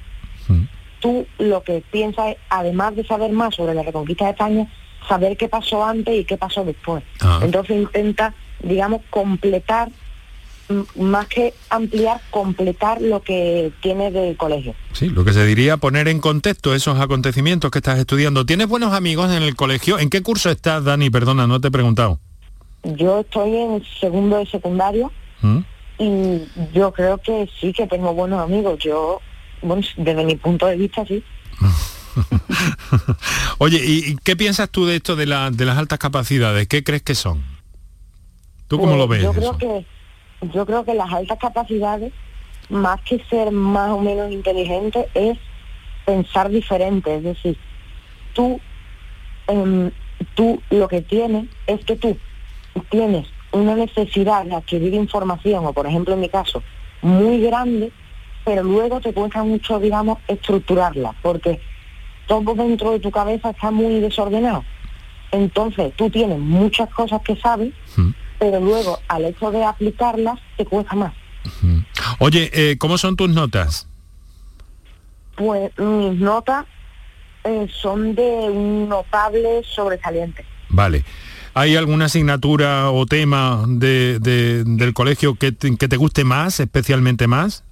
tú 0.99 1.25
lo 1.39 1.63
que 1.63 1.81
piensas 1.91 2.31
es, 2.31 2.37
además 2.49 2.93
de 2.97 3.05
saber 3.05 3.31
más 3.31 3.55
sobre 3.55 3.73
la 3.73 3.83
reconquista 3.83 4.25
de 4.25 4.31
España, 4.31 4.67
saber 5.07 5.37
qué 5.37 5.47
pasó 5.47 5.85
antes 5.85 6.13
y 6.13 6.25
qué 6.25 6.37
pasó 6.37 6.65
después. 6.65 7.03
Entonces 7.41 7.77
intenta, 7.77 8.33
digamos, 8.61 9.01
completar, 9.09 9.89
más 10.95 11.27
que 11.27 11.53
ampliar, 11.69 12.21
completar 12.31 13.01
lo 13.01 13.21
que 13.21 13.71
tienes 13.81 14.13
del 14.13 14.37
colegio. 14.37 14.73
Sí, 14.93 15.09
lo 15.09 15.25
que 15.25 15.33
se 15.33 15.45
diría 15.45 15.77
poner 15.77 16.07
en 16.07 16.19
contexto 16.19 16.73
esos 16.73 16.99
acontecimientos 16.99 17.71
que 17.71 17.79
estás 17.79 17.99
estudiando. 17.99 18.45
¿Tienes 18.45 18.67
buenos 18.67 18.93
amigos 18.93 19.31
en 19.31 19.43
el 19.43 19.55
colegio? 19.55 19.99
¿En 19.99 20.09
qué 20.09 20.21
curso 20.21 20.49
estás, 20.49 20.83
Dani? 20.83 21.09
Perdona, 21.09 21.47
no 21.47 21.59
te 21.59 21.67
he 21.67 21.71
preguntado. 21.71 22.19
Yo 22.83 23.19
estoy 23.19 23.55
en 23.55 23.83
segundo 23.99 24.37
de 24.37 24.45
secundario 24.47 25.11
¿Mm? 25.41 25.59
y 25.99 26.41
yo 26.73 26.91
creo 26.93 27.17
que 27.19 27.47
sí 27.59 27.73
que 27.73 27.85
tengo 27.87 28.13
buenos 28.13 28.39
amigos. 28.41 28.79
Yo, 28.83 29.19
bueno, 29.61 29.83
desde 29.97 30.23
mi 30.25 30.35
punto 30.35 30.65
de 30.67 30.77
vista, 30.77 31.05
sí. 31.05 31.23
Oye, 33.57 33.81
¿y, 33.85 34.15
qué 34.23 34.35
piensas 34.35 34.69
tú 34.69 34.85
de 34.85 34.97
esto 34.97 35.15
de, 35.15 35.25
la- 35.25 35.51
de 35.51 35.65
las 35.65 35.77
altas 35.77 35.99
capacidades? 35.99 36.67
¿Qué 36.67 36.83
crees 36.83 37.03
que 37.03 37.15
son? 37.15 37.43
¿Tú 38.67 38.77
cómo 38.79 38.91
Pues 38.91 38.97
lo 38.99 39.07
ves? 39.07 39.23
Yo 39.23 39.31
eso? 39.31 39.57
creo 39.57 39.57
que 39.57 39.85
yo 40.41 40.65
creo 40.65 40.83
que 40.83 40.93
las 40.93 41.11
altas 41.11 41.37
capacidades, 41.37 42.11
más 42.69 43.01
que 43.01 43.23
ser 43.29 43.51
más 43.51 43.91
o 43.91 43.99
menos 43.99 44.31
inteligente, 44.31 45.07
es 45.13 45.37
pensar 46.05 46.49
diferente. 46.49 47.15
Es 47.15 47.23
decir, 47.23 47.57
tú, 48.33 48.59
em, 49.47 49.91
tú 50.35 50.61
lo 50.69 50.87
que 50.87 51.01
tienes 51.01 51.47
es 51.67 51.83
que 51.85 51.95
tú 51.95 52.17
tienes 52.89 53.27
una 53.51 53.75
necesidad 53.75 54.45
de 54.45 54.55
adquirir 54.55 54.93
información, 54.93 55.65
o 55.65 55.73
por 55.73 55.85
ejemplo 55.85 56.13
en 56.13 56.21
mi 56.21 56.29
caso, 56.29 56.63
muy 57.01 57.41
grande, 57.41 57.91
pero 58.45 58.63
luego 58.63 59.01
te 59.01 59.13
cuesta 59.13 59.43
mucho, 59.43 59.79
digamos, 59.79 60.17
estructurarla, 60.27 61.13
porque 61.21 61.59
todo 62.27 62.55
dentro 62.55 62.91
de 62.91 62.99
tu 62.99 63.11
cabeza 63.11 63.49
está 63.51 63.71
muy 63.71 63.99
desordenado. 63.99 64.63
Entonces 65.31 65.93
tú 65.95 66.09
tienes 66.09 66.39
muchas 66.39 66.89
cosas 66.89 67.21
que 67.21 67.35
sabes, 67.35 67.73
pero 68.41 68.59
luego 68.59 68.97
al 69.07 69.25
hecho 69.25 69.51
de 69.51 69.63
aplicarlas 69.63 70.39
te 70.57 70.65
cuesta 70.65 70.95
más. 70.95 71.13
Oye, 72.17 72.49
eh, 72.53 72.77
¿cómo 72.79 72.97
son 72.97 73.15
tus 73.15 73.29
notas? 73.29 73.87
Pues 75.35 75.71
mis 75.77 76.19
notas 76.19 76.65
eh, 77.43 77.67
son 77.81 78.15
de 78.15 78.23
un 78.49 78.89
notable 78.89 79.61
sobresaliente. 79.63 80.43
Vale. 80.69 81.05
¿Hay 81.53 81.75
alguna 81.75 82.05
asignatura 82.05 82.89
o 82.89 83.05
tema 83.05 83.63
de, 83.67 84.17
de- 84.19 84.63
del 84.65 84.93
colegio 84.95 85.35
que 85.35 85.51
te, 85.51 85.77
que 85.77 85.87
te 85.87 85.97
guste 85.97 86.23
más, 86.23 86.59
especialmente 86.59 87.27
más? 87.27 87.63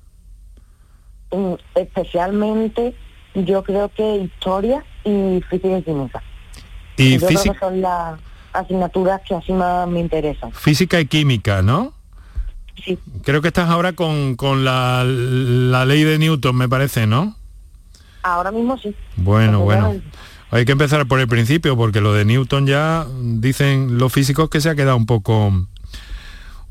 Mm, 1.32 1.54
Especialmente 1.74 2.94
yo 3.34 3.64
creo 3.64 3.90
que 3.90 4.18
historia 4.18 4.84
y 5.04 5.42
física 5.50 5.80
y 5.80 5.82
química. 5.84 6.22
Y 6.98 7.18
yo 7.18 7.28
creo 7.28 7.42
que 7.54 7.60
son 7.60 7.82
las 7.82 8.20
asignaturas 8.60 9.22
que 9.28 9.36
así 9.36 9.51
más 9.53 9.88
me 9.88 9.99
interesan. 9.99 10.51
física 10.51 10.99
y 10.99 11.05
química, 11.05 11.62
¿no? 11.62 11.93
Sí. 12.84 12.97
Creo 13.24 13.41
que 13.41 13.49
estás 13.49 13.70
ahora 13.70 13.93
con, 13.93 14.36
con 14.36 14.64
la, 14.64 15.03
la 15.03 15.86
ley 15.86 16.03
de 16.03 16.18
Newton, 16.18 16.55
me 16.55 16.70
parece, 16.70 17.07
¿no? 17.07 17.36
Ahora 18.24 18.51
mismo 18.51 18.78
sí. 18.78 18.95
Bueno, 19.18 19.62
bueno. 19.62 19.95
Hay 20.51 20.66
que 20.66 20.72
empezar 20.72 21.05
por 21.07 21.20
el 21.20 21.28
principio, 21.28 21.78
porque 21.78 22.01
lo 22.01 22.14
de 22.14 22.26
Newton 22.26 22.66
ya 22.66 23.05
dicen 23.22 23.97
los 23.99 24.12
físicos 24.12 24.49
que 24.49 24.62
se 24.62 24.70
ha 24.70 24.76
quedado 24.76 24.97
un 24.97 25.05
poco 25.05 25.53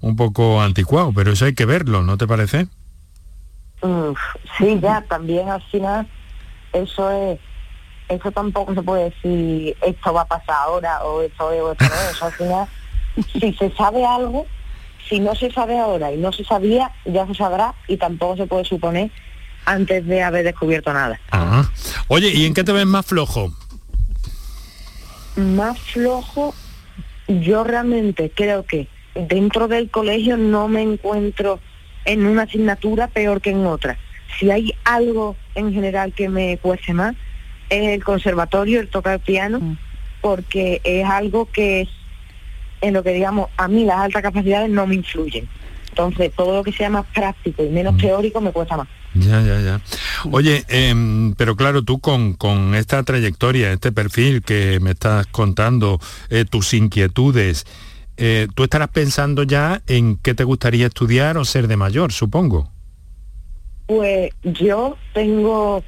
un 0.01 0.16
poco 0.16 0.62
anticuado, 0.62 1.12
pero 1.14 1.32
eso 1.32 1.45
hay 1.45 1.55
que 1.55 1.64
verlo, 1.64 2.03
¿no 2.03 2.16
te 2.16 2.26
parece? 2.26 2.66
Mm, 3.82 4.12
sí, 4.57 4.78
ya, 4.80 5.05
también 5.09 5.49
al 5.49 5.62
final 5.70 6.09
eso 6.72 7.11
es, 7.11 7.39
eso 8.09 8.33
tampoco 8.33 8.75
se 8.75 8.83
puede 8.83 9.05
decir 9.05 9.77
esto 9.83 10.13
va 10.13 10.23
a 10.23 10.27
pasar 10.27 10.57
ahora 10.57 11.03
o 11.05 11.23
esto 11.23 11.53
es 11.53 11.61
o 11.61 11.73
esto 11.73 11.85
no 11.85 11.95
es. 11.95 12.11
Eso 12.11 12.25
al 12.27 12.33
final, 12.33 12.69
si 13.41 13.53
se 13.53 13.71
sabe 13.77 14.05
algo, 14.05 14.47
si 15.09 15.21
no 15.21 15.35
se 15.35 15.51
sabe 15.51 15.79
ahora 15.79 16.13
y 16.13 16.17
no 16.17 16.33
se 16.33 16.45
sabía, 16.45 16.91
ya 17.05 17.27
se 17.27 17.35
sabrá 17.35 17.75
y 17.87 17.97
tampoco 17.97 18.37
se 18.37 18.47
puede 18.47 18.65
suponer 18.65 19.11
antes 19.65 20.07
de 20.07 20.23
haber 20.23 20.45
descubierto 20.45 20.93
nada. 20.93 21.21
Oye, 22.09 22.31
¿y 22.31 22.47
en 22.47 22.55
qué 22.55 22.65
te 22.65 22.73
ves 22.73 22.87
más 22.87 23.05
flojo? 23.05 23.53
Más 25.37 25.79
flojo, 25.79 26.55
yo 27.29 27.65
realmente 27.65 28.33
creo 28.35 28.65
que 28.65 28.89
dentro 29.15 29.69
del 29.69 29.91
colegio 29.91 30.37
no 30.37 30.69
me 30.69 30.83
encuentro 30.83 31.61
en 32.05 32.27
una 32.27 32.43
asignatura 32.43 33.09
peor 33.09 33.41
que 33.41 33.51
en 33.51 33.67
otra. 33.67 33.99
Si 34.39 34.51
hay 34.51 34.73
algo 34.85 35.37
en 35.55 35.73
general 35.73 36.13
que 36.15 36.29
me 36.29 36.57
cueste 36.59 36.95
más, 36.95 37.15
es 37.71 37.89
el 37.89 38.05
conservatorio, 38.05 38.81
el 38.81 38.89
tocar 38.89 39.21
piano, 39.21 39.77
porque 40.21 40.81
es 40.85 41.05
algo 41.05 41.47
que 41.47 41.83
es 41.83 41.89
en 42.81 42.95
lo 42.95 43.03
que 43.03 43.12
digamos 43.12 43.51
a 43.57 43.66
mí 43.69 43.85
las 43.85 43.99
altas 43.99 44.23
capacidades 44.23 44.71
no 44.71 44.87
me 44.87 44.97
influyen. 44.97 45.49
Entonces 45.89 46.33
todo 46.37 46.57
lo 46.57 46.64
que 46.64 46.73
sea 46.73 46.91
más 46.91 47.07
práctico 47.07 47.64
y 47.64 47.69
menos 47.71 47.97
teórico 47.97 48.41
me 48.41 48.53
cuesta 48.53 48.77
más. 48.77 48.89
Ya, 49.14 49.41
ya, 49.43 49.61
ya. 49.61 49.81
Oye, 50.31 50.64
em, 50.69 51.35
pero 51.35 51.57
claro, 51.57 51.83
tú 51.83 51.99
con, 51.99 52.35
con 52.35 52.75
esta 52.75 53.03
trayectoria, 53.03 53.73
este 53.73 53.91
perfil 53.91 54.43
que 54.43 54.79
me 54.81 54.91
estás 54.91 55.27
contando, 55.27 55.99
eh, 56.31 56.45
tus 56.45 56.75
inquietudes, 56.75 57.66
eh, 58.16 58.49
tú 58.55 58.64
estarás 58.64 58.89
pensando 58.89 59.45
ya 59.45 59.81
en 59.87 60.16
qué 60.16 60.35
te 60.35 60.45
gustaría 60.45 60.87
estudiar 60.87 61.39
o 61.39 61.45
ser 61.45 61.69
de 61.69 61.77
mayor, 61.77 62.12
supongo. 62.12 62.71
Pues 63.87 64.31
yo 64.43 64.97
tengo, 65.14 65.83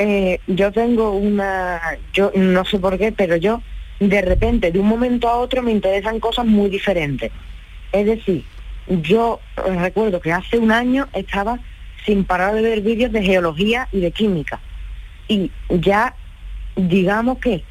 eh, 0.00 0.40
yo 0.46 0.72
tengo 0.72 1.10
una, 1.10 1.78
yo 2.14 2.32
no 2.34 2.64
sé 2.64 2.78
por 2.78 2.96
qué, 2.96 3.12
pero 3.12 3.36
yo 3.36 3.62
de 4.00 4.22
repente, 4.22 4.72
de 4.72 4.80
un 4.80 4.88
momento 4.88 5.28
a 5.28 5.36
otro, 5.36 5.62
me 5.62 5.72
interesan 5.72 6.20
cosas 6.20 6.46
muy 6.46 6.70
diferentes. 6.70 7.30
Es 7.92 8.06
decir, 8.06 8.42
yo 8.88 9.40
recuerdo 9.78 10.20
que 10.20 10.32
hace 10.32 10.56
un 10.56 10.72
año 10.72 11.06
estaba 11.12 11.60
sin 12.06 12.24
parar 12.24 12.54
de 12.54 12.62
ver 12.62 12.80
vídeos 12.80 13.12
de 13.12 13.22
geología 13.22 13.88
y 13.92 14.00
de 14.00 14.10
química. 14.10 14.58
Y 15.28 15.50
ya, 15.68 16.16
digamos 16.76 17.36
que 17.38 17.62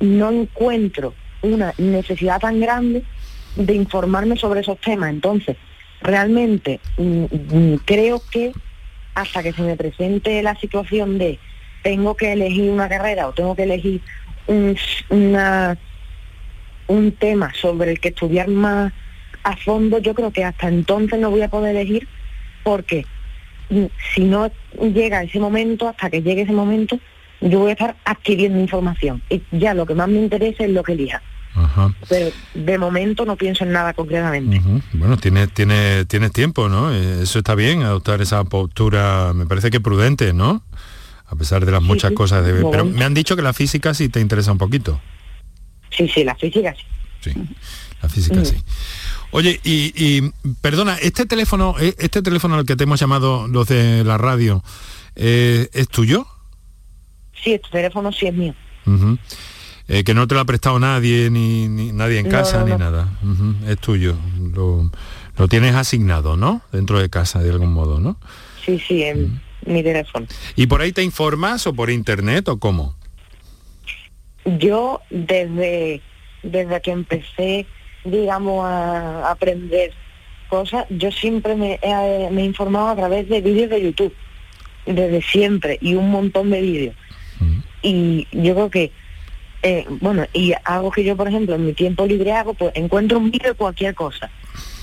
no 0.00 0.30
encuentro 0.30 1.14
una 1.40 1.72
necesidad 1.78 2.38
tan 2.38 2.60
grande 2.60 3.02
de 3.56 3.74
informarme 3.74 4.36
sobre 4.36 4.60
esos 4.60 4.78
temas. 4.78 5.08
Entonces, 5.08 5.56
realmente 6.02 6.80
mm, 6.98 7.24
mm, 7.32 7.76
creo 7.86 8.20
que 8.30 8.52
hasta 9.14 9.42
que 9.42 9.52
se 9.52 9.62
me 9.62 9.76
presente 9.76 10.42
la 10.42 10.54
situación 10.56 11.18
de 11.18 11.38
tengo 11.82 12.16
que 12.16 12.32
elegir 12.32 12.70
una 12.70 12.88
carrera 12.88 13.28
o 13.28 13.32
tengo 13.32 13.54
que 13.54 13.64
elegir 13.64 14.00
un, 14.46 14.76
una, 15.08 15.78
un 16.88 17.12
tema 17.12 17.52
sobre 17.54 17.92
el 17.92 18.00
que 18.00 18.08
estudiar 18.08 18.48
más 18.48 18.92
a 19.42 19.56
fondo, 19.56 19.98
yo 19.98 20.14
creo 20.14 20.30
que 20.30 20.44
hasta 20.44 20.68
entonces 20.68 21.18
no 21.18 21.30
voy 21.30 21.42
a 21.42 21.48
poder 21.48 21.74
elegir 21.74 22.06
porque 22.62 23.06
mm, 23.70 23.86
si 24.14 24.24
no 24.24 24.50
llega 24.80 25.22
ese 25.22 25.40
momento, 25.40 25.88
hasta 25.88 26.10
que 26.10 26.22
llegue 26.22 26.42
ese 26.42 26.52
momento, 26.52 26.98
yo 27.40 27.60
voy 27.60 27.70
a 27.70 27.72
estar 27.72 27.96
adquiriendo 28.04 28.60
información. 28.60 29.22
Y 29.30 29.42
ya 29.50 29.72
lo 29.72 29.86
que 29.86 29.94
más 29.94 30.08
me 30.08 30.18
interesa 30.18 30.64
es 30.64 30.70
lo 30.70 30.82
que 30.82 30.92
elija. 30.92 31.22
Ajá. 31.54 31.94
Pero 32.08 32.30
de 32.54 32.78
momento 32.78 33.24
no 33.24 33.36
pienso 33.36 33.64
en 33.64 33.72
nada 33.72 33.92
concretamente. 33.92 34.60
Bueno, 34.92 35.16
tienes, 35.16 35.52
tienes, 35.52 36.06
tienes 36.06 36.32
tiempo, 36.32 36.68
¿no? 36.68 36.92
Eh, 36.92 37.22
Eso 37.22 37.38
está 37.38 37.54
bien, 37.54 37.82
adoptar 37.82 38.20
esa 38.22 38.44
postura, 38.44 39.32
me 39.34 39.46
parece 39.46 39.70
que 39.70 39.80
prudente, 39.80 40.32
¿no? 40.32 40.62
A 41.26 41.36
pesar 41.36 41.64
de 41.64 41.72
las 41.72 41.82
muchas 41.82 42.10
sí. 42.10 42.14
cosas. 42.14 42.44
De... 42.44 42.52
Pero 42.70 42.84
me 42.84 43.04
han 43.04 43.14
dicho 43.14 43.36
que 43.36 43.42
la 43.42 43.52
física 43.52 43.94
sí 43.94 44.08
te 44.08 44.20
interesa 44.20 44.52
un 44.52 44.58
poquito. 44.58 45.00
Sí, 45.96 46.08
sí, 46.08 46.24
la 46.24 46.34
física 46.34 46.74
sí. 47.20 47.32
La 48.02 48.08
física 48.08 48.36
Mm. 48.40 48.44
sí. 48.46 48.56
Oye, 49.32 49.60
y, 49.62 49.92
y, 49.94 50.32
perdona, 50.60 50.96
este 50.96 51.26
teléfono, 51.26 51.76
eh, 51.78 51.94
este 51.98 52.22
teléfono 52.22 52.56
al 52.56 52.64
que 52.64 52.74
te 52.74 52.84
hemos 52.84 52.98
llamado 52.98 53.46
los 53.46 53.68
de 53.68 54.02
la 54.04 54.18
radio, 54.18 54.64
eh, 55.14 55.68
¿es 55.72 55.88
tuyo? 55.88 56.26
Sí, 57.44 57.52
este 57.52 57.68
teléfono 57.70 58.10
sí 58.12 58.26
es 58.26 58.34
mío. 58.34 58.54
Eh, 59.92 60.04
que 60.04 60.14
no 60.14 60.28
te 60.28 60.36
lo 60.36 60.40
ha 60.40 60.44
prestado 60.44 60.78
nadie, 60.78 61.30
ni, 61.30 61.66
ni 61.66 61.90
nadie 61.90 62.20
en 62.20 62.28
casa, 62.28 62.60
no, 62.60 62.66
ni 62.66 62.76
nada. 62.76 63.08
Es 63.66 63.76
tuyo. 63.78 64.14
Lo, 64.54 64.88
lo 65.36 65.48
tienes 65.48 65.74
asignado, 65.74 66.36
¿no? 66.36 66.62
Dentro 66.70 67.00
de 67.00 67.10
casa, 67.10 67.42
de 67.42 67.50
algún 67.50 67.72
modo, 67.72 67.98
¿no? 67.98 68.16
Sí, 68.64 68.78
sí, 68.78 69.02
en 69.02 69.40
mi 69.66 69.82
teléfono. 69.82 70.28
¿Y 70.54 70.68
por 70.68 70.80
ahí 70.80 70.92
te 70.92 71.02
informas 71.02 71.66
o 71.66 71.74
por 71.74 71.90
internet 71.90 72.48
o 72.48 72.60
cómo? 72.60 72.94
Yo 74.44 75.00
desde, 75.10 76.00
desde 76.44 76.80
que 76.82 76.92
empecé, 76.92 77.66
digamos, 78.04 78.64
a 78.64 79.28
aprender 79.28 79.92
cosas, 80.48 80.86
yo 80.90 81.10
siempre 81.10 81.56
me 81.56 81.80
he, 81.82 82.30
me 82.30 82.42
he 82.42 82.44
informado 82.44 82.90
a 82.90 82.96
través 82.96 83.28
de 83.28 83.40
vídeos 83.40 83.70
de 83.70 83.82
YouTube, 83.82 84.14
desde 84.86 85.20
siempre, 85.22 85.78
y 85.80 85.94
un 85.94 86.10
montón 86.10 86.50
de 86.50 86.60
vídeos. 86.60 86.94
Y 87.82 88.28
yo 88.30 88.54
creo 88.54 88.70
que, 88.70 88.92
eh, 89.62 89.86
bueno, 90.00 90.24
y 90.32 90.52
algo 90.64 90.90
que 90.90 91.04
yo, 91.04 91.16
por 91.16 91.28
ejemplo, 91.28 91.54
en 91.54 91.66
mi 91.66 91.72
tiempo 91.72 92.06
libre 92.06 92.32
hago, 92.32 92.54
pues 92.54 92.72
encuentro 92.74 93.18
un 93.18 93.30
vídeo 93.30 93.50
de 93.50 93.54
cualquier 93.54 93.94
cosa. 93.94 94.30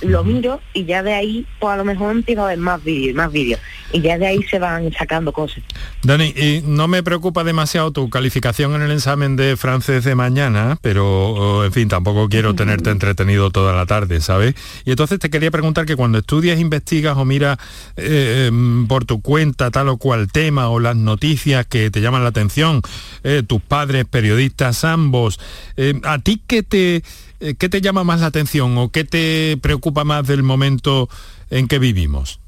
Lo 0.02 0.24
miro 0.24 0.62
y 0.74 0.86
ya 0.86 1.04
de 1.04 1.14
ahí, 1.14 1.46
pues 1.60 1.74
a 1.74 1.78
lo 1.78 1.86
mejor 1.86 2.12
empiezo 2.12 2.44
a 2.44 2.50
ver 2.50 2.58
más 2.58 2.84
vídeos, 2.84 3.16
más 3.16 3.32
vídeos. 3.32 3.60
Y 3.92 4.02
ya 4.02 4.18
de 4.18 4.28
ahí 4.28 4.44
se 4.44 4.60
van 4.60 4.92
sacando 4.94 5.32
cosas. 5.32 5.64
Dani, 6.04 6.34
y 6.36 6.62
no 6.66 6.88
me 6.88 7.04
preocupa 7.04 7.44
demasiado 7.44 7.92
tu 7.92 8.10
calificación 8.10 8.76
en 8.76 8.82
el 8.82 8.92
examen 8.92 9.36
de 9.36 9.56
francés 9.56 10.04
de 10.04 10.14
mañana, 10.14 10.78
pero 10.82 11.64
en 11.66 11.72
fin, 11.72 11.88
tampoco 11.88 12.30
quiero 12.30 12.54
tenerte 12.54 12.90
entretenido 12.90 13.50
toda 13.50 13.74
la 13.74 13.86
tarde, 13.86 14.22
¿sabes? 14.22 14.56
Y 14.86 14.92
entonces 14.92 15.20
te 15.20 15.30
quería 15.30 15.52
preguntar 15.52 15.86
que 15.86 15.96
cuando 15.96 16.20
estudias, 16.20 16.60
investigas 16.60 17.18
o 17.18 17.26
miras 17.26 17.58
eh, 17.96 18.48
em, 18.48 18.88
por 18.88 19.06
tu 19.06 19.22
cuenta 19.22 19.72
tal 19.72 19.90
o 19.90 19.98
cual 19.98 20.32
tema 20.32 20.70
o 20.70 20.80
las 20.80 20.96
noticias 20.96 21.66
que 21.66 21.90
te 21.92 22.02
llaman 22.02 22.24
la 22.24 22.30
atención, 22.30 22.82
eh, 23.24 23.44
tus 23.46 23.62
padres, 23.62 24.06
periodistas, 24.06 24.84
ambos, 24.84 25.40
eh, 25.78 26.00
¿a 26.04 26.20
ti 26.20 26.42
qué 26.46 26.64
te, 26.64 27.04
qué 27.40 27.70
te 27.70 27.82
llama 27.82 28.04
más 28.04 28.22
la 28.22 28.28
atención 28.28 28.78
o 28.78 28.90
qué 28.90 29.04
te 29.04 29.58
preocupa 29.62 29.87
más 29.92 30.28
del 30.28 30.44
momento 30.44 31.10
en 31.50 31.68
que 31.68 31.80
vivimos? 31.80 32.40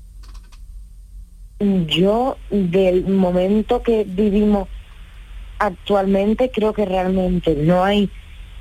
Yo, 1.87 2.37
del 2.49 3.05
momento 3.05 3.83
que 3.83 4.05
vivimos 4.05 4.67
actualmente, 5.57 6.51
creo 6.53 6.73
que 6.73 6.85
realmente 6.85 7.53
no 7.55 7.83
hay 7.83 8.09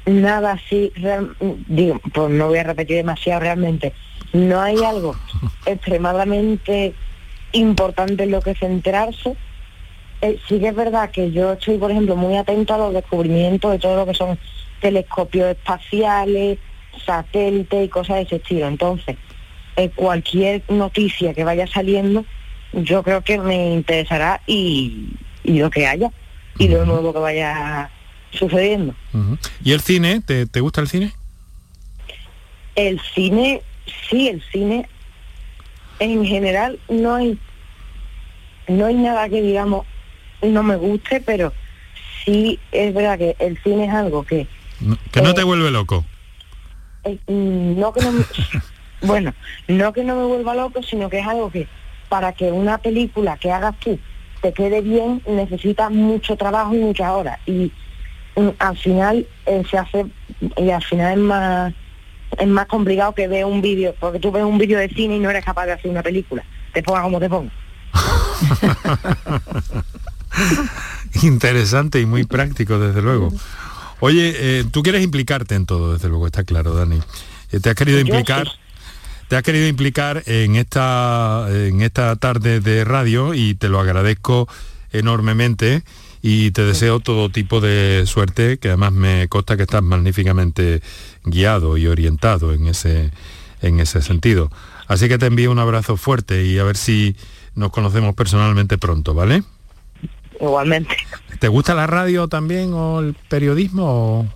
nada 0.07 0.53
así, 0.53 0.91
real- 0.97 1.37
digo, 1.69 2.01
pues 2.13 2.31
no 2.31 2.49
voy 2.49 2.59
a 2.59 2.65
repetir 2.65 2.97
demasiado 2.97 3.41
realmente, 3.41 3.93
no 4.33 4.61
hay 4.61 4.83
algo 4.83 5.15
extremadamente 5.67 6.95
importante 7.53 8.25
en 8.25 8.31
lo 8.33 8.41
que 8.41 8.55
centrarse. 8.55 9.37
Eh, 10.21 10.39
sí 10.49 10.59
que 10.59 10.69
es 10.69 10.75
verdad 10.75 11.11
que 11.13 11.31
yo 11.31 11.53
estoy, 11.53 11.79
por 11.79 11.93
ejemplo, 11.93 12.17
muy 12.17 12.37
atento 12.37 12.75
a 12.75 12.79
los 12.79 12.93
descubrimientos 12.93 13.71
de 13.71 13.79
todo 13.79 13.95
lo 13.97 14.07
que 14.07 14.15
son 14.15 14.37
telescopios 14.81 15.51
espaciales, 15.51 16.59
satélites 17.05 17.87
y 17.87 17.89
cosas 17.89 18.17
de 18.17 18.23
ese 18.23 18.37
estilo. 18.37 18.67
Entonces, 18.69 19.17
eh, 19.77 19.91
cualquier 19.95 20.63
noticia 20.69 21.35
que 21.35 21.45
vaya 21.45 21.67
saliendo, 21.67 22.25
yo 22.73 23.03
creo 23.03 23.23
que 23.23 23.39
me 23.39 23.73
interesará 23.75 24.41
y, 24.47 25.09
y 25.45 25.59
lo 25.59 25.71
que 25.71 25.87
haya, 25.87 26.11
y 26.59 26.69
lo 26.69 26.85
nuevo 26.85 27.13
que 27.13 27.19
vaya 27.21 27.91
sucediendo. 28.33 28.95
¿Y 29.65 29.73
el 29.73 29.81
cine? 29.81 30.21
¿Te, 30.21 30.47
te 30.47 30.61
gusta 30.61 30.81
el 30.81 30.89
cine? 30.89 31.13
El 32.75 33.01
cine, 33.15 33.63
sí, 34.09 34.29
el 34.29 34.43
cine 34.53 34.89
en 36.01 36.25
general 36.25 36.79
no 36.89 37.15
hay 37.17 37.37
no 38.69 38.87
hay 38.87 38.95
nada 38.95 39.29
que 39.29 39.43
digamos 39.43 39.85
no 40.43 40.63
me 40.63 40.77
guste, 40.77 41.21
pero 41.21 41.53
sí 42.25 42.59
es 42.71 42.95
verdad 42.95 43.19
que 43.19 43.35
el 43.41 43.61
cine 43.65 43.87
es 43.87 43.93
algo 43.93 44.23
que 44.25 44.47
No- 44.81 44.97
que 45.11 45.23
no 45.23 45.35
te 45.35 45.43
vuelve 45.43 45.71
loco. 45.73 46.05
Eh, 47.09 47.19
mm, 47.27 47.79
no 47.79 47.93
que 47.93 48.03
no 48.03 48.13
me- 48.13 48.25
bueno, 49.07 49.33
no 49.69 49.93
que 49.93 50.05
no 50.05 50.17
me 50.17 50.25
vuelva 50.25 50.55
loco, 50.55 50.83
sino 50.83 51.09
que 51.11 51.19
es 51.21 51.27
algo 51.27 51.51
que 51.51 51.69
para 52.09 52.33
que 52.33 52.51
una 52.51 52.79
película 52.79 53.37
que 53.37 53.53
hagas 53.53 53.79
tú 53.81 53.99
te 54.41 54.53
quede 54.53 54.81
bien 54.81 55.23
necesita 55.27 55.91
mucho 55.91 56.37
trabajo 56.37 56.75
y 56.75 56.79
muchas 56.79 57.11
horas 57.11 57.39
y 57.47 57.73
mm, 58.37 58.49
al 58.59 58.77
final 58.77 59.27
eh, 59.47 59.63
se 59.71 59.79
hace 59.79 60.07
y 60.57 60.71
al 60.71 60.83
final 60.85 61.13
es 61.13 61.19
más 61.19 61.75
es 62.39 62.47
más 62.47 62.67
complicado 62.67 63.15
que 63.15 63.27
ver 63.27 63.45
un 63.47 63.63
vídeo, 63.63 63.95
porque 63.99 64.21
tú 64.21 64.31
ves 64.31 64.45
un 64.45 64.59
vídeo 64.59 64.79
de 64.79 64.89
cine 64.91 65.17
y 65.17 65.19
no 65.19 65.31
eres 65.31 65.45
capaz 65.45 65.67
de 65.67 65.73
hacer 65.73 65.91
una 65.91 66.03
película, 66.03 66.45
te 66.73 66.83
ponga 66.83 67.03
como 67.03 67.19
te 67.19 67.29
ponga. 67.29 67.51
Interesante 71.23 72.01
y 72.01 72.07
muy 72.07 72.25
práctico, 72.25 72.79
desde 72.79 73.03
luego. 73.03 73.33
Oye, 74.01 74.35
eh, 74.37 74.65
tú 74.71 74.83
quieres 74.83 75.03
implicarte 75.03 75.55
en 75.55 75.67
todo, 75.67 75.95
desde 75.95 76.09
luego, 76.09 76.27
está 76.27 76.45
claro, 76.45 76.75
Dani. 76.75 77.01
Eh, 77.51 77.61
te 77.61 77.71
has 77.71 77.75
querido 77.75 77.99
implicar, 77.99 78.49
te 79.29 79.37
has 79.37 79.43
querido 79.43 79.67
implicar 79.67 80.23
en 80.27 80.57
esta, 80.57 81.47
en 81.51 81.83
esta 81.83 82.15
tarde 82.17 82.61
de 82.61 82.85
radio 82.85 83.35
y 83.35 83.55
te 83.55 83.69
lo 83.69 83.81
agradezco 83.81 84.49
enormemente 84.93 85.83
y 86.23 86.51
te 86.51 86.63
deseo 86.63 87.01
todo 87.01 87.29
tipo 87.31 87.61
de 87.61 88.05
suerte, 88.07 88.59
que 88.59 88.69
además 88.69 88.93
me 88.93 89.29
consta 89.29 89.57
que 89.57 89.63
estás 89.65 89.83
magníficamente 89.83 90.83
guiado 91.25 91.77
y 91.77 91.87
orientado 91.87 92.53
en 92.53 92.67
ese, 92.67 93.11
en 93.63 93.81
ese 93.81 94.03
sentido. 94.03 94.51
Así 94.87 95.09
que 95.09 95.19
te 95.19 95.27
envío 95.27 95.51
un 95.51 95.59
abrazo 95.59 95.97
fuerte 95.97 96.45
y 96.45 96.59
a 96.59 96.65
ver 96.65 96.77
si 96.77 97.17
nos 97.55 97.71
conocemos 97.71 98.15
personalmente 98.15 98.79
pronto, 98.79 99.15
¿vale? 99.15 99.43
Igualmente. 100.41 100.97
¿Te 101.39 101.49
gusta 101.49 101.75
la 101.75 101.87
radio 101.87 102.29
también 102.29 102.73
o 102.73 103.01
el 103.01 103.15
periodismo? 103.29 103.85
o 103.85 104.27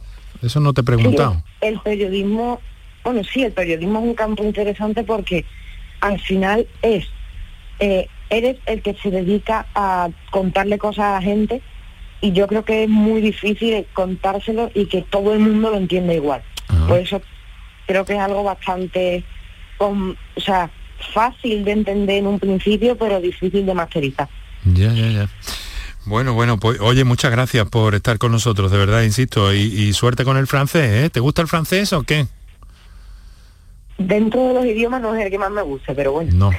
Eso 0.42 0.60
no 0.60 0.72
te 0.72 0.80
he 0.80 0.84
preguntado. 0.84 1.42
El 1.60 1.78
periodismo, 1.80 2.60
bueno, 3.04 3.22
sí, 3.24 3.42
el 3.42 3.52
periodismo 3.52 3.98
es 4.00 4.04
un 4.04 4.14
campo 4.14 4.44
interesante 4.44 5.04
porque 5.04 5.44
al 6.00 6.20
final 6.20 6.66
es, 6.82 7.06
eh, 7.78 8.06
eres 8.30 8.56
el 8.66 8.82
que 8.82 8.94
se 8.94 9.10
dedica 9.10 9.66
a 9.74 10.08
contarle 10.30 10.78
cosas 10.78 11.04
a 11.04 11.12
la 11.12 11.22
gente 11.22 11.62
y 12.20 12.32
yo 12.32 12.46
creo 12.46 12.64
que 12.64 12.84
es 12.84 12.88
muy 12.88 13.20
difícil 13.20 13.84
contárselo 13.92 14.70
y 14.74 14.86
que 14.86 15.02
todo 15.02 15.34
el 15.34 15.40
mundo 15.40 15.70
lo 15.70 15.76
entienda 15.76 16.14
igual. 16.14 16.42
Por 16.88 16.98
eso 16.98 17.20
creo 17.86 18.04
que 18.04 18.14
es 18.14 18.18
algo 18.18 18.42
bastante, 18.44 19.24
o 19.78 20.14
sea, 20.36 20.70
fácil 21.12 21.64
de 21.64 21.72
entender 21.72 22.18
en 22.18 22.26
un 22.26 22.38
principio, 22.38 22.96
pero 22.96 23.20
difícil 23.20 23.66
de 23.66 23.74
masterizar. 23.74 24.28
Ya, 24.64 24.92
ya, 24.92 25.08
ya. 25.08 25.28
Bueno, 26.04 26.34
bueno, 26.34 26.58
pues 26.58 26.80
oye, 26.80 27.04
muchas 27.04 27.30
gracias 27.30 27.68
por 27.68 27.94
estar 27.94 28.18
con 28.18 28.32
nosotros, 28.32 28.70
de 28.72 28.78
verdad, 28.78 29.02
insisto, 29.02 29.54
y, 29.54 29.58
y 29.60 29.92
suerte 29.92 30.24
con 30.24 30.36
el 30.36 30.46
francés, 30.46 31.04
¿eh? 31.04 31.10
¿Te 31.10 31.20
gusta 31.20 31.42
el 31.42 31.48
francés 31.48 31.92
o 31.92 32.02
qué? 32.02 32.26
Dentro 33.98 34.48
de 34.48 34.54
los 34.54 34.64
idiomas 34.66 35.00
no 35.00 35.14
es 35.14 35.24
el 35.24 35.30
que 35.30 35.38
más 35.38 35.50
me 35.50 35.62
gusta, 35.62 35.94
pero 35.94 36.12
bueno. 36.12 36.30
No. 36.34 36.50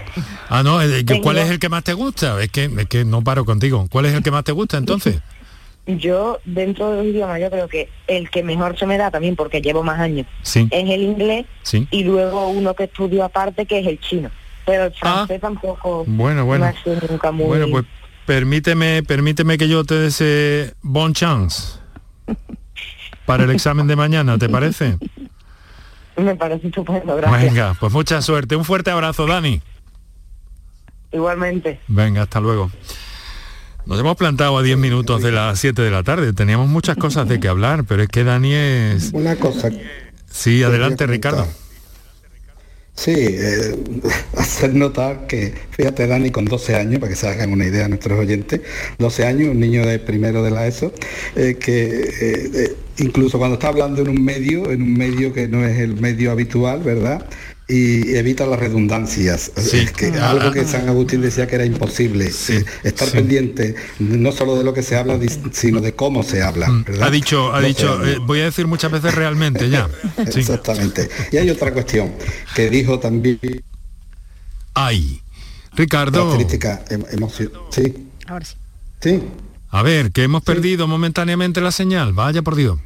Ah, 0.49 0.63
no, 0.63 0.81
eh, 0.81 1.03
¿cuál 1.23 1.37
es 1.39 1.49
el 1.49 1.59
que 1.59 1.67
más 1.67 1.83
te 1.83 1.93
gusta? 1.93 2.41
Es 2.41 2.49
que, 2.49 2.65
es 2.65 2.85
que 2.87 3.03
no 3.03 3.21
paro 3.21 3.43
contigo. 3.43 3.87
¿Cuál 3.91 4.05
es 4.05 4.13
el 4.13 4.23
que 4.23 4.31
más 4.31 4.43
te 4.43 4.51
gusta 4.53 4.77
entonces? 4.77 5.19
Yo, 5.85 6.39
dentro 6.45 6.91
de 6.91 6.97
los 6.97 7.05
idiomas, 7.07 7.41
yo 7.41 7.51
creo 7.51 7.67
que 7.67 7.89
el 8.07 8.29
que 8.29 8.41
mejor 8.41 8.79
se 8.79 8.85
me 8.85 8.97
da 8.97 9.11
también, 9.11 9.35
porque 9.35 9.61
llevo 9.61 9.83
más 9.83 9.99
años, 9.99 10.25
Sí. 10.41 10.65
es 10.71 10.89
el 10.89 11.01
inglés 11.03 11.45
Sí. 11.63 11.85
y 11.91 12.05
luego 12.05 12.47
uno 12.47 12.73
que 12.73 12.85
estudio 12.85 13.21
aparte, 13.25 13.65
que 13.65 13.79
es 13.79 13.87
el 13.87 13.99
chino. 13.99 14.31
Pero 14.65 14.85
el 14.85 14.93
francés 14.93 15.41
tampoco 15.41 16.05
Ah. 16.07 16.09
Bueno, 16.09 16.45
bueno. 16.45 16.71
nunca 17.09 17.31
muy... 17.33 17.47
Bueno, 17.47 17.67
pues 17.69 17.83
permíteme, 18.25 19.03
permíteme 19.03 19.57
que 19.57 19.67
yo 19.67 19.83
te 19.83 19.95
desee 19.95 20.73
bon 20.81 21.13
chance 21.13 21.79
para 23.25 23.43
el 23.43 23.51
examen 23.51 23.87
de 23.87 23.95
mañana, 23.95 24.37
¿te 24.37 24.49
parece? 24.49 24.97
Me 26.17 26.35
parece 26.35 26.67
estupendo, 26.67 27.15
gracias. 27.15 27.41
Venga, 27.41 27.73
pues 27.79 27.91
mucha 27.91 28.21
suerte. 28.21 28.55
Un 28.55 28.65
fuerte 28.65 28.91
abrazo, 28.91 29.25
Dani. 29.25 29.61
Igualmente. 31.11 31.79
Venga, 31.87 32.23
hasta 32.23 32.39
luego. 32.39 32.71
Nos 33.85 33.99
hemos 33.99 34.15
plantado 34.15 34.57
a 34.57 34.63
10 34.63 34.77
minutos 34.77 35.21
de 35.21 35.31
las 35.31 35.59
7 35.59 35.81
de 35.81 35.91
la 35.91 36.03
tarde. 36.03 36.33
Teníamos 36.33 36.69
muchas 36.69 36.97
cosas 36.97 37.27
de 37.27 37.39
que 37.39 37.47
hablar, 37.47 37.83
pero 37.85 38.03
es 38.03 38.09
que 38.09 38.23
Dani 38.23 38.53
es... 38.53 39.11
Una 39.13 39.35
cosa. 39.35 39.69
Sí, 40.29 40.63
adelante, 40.63 41.05
Ricardo. 41.05 41.47
Sí, 42.95 43.11
eh, 43.17 43.75
hacer 44.37 44.75
notar 44.75 45.25
que, 45.27 45.53
fíjate 45.71 46.05
Dani, 46.07 46.29
con 46.31 46.45
12 46.45 46.75
años, 46.75 46.99
para 46.99 47.09
que 47.09 47.15
se 47.15 47.27
hagan 47.27 47.51
una 47.51 47.65
idea 47.65 47.87
nuestros 47.87 48.19
oyentes, 48.19 48.61
12 48.99 49.25
años, 49.25 49.49
un 49.49 49.59
niño 49.59 49.85
de 49.85 49.99
primero 49.99 50.43
de 50.43 50.51
la 50.51 50.67
ESO, 50.67 50.93
eh, 51.35 51.57
que 51.59 52.09
eh, 52.21 52.77
incluso 52.99 53.39
cuando 53.39 53.55
está 53.55 53.69
hablando 53.69 54.01
en 54.03 54.09
un 54.09 54.23
medio, 54.23 54.71
en 54.71 54.83
un 54.83 54.93
medio 54.93 55.33
que 55.33 55.47
no 55.47 55.65
es 55.65 55.79
el 55.79 55.95
medio 55.99 56.31
habitual, 56.31 56.83
¿verdad? 56.83 57.27
Y 57.67 58.15
evita 58.15 58.45
las 58.45 58.59
redundancias. 58.59 59.51
Es 59.55 59.91
que 59.93 60.07
algo 60.19 60.51
que 60.51 60.65
San 60.65 60.87
Agustín 60.89 61.21
decía 61.21 61.47
que 61.47 61.55
era 61.55 61.65
imposible. 61.65 62.29
eh, 62.49 62.65
estar 62.83 63.09
pendiente 63.09 63.75
no 63.99 64.31
solo 64.33 64.57
de 64.57 64.65
lo 64.65 64.73
que 64.73 64.83
se 64.83 64.97
habla, 64.97 65.17
sino 65.53 65.79
de 65.79 65.93
cómo 65.95 66.23
se 66.23 66.43
habla. 66.43 66.67
¿verdad? 66.85 67.07
Ha 67.07 67.09
dicho, 67.09 67.53
ha 67.53 67.61
12 67.61 67.67
dicho, 67.67 68.05
eh, 68.05 68.17
voy 68.21 68.41
a 68.41 68.45
decir 68.45 68.67
muchas 68.67 68.91
veces 68.91 69.15
realmente 69.15 69.69
ya. 69.69 69.89
Sí. 70.31 70.39
Exactamente. 70.41 71.09
Y 71.31 71.37
hay 71.37 71.49
otra 71.49 71.71
cuestión 71.71 72.11
que 72.53 72.69
dijo 72.69 72.99
también. 72.99 73.39
Ay, 74.73 75.21
Ricardo. 75.73 76.19
Característica 76.31 76.83
em- 76.89 77.05
emocio- 77.11 77.51
Sí, 77.69 77.93
Ahora 78.27 78.45
sí. 78.45 78.55
sí. 79.01 79.23
A 79.69 79.81
ver, 79.83 80.11
que 80.11 80.23
hemos 80.23 80.43
perdido 80.43 80.87
momentáneamente 80.87 81.61
la 81.61 81.71
señal. 81.71 82.13
Vaya 82.13 82.41
por 82.41 82.55
Dios. 82.55 82.77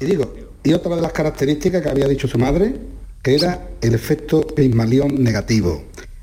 Y 0.00 0.06
digo, 0.06 0.34
y 0.64 0.72
otra 0.72 0.96
de 0.96 1.02
las 1.02 1.12
características 1.12 1.82
que 1.82 1.88
había 1.88 2.08
dicho 2.08 2.26
su 2.28 2.38
madre, 2.38 2.74
que 3.26 3.34
era 3.34 3.70
el 3.80 3.92
efecto 3.92 4.46
Pigmalión 4.46 5.20
negativo. 5.20 5.82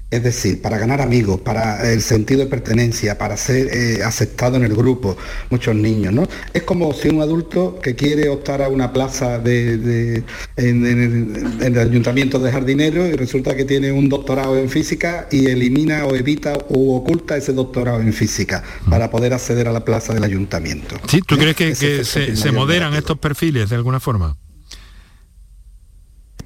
Es 0.09 0.23
decir, 0.23 0.61
para 0.61 0.77
ganar 0.77 1.01
amigos, 1.01 1.41
para 1.41 1.91
el 1.91 2.01
sentido 2.01 2.39
de 2.39 2.45
pertenencia, 2.45 3.17
para 3.17 3.35
ser 3.35 3.67
eh, 3.73 4.03
aceptado 4.05 4.55
en 4.55 4.63
el 4.63 4.73
grupo, 4.73 5.17
muchos 5.49 5.75
niños, 5.75 6.13
¿no? 6.13 6.25
Es 6.53 6.63
como 6.63 6.93
si 6.93 7.09
un 7.09 7.21
adulto 7.21 7.77
que 7.81 7.95
quiere 7.95 8.29
optar 8.29 8.61
a 8.61 8.69
una 8.69 8.93
plaza 8.93 9.37
de, 9.37 9.77
de- 9.79 10.23
en, 10.55 10.85
en 10.85 11.01
el, 11.01 11.63
en 11.65 11.73
el 11.75 11.89
ayuntamiento 11.89 12.39
de 12.39 12.53
jardinero 12.53 13.05
y 13.05 13.13
resulta 13.17 13.53
que 13.53 13.65
tiene 13.65 13.91
un 13.91 14.07
doctorado 14.07 14.57
en 14.57 14.69
física 14.69 15.27
y 15.29 15.47
elimina 15.47 16.05
o 16.05 16.15
evita 16.15 16.53
o 16.69 16.95
oculta 16.95 17.35
ese 17.35 17.51
doctorado 17.51 17.99
en 17.99 18.13
física 18.13 18.63
para 18.89 19.11
poder 19.11 19.33
acceder 19.33 19.67
a 19.67 19.73
la 19.73 19.83
plaza 19.83 20.13
del 20.13 20.23
ayuntamiento. 20.23 20.95
¿Sí? 21.09 21.19
¿Tú 21.27 21.35
crees 21.35 21.57
que, 21.57 21.75
se, 21.75 22.51
moderan 22.53 22.93
estos 22.93 23.17
perfiles 23.17 23.69
de 23.71 23.75
alguna 23.75 23.99
forma? 23.99 24.37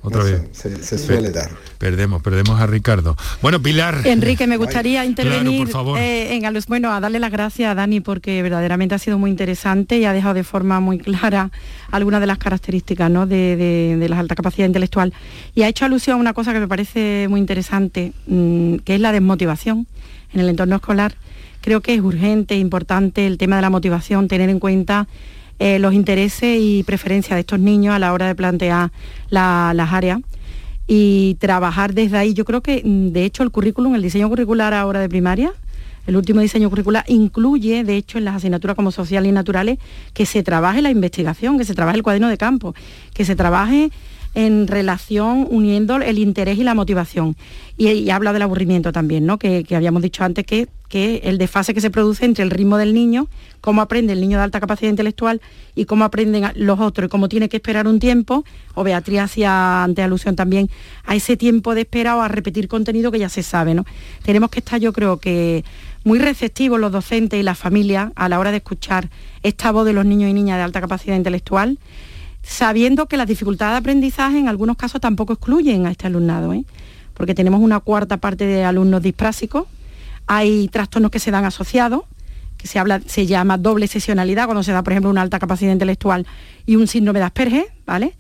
Otra 0.08 0.24
vez. 0.24 0.41
se- 0.51 0.84
se 0.84 0.97
suele 0.97 1.32
dar. 1.32 1.49
Perdemos, 1.78 2.22
perdemos 2.22 2.60
a 2.60 2.66
Ricardo. 2.68 3.16
Bueno, 3.41 3.62
Pilar. 3.62 4.01
Enrique, 4.05 4.47
me 4.47 4.58
gustaría 4.58 5.05
intervenir 5.05 5.41
Claro, 5.43 5.58
por 5.64 5.70
favor. 5.70 5.99
eh, 5.99 6.36
en 6.36 6.45
algo- 6.45 6.60
bueno, 6.68 6.91
a 6.93 6.99
darle 6.99 7.20
las 7.20 7.32
gracias 7.32 7.70
a 7.72 7.76
Dani 7.76 7.99
porque 7.99 8.41
verdaderamente 8.41 8.95
ha 8.95 8.99
sido 8.99 9.18
muy 9.20 9.30
interesante 9.30 9.97
y 9.97 10.05
ha 10.05 10.14
dejado 10.14 10.34
de 10.34 10.43
forma 10.43 10.80
muy 10.80 10.97
clara 10.97 11.51
algunas 11.91 12.20
de 12.22 12.28
las 12.28 12.38
características 12.38 13.10
¿no? 13.12 13.28
de, 13.28 13.55
de- 13.55 13.97
de 13.97 14.10
la 14.10 14.20
alta 14.20 14.36
capacidad 14.36 14.66
intelectual 14.68 15.14
y 15.55 15.62
ha 15.64 15.68
hecho 15.68 15.86
alusión 15.86 16.18
a 16.18 16.20
una 16.20 16.34
cosa 16.34 16.53
que 16.53 16.60
me 16.60 16.68
parece 16.68 17.28
muy 17.30 17.39
interesante, 17.39 18.14
mm, 18.28 18.78
que 18.78 18.95
es 18.95 19.01
la 19.01 19.12
desmotivación 19.12 19.88
en 20.34 20.39
el 20.39 20.49
entorno 20.49 20.76
escolar. 20.78 21.16
Creo 21.62 21.82
que 21.82 21.93
es 21.93 22.01
urgente, 22.01 22.55
importante 22.55 23.28
el 23.28 23.38
tema 23.38 23.55
de 23.58 23.62
la 23.62 23.70
motivación, 23.70 24.28
tener 24.28 24.49
en 24.49 24.60
cuenta 24.60 25.08
eh, 25.60 25.80
los 25.80 25.93
intereses 25.93 26.58
y 26.62 26.84
preferencias 26.84 27.36
de 27.36 27.41
estos 27.41 27.60
niños 27.60 27.95
a 27.95 27.99
la 27.99 28.14
hora 28.14 28.28
de 28.28 28.36
plantear 28.36 28.91
la- 29.30 29.72
las 29.76 29.91
áreas 29.93 30.20
y 30.88 31.36
trabajar 31.39 31.93
desde 31.93 32.18
ahí. 32.18 32.34
Yo 32.34 32.45
creo 32.45 32.62
que, 32.62 32.82
mm, 32.84 33.10
de 33.10 33.26
hecho, 33.26 33.43
el 33.43 33.51
currículum, 33.51 33.95
el 33.95 34.01
diseño 34.01 34.30
curricular 34.30 34.74
ahora 34.74 34.99
de 34.99 35.10
primaria, 35.10 35.51
el 36.05 36.16
último 36.16 36.39
diseño 36.39 36.70
curricular 36.70 37.03
incluye, 37.08 37.84
de 37.84 37.97
hecho, 37.97 38.18
en 38.18 38.24
las 38.26 38.36
asignaturas 38.36 38.76
como 38.76 38.91
sociales 38.91 39.30
y 39.30 39.34
naturales, 39.34 39.78
que 40.14 40.26
se 40.26 40.41
trabaje 40.43 40.82
la 40.82 40.89
investigación, 40.89 41.58
que 41.58 41.66
se 41.66 41.74
trabaje 41.74 41.97
el 41.97 42.03
cuaderno 42.03 42.30
de 42.30 42.38
campo, 42.38 42.74
que 43.14 43.26
se 43.26 43.36
trabaje 43.36 43.89
en 44.38 44.68
relación 44.68 45.48
uniendo 45.50 45.96
el 45.96 46.20
interés 46.20 46.60
y 46.60 46.64
la 46.64 46.76
motivación. 46.76 47.36
Y, 47.76 48.12
habla 48.12 48.34
del 48.34 48.44
aburrimiento 48.44 48.92
también, 48.92 49.26
¿no? 49.26 49.40
Que, 49.40 49.66
habíamos 49.76 50.04
dicho 50.04 50.24
antes 50.24 50.46
que, 50.46 50.68
que, 50.90 51.22
el 51.24 51.40
desfase 51.40 51.74
que 51.74 51.82
se 51.82 51.90
produce 51.90 52.24
entre 52.24 52.44
el 52.44 52.52
ritmo 52.52 52.78
del 52.78 52.94
niño, 52.94 53.30
cómo 53.62 53.82
aprende 53.82 54.14
el 54.14 54.22
niño 54.22 54.38
de 54.38 54.44
alta 54.44 54.60
capacidad 54.60 54.92
intelectual 54.92 55.42
y 55.74 55.86
cómo 55.86 56.06
aprenden 56.06 56.52
los 56.54 56.80
otros 56.80 57.08
y 57.08 57.10
cómo 57.10 57.30
tiene 57.30 57.50
que 57.50 57.58
esperar 57.58 57.88
un 57.88 58.00
tiempo, 58.00 58.46
o 58.76 58.84
Beatriz 58.84 59.22
hacía 59.22 59.84
ante 59.84 60.04
alusión 60.04 60.36
también 60.36 60.70
a 61.04 61.16
ese 61.16 61.36
tiempo 61.36 61.74
de 61.74 61.82
espera 61.82 62.16
o 62.16 62.22
a 62.22 62.28
repetir 62.28 62.68
contenido 62.68 63.12
que 63.12 63.18
ya 63.18 63.30
se 63.30 63.42
sabe, 63.42 63.74
¿no? 63.74 63.86
Tenemos 64.22 64.52
que 64.52 64.60
estar, 64.60 64.80
yo 64.80 64.94
creo 64.94 65.18
que 65.18 65.66
muy 66.04 66.20
receptivos 66.20 66.80
los 66.80 66.92
docentes 66.92 67.40
y 67.40 67.44
las 67.44 67.58
familias 67.58 68.12
a 68.16 68.30
la 68.30 68.38
hora 68.38 68.52
de 68.52 68.58
escuchar 68.58 69.10
esta 69.42 69.72
voz 69.72 69.88
de 69.88 69.94
los 69.94 70.06
niños 70.06 70.30
y 70.30 70.34
niñas 70.34 70.58
de 70.58 70.64
alta 70.64 70.80
capacidad 70.80 71.16
intelectual 71.16 71.80
sabiendo 72.48 73.08
que 73.08 73.18
las 73.18 73.28
dificultades 73.28 73.74
de 73.74 73.78
aprendizaje 73.80 74.39
en 74.39 74.48
algunos 74.48 74.78
casos 74.78 75.02
tampoco 75.02 75.34
excluyen 75.34 75.86
a 75.86 75.91
este 75.91 76.08
alumnado, 76.08 76.54
¿eh? 76.54 76.64
porque 77.14 77.36
tenemos 77.36 77.60
una 77.60 77.80
cuarta 77.82 78.18
parte 78.18 78.45
de 78.45 78.64
alumnos 78.64 79.02
disprásicos, 79.02 79.68
hay 80.28 80.70
trastornos 80.70 81.12
que 81.12 81.20
se 81.20 81.30
dan 81.30 81.45
asociados, 81.45 82.04
que 82.58 82.68
se, 82.68 82.80
habla, 82.80 83.02
se 83.06 83.26
llama 83.26 83.58
doble 83.58 83.88
sesionalidad, 83.88 84.45
cuando 84.45 84.64
se 84.64 84.72
da, 84.72 84.82
por 84.82 84.93
ejemplo, 84.93 85.12
una 85.12 85.22
alta 85.22 85.39
capacidad 85.39 85.72
intelectual 85.72 86.26
y 86.66 86.78
un 86.78 86.88
síndrome 86.88 87.20
de 87.20 87.26
Asperger, 87.26 87.66
¿vale? 87.86 88.16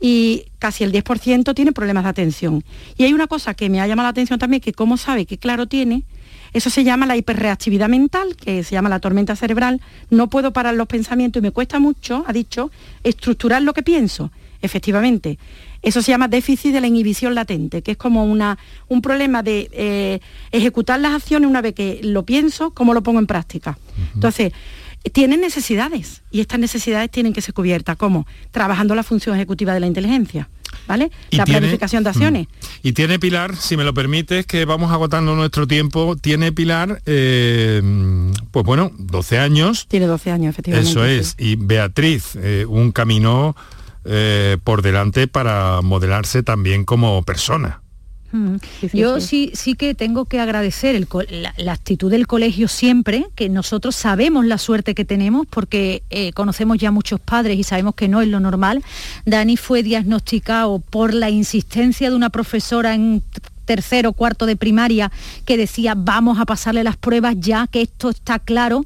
Y 0.00 0.44
casi 0.58 0.84
el 0.84 0.92
10% 0.92 1.54
tiene 1.54 1.72
problemas 1.72 2.04
de 2.04 2.10
atención. 2.10 2.62
Y 2.96 3.04
hay 3.04 3.14
una 3.14 3.26
cosa 3.26 3.54
que 3.54 3.70
me 3.70 3.80
ha 3.80 3.86
llamado 3.86 4.06
la 4.06 4.10
atención 4.10 4.38
también, 4.38 4.60
que 4.60 4.72
cómo 4.72 4.96
sabe 4.96 5.26
que 5.26 5.38
claro 5.38 5.66
tiene, 5.66 6.04
eso 6.52 6.70
se 6.70 6.84
llama 6.84 7.06
la 7.06 7.16
hiperreactividad 7.16 7.88
mental, 7.88 8.36
que 8.36 8.62
se 8.62 8.72
llama 8.72 8.88
la 8.88 9.00
tormenta 9.00 9.36
cerebral. 9.36 9.80
No 10.10 10.28
puedo 10.28 10.52
parar 10.52 10.74
los 10.74 10.86
pensamientos 10.86 11.40
y 11.40 11.42
me 11.42 11.50
cuesta 11.50 11.78
mucho, 11.78 12.24
ha 12.26 12.32
dicho, 12.32 12.70
estructurar 13.02 13.62
lo 13.62 13.72
que 13.72 13.82
pienso. 13.82 14.30
Efectivamente. 14.60 15.38
Eso 15.82 16.00
se 16.00 16.12
llama 16.12 16.28
déficit 16.28 16.72
de 16.72 16.80
la 16.80 16.86
inhibición 16.86 17.34
latente, 17.34 17.82
que 17.82 17.92
es 17.92 17.96
como 17.96 18.24
una, 18.24 18.56
un 18.88 19.02
problema 19.02 19.42
de 19.42 19.68
eh, 19.72 20.20
ejecutar 20.52 21.00
las 21.00 21.12
acciones 21.12 21.50
una 21.50 21.60
vez 21.60 21.74
que 21.74 22.00
lo 22.04 22.24
pienso, 22.24 22.70
cómo 22.70 22.94
lo 22.94 23.02
pongo 23.02 23.18
en 23.18 23.26
práctica. 23.26 23.76
Entonces, 24.14 24.52
tienen 25.12 25.40
necesidades 25.40 26.22
y 26.30 26.40
estas 26.40 26.60
necesidades 26.60 27.10
tienen 27.10 27.32
que 27.32 27.40
ser 27.40 27.52
cubiertas. 27.52 27.96
¿Cómo? 27.96 28.28
Trabajando 28.52 28.94
la 28.94 29.02
función 29.02 29.34
ejecutiva 29.34 29.74
de 29.74 29.80
la 29.80 29.88
inteligencia. 29.88 30.48
¿Vale? 30.86 31.10
La 31.30 31.44
planificación 31.44 32.02
de 32.04 32.10
acciones. 32.10 32.46
Mm. 32.46 32.66
Y 32.88 32.92
tiene 32.92 33.18
Pilar, 33.18 33.56
si 33.56 33.76
me 33.76 33.84
lo 33.84 33.94
permites, 33.94 34.46
que 34.46 34.64
vamos 34.64 34.90
agotando 34.92 35.34
nuestro 35.34 35.66
tiempo, 35.66 36.16
tiene 36.20 36.52
Pilar, 36.52 37.02
eh, 37.06 37.82
pues 38.50 38.64
bueno, 38.64 38.92
12 38.98 39.38
años. 39.38 39.86
Tiene 39.88 40.06
12 40.06 40.30
años, 40.30 40.50
efectivamente. 40.50 40.90
Eso 40.90 41.04
es. 41.04 41.34
Y 41.38 41.56
Beatriz, 41.56 42.36
eh, 42.36 42.64
un 42.68 42.92
camino 42.92 43.54
eh, 44.04 44.58
por 44.64 44.82
delante 44.82 45.28
para 45.28 45.80
modelarse 45.82 46.42
también 46.42 46.84
como 46.84 47.22
persona. 47.22 47.81
Yo 48.92 49.20
sí. 49.20 49.50
sí. 49.54 49.74
que 49.74 49.94
tengo 49.94 50.24
que 50.24 50.40
agradecer 50.40 51.06
la, 51.30 51.72
actitud 51.72 52.10
del 52.10 52.26
colegio 52.26 52.68
siempre, 52.68 53.26
que 53.34 53.48
nosotros 53.48 53.94
sabemos 53.94 54.46
la 54.46 54.58
suerte 54.58 54.94
que 54.94 55.04
tenemos 55.04 55.46
porque 55.48 56.02
eh, 56.10 56.32
conocemos 56.32 56.78
ya 56.78 56.90
muchos 56.90 57.20
padres 57.20 57.58
y 57.58 57.64
sabemos 57.64 57.94
que 57.94 58.08
no 58.08 58.20
es 58.22 58.28
lo 58.28 58.40
normal. 58.40 58.82
Dani 59.26 59.56
fue 59.56 59.82
diagnosticado 59.82 60.78
por 60.78 61.14
la 61.14 61.30
insistencia 61.30 62.10
de 62.10 62.16
una 62.16 62.30
profesora 62.30 62.94
en 62.94 63.22
tercero, 63.64 64.12
cuarto 64.12 64.46
de 64.46 64.56
primaria 64.56 65.10
que 65.44 65.56
decía 65.56 65.94
vamos 65.96 66.38
a 66.40 66.46
pasarle 66.46 66.84
las 66.84 66.96
pruebas 66.96 67.36
ya 67.38 67.66
que 67.66 67.82
esto 67.82 68.10
está 68.10 68.38
claro 68.38 68.84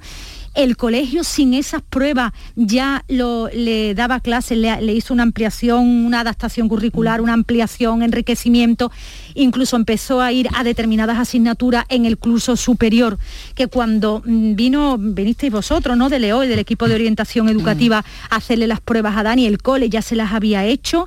el 0.56 0.76
colegio 0.76 1.22
sin 1.22 1.54
esas 1.54 1.82
pruebas 1.82 2.32
ya 2.56 3.04
lo, 3.08 3.48
le 3.52 3.94
daba 3.94 4.20
clases, 4.20 4.58
le, 4.58 4.92
hizo 4.92 5.12
una 5.14 5.22
ampliación, 5.22 5.84
una 5.84 6.20
adaptación 6.20 6.68
curricular, 6.68 7.20
una 7.20 7.34
ampliación, 7.34 8.02
enriquecimiento, 8.02 8.90
incluso 9.34 9.76
empezó 9.76 10.20
a 10.20 10.32
ir 10.32 10.48
a 10.54 10.64
determinadas 10.64 11.18
asignaturas 11.18 11.84
en 11.90 12.06
el 12.06 12.16
curso 12.16 12.56
superior, 12.56 13.18
que 13.54 13.68
cuando 13.68 14.22
mm, 14.24 14.54
vino, 14.54 14.96
vinisteis 14.98 15.52
vosotros, 15.52 15.96
¿no? 15.96 16.08
De 16.08 16.18
Leo 16.18 16.42
y 16.42 16.48
del 16.48 16.58
equipo 16.58 16.88
de 16.88 16.94
orientación 16.94 17.48
educativa 17.50 18.04
a 18.30 18.36
hacerle 18.36 18.66
las 18.66 18.80
pruebas 18.80 19.16
a 19.16 19.22
Dani, 19.22 19.46
el 19.46 19.58
cole 19.58 19.90
ya 19.90 20.00
se 20.00 20.16
las 20.16 20.32
había 20.32 20.64
hecho 20.64 21.06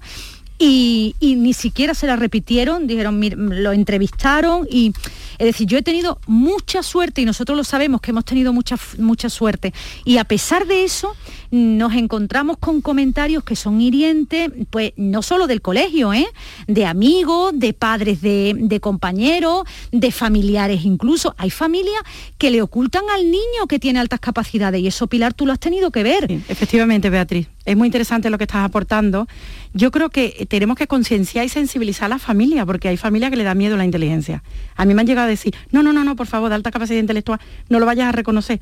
y, 0.62 1.16
ni 1.22 1.54
siquiera 1.54 1.94
se 1.94 2.06
la 2.06 2.18
repitieron, 2.18 2.86
dijeron, 2.86 3.22
lo 3.64 3.72
entrevistaron 3.72 4.68
y 4.70 4.94
es 5.38 5.46
decir, 5.46 5.68
yo 5.68 5.78
he 5.78 5.82
tenido 5.82 6.20
mucha 6.28 6.84
suerte 6.84 7.22
y 7.22 7.26
nosotros 7.26 7.58
lo 7.58 7.64
sabemos 7.64 8.02
que 8.02 8.12
hemos 8.12 8.26
tenido 8.26 8.52
mucha, 8.52 8.76
mucha 8.98 9.30
suerte. 9.30 9.74
Y 10.04 10.18
a 10.18 10.26
pesar 10.26 10.68
de 10.68 10.84
eso 10.84 11.16
nos 11.52 11.94
encontramos 11.94 12.58
con 12.58 12.82
comentarios 12.82 13.44
que 13.44 13.56
son 13.56 13.82
hirientes, 13.82 14.52
pues 14.70 14.94
no 14.98 15.22
solo 15.22 15.48
del 15.48 15.62
colegio, 15.62 16.14
¿eh? 16.14 16.28
de 16.68 16.86
amigos, 16.86 17.52
de 17.56 17.74
padres 17.74 18.22
de, 18.22 18.80
compañeros, 18.82 19.64
de 19.92 20.12
familiares 20.12 20.86
incluso. 20.86 21.34
Hay 21.38 21.50
familias 21.50 22.02
que 22.38 22.52
le 22.52 22.62
ocultan 22.62 23.04
al 23.14 23.26
niño 23.26 23.68
que 23.68 23.80
tiene 23.80 24.00
altas 24.00 24.20
capacidades 24.20 24.82
y 24.82 24.88
eso, 24.88 25.08
Pilar, 25.08 25.34
tú 25.34 25.46
lo 25.46 25.54
has 25.54 25.60
tenido 25.60 25.92
que 25.92 26.04
ver. 26.04 26.32
efectivamente, 26.48 27.10
Beatriz. 27.10 27.48
Es 27.66 27.78
muy 27.78 27.88
interesante 27.88 28.30
lo 28.30 28.38
que 28.38 28.46
estás 28.46 28.66
aportando. 28.66 29.28
Yo 29.74 29.92
creo 29.92 30.10
que 30.10 30.48
tenemos 30.50 30.76
que 30.76 30.88
concienciar 30.88 31.46
y 31.46 31.50
sensibilizar 31.50 32.06
a 32.08 32.10
la 32.10 32.20
familia, 32.20 32.66
porque 32.66 32.88
hay 32.88 32.98
familias 32.98 33.30
que 33.30 33.38
le 33.38 33.44
da 33.44 33.54
miedo 33.54 33.78
la 33.78 33.86
inteligencia. 33.86 34.44
A 34.76 34.86
mí 34.86 34.96
me 34.96 35.02
han 35.02 35.08
llegado 35.08 35.28
a 35.28 35.30
decir, 35.30 35.54
no, 35.72 35.84
no, 35.84 35.94
no, 35.94 36.04
no, 36.04 36.16
por 36.16 36.26
favor, 36.26 36.50
de 36.50 36.56
alta 36.56 36.72
capacidad 36.72 37.00
intelectual, 37.00 37.40
no 37.70 37.80
lo 37.80 37.86
vayas 37.86 38.08
a 38.08 38.12
reconocer 38.12 38.60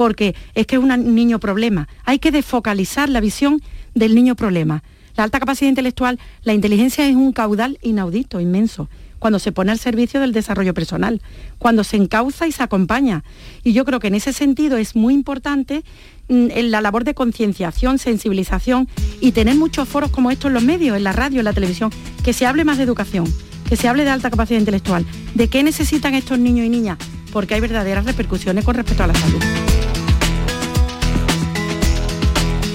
porque 0.00 0.34
es 0.54 0.66
que 0.66 0.76
es 0.76 0.82
un 0.82 1.14
niño 1.14 1.38
problema. 1.40 1.86
Hay 2.06 2.20
que 2.20 2.30
desfocalizar 2.30 3.10
la 3.10 3.20
visión 3.20 3.60
del 3.94 4.14
niño 4.14 4.34
problema. 4.34 4.82
La 5.14 5.24
alta 5.24 5.38
capacidad 5.38 5.68
intelectual, 5.68 6.18
la 6.42 6.54
inteligencia 6.54 7.06
es 7.06 7.14
un 7.14 7.32
caudal 7.34 7.78
inaudito, 7.82 8.40
inmenso, 8.40 8.88
cuando 9.18 9.38
se 9.38 9.52
pone 9.52 9.72
al 9.72 9.78
servicio 9.78 10.18
del 10.18 10.32
desarrollo 10.32 10.72
personal, 10.72 11.20
cuando 11.58 11.84
se 11.84 11.98
encauza 11.98 12.46
y 12.46 12.52
se 12.52 12.62
acompaña. 12.62 13.24
Y 13.62 13.74
yo 13.74 13.84
creo 13.84 14.00
que 14.00 14.06
en 14.06 14.14
ese 14.14 14.32
sentido 14.32 14.78
es 14.78 14.96
muy 14.96 15.12
importante 15.12 15.84
mm, 16.30 16.46
la 16.70 16.80
labor 16.80 17.04
de 17.04 17.12
concienciación, 17.12 17.98
sensibilización 17.98 18.88
y 19.20 19.32
tener 19.32 19.56
muchos 19.56 19.86
foros 19.86 20.10
como 20.10 20.30
estos 20.30 20.48
en 20.48 20.54
los 20.54 20.62
medios, 20.62 20.96
en 20.96 21.04
la 21.04 21.12
radio, 21.12 21.40
en 21.40 21.44
la 21.44 21.52
televisión, 21.52 21.90
que 22.24 22.32
se 22.32 22.46
hable 22.46 22.64
más 22.64 22.78
de 22.78 22.84
educación, 22.84 23.26
que 23.68 23.76
se 23.76 23.86
hable 23.86 24.04
de 24.04 24.10
alta 24.12 24.30
capacidad 24.30 24.60
intelectual, 24.60 25.04
de 25.34 25.48
qué 25.48 25.62
necesitan 25.62 26.14
estos 26.14 26.38
niños 26.38 26.64
y 26.64 26.70
niñas, 26.70 26.96
porque 27.34 27.52
hay 27.52 27.60
verdaderas 27.60 28.06
repercusiones 28.06 28.64
con 28.64 28.76
respecto 28.76 29.04
a 29.04 29.08
la 29.08 29.14
salud. 29.14 29.69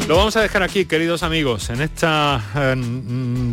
Lo 0.08 0.18
vamos 0.18 0.36
a 0.36 0.42
dejar 0.42 0.62
aquí, 0.62 0.86
queridos 0.86 1.24
amigos, 1.24 1.72
en 1.72 1.82
esta 1.82 2.40
eh, 2.56 2.76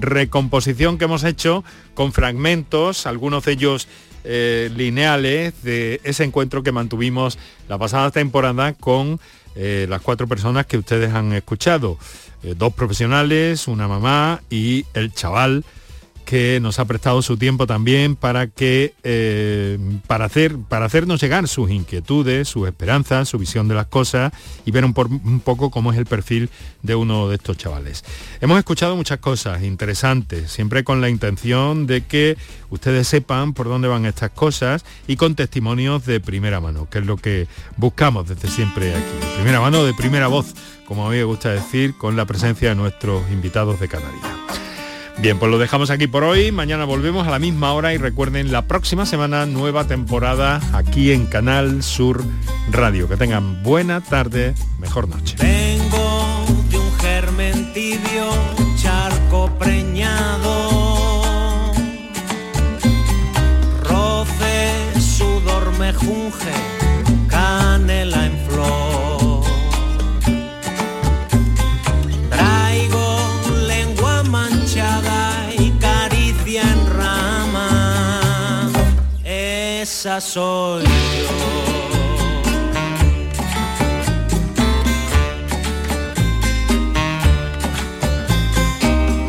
recomposición 0.01 0.99
que 0.99 1.07
hemos 1.07 1.25
hecho 1.25 1.65
con 1.95 2.13
fragmentos, 2.13 3.07
algunos 3.07 3.47
de 3.47 3.53
ellos 3.53 3.89
eh, 4.25 4.71
lineales, 4.77 5.63
de 5.63 6.03
ese 6.05 6.25
encuentro 6.25 6.63
que 6.63 6.71
mantuvimos 6.71 7.39
la 7.71 7.79
pasada 7.79 8.11
temporada 8.11 8.75
con 8.75 9.19
eh, 9.55 9.87
las 9.89 10.03
cuatro 10.03 10.29
personas 10.29 10.67
que 10.67 10.77
ustedes 10.77 11.15
han 11.15 11.33
escuchado. 11.33 11.97
dos 12.43 12.75
profesionales, 12.75 13.67
una 13.67 13.89
mamá 13.89 14.43
y 14.51 14.85
el 14.93 15.11
chaval 15.15 15.65
que 16.33 16.61
nos 16.61 16.79
ha 16.79 16.87
prestado 16.87 17.21
su 17.21 17.37
tiempo 17.37 17.67
también 17.67 18.17
para 18.17 18.47
que 18.47 18.95
eh, 19.03 19.79
para 20.07 20.25
hacer 20.25 20.57
para 20.57 20.87
hacernos 20.87 21.21
llegar 21.21 21.47
sus 21.47 21.71
inquietudes, 21.71 22.49
sus 22.49 22.67
esperanzas, 22.67 23.29
su 23.29 23.37
visión 23.37 23.69
de 23.69 23.75
las 23.75 23.89
cosas 23.89 24.33
y 24.65 24.71
ver 24.71 24.87
un, 24.87 24.95
un, 24.97 25.41
poco 25.41 25.71
cómo 25.71 25.93
es 25.93 25.99
el 25.99 26.07
perfil 26.07 26.49
de 26.81 26.95
uno 26.95 27.29
de 27.29 27.35
estos 27.35 27.59
chavales. 27.59 28.03
Hemos 28.41 28.59
escuchado 28.59 28.97
muchas 28.97 29.19
cosas 29.19 29.63
interesantes, 29.63 30.51
siempre 30.51 30.85
con 30.85 31.03
la 31.03 31.11
intención 31.11 31.87
de 31.87 32.07
que 32.07 32.39
ustedes 32.71 33.09
sepan 33.09 33.53
por 33.53 33.69
dónde 33.69 33.89
van 33.89 34.07
estas 34.07 34.31
cosas 34.31 34.87
y 35.07 35.17
con 35.17 35.35
testimonios 35.35 36.07
de 36.07 36.19
primera 36.19 36.63
mano, 36.63 36.89
que 36.89 37.01
es 37.01 37.05
lo 37.05 37.19
que 37.19 37.47
buscamos 37.77 38.27
desde 38.27 38.49
siempre 38.49 38.93
aquí. 38.97 39.03
De 39.21 39.35
primera 39.35 39.61
mano, 39.61 39.85
de 39.85 39.93
primera 39.93 40.29
voz, 40.29 40.55
como 40.87 41.07
a 41.07 41.11
mí 41.11 41.17
me 41.17 41.25
gusta 41.25 41.51
decir, 41.51 41.95
con 41.99 42.17
la 42.17 42.25
presencia 42.25 42.71
de 42.71 42.75
nuestros 42.75 43.23
invitados 43.31 43.79
de 43.81 43.89
cada 43.89 44.11
día. 44.11 44.72
Bien, 45.23 45.39
pues 45.39 45.53
lo 45.53 45.59
dejamos 45.59 45.91
aquí 45.91 46.09
por 46.09 46.25
hoy. 46.25 46.51
Mañana 46.51 46.85
volvemos 46.85 47.29
a 47.29 47.31
la 47.31 47.39
misma 47.39 47.73
hora 47.75 47.95
y 47.95 47.97
recuerden 47.97 48.51
la 48.51 48.67
próxima 48.67 49.07
semana 49.07 49.47
nueva 49.47 49.87
temporada 49.87 50.61
aquí 50.73 51.13
en 51.13 51.27
Canal 51.27 51.85
Sur 51.85 52.25
Radio. 52.73 53.09
Que 53.09 53.17
tengan 53.17 53.63
buena 53.63 54.01
tarde, 54.01 54.53
mejor 54.81 55.07
noche. 55.07 55.37
Vengo 55.39 56.45
de 56.69 56.77
un 56.77 56.93
germen 56.99 57.73
tibio, 57.73 58.31
charco 58.77 59.49
preñado. 59.61 60.73
Roce, 63.85 65.01
sudor, 65.01 65.71
canela 65.79 66.92
soy 80.21 80.85
yo. 80.85 80.91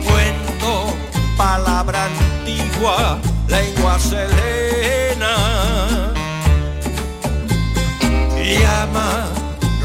Cuento 0.06 0.94
palabra 1.38 2.06
antigua, 2.06 3.20
lengua 3.48 3.98
selena. 4.00 5.34
Llama, 8.44 9.28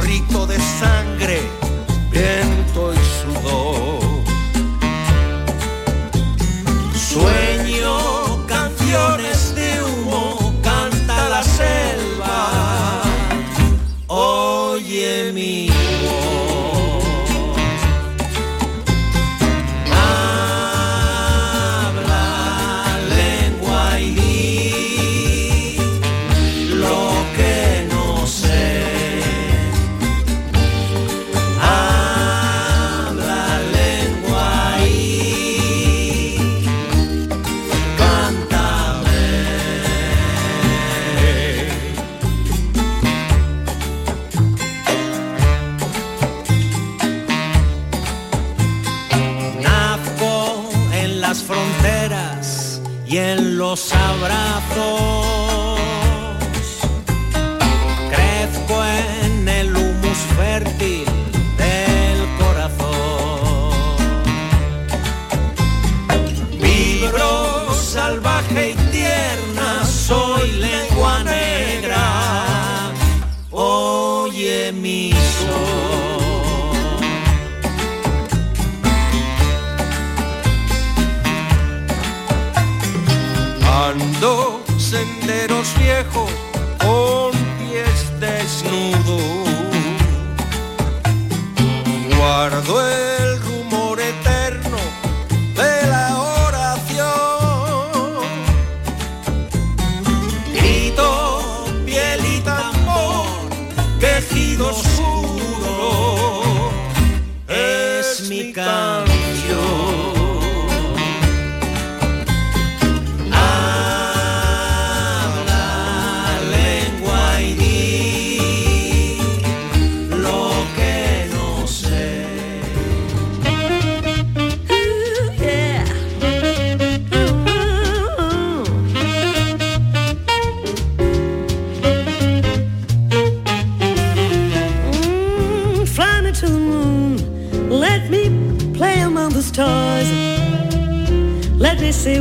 rito 0.03 0.47
de 0.47 0.59
sangre, 0.81 1.41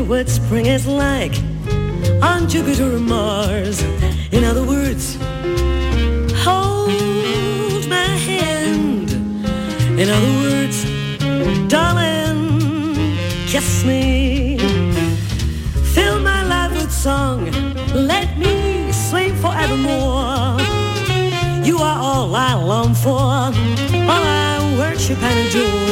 what 0.07 0.29
spring 0.29 0.67
is 0.67 0.87
like 0.87 1.35
on 2.21 2.47
Jupiter 2.47 2.95
or 2.95 2.99
Mars. 2.99 3.81
In 4.31 4.45
other 4.45 4.63
words, 4.63 5.17
hold 6.45 7.87
my 7.89 8.11
hand. 8.29 9.11
In 9.99 10.07
other 10.09 10.33
words, 10.45 10.83
darling, 11.67 13.17
kiss 13.47 13.83
me. 13.83 14.57
Fill 15.93 16.21
my 16.21 16.43
life 16.43 16.71
with 16.71 16.91
song. 16.91 17.51
Let 17.93 18.37
me 18.37 18.91
sing 18.93 19.35
forevermore. 19.35 20.57
You 21.65 21.79
are 21.79 21.99
all 21.99 22.33
I 22.33 22.53
long 22.53 22.93
for, 22.93 23.11
all 23.11 24.23
I 24.23 24.75
worship 24.79 25.21
and 25.21 25.49
adore. 25.49 25.86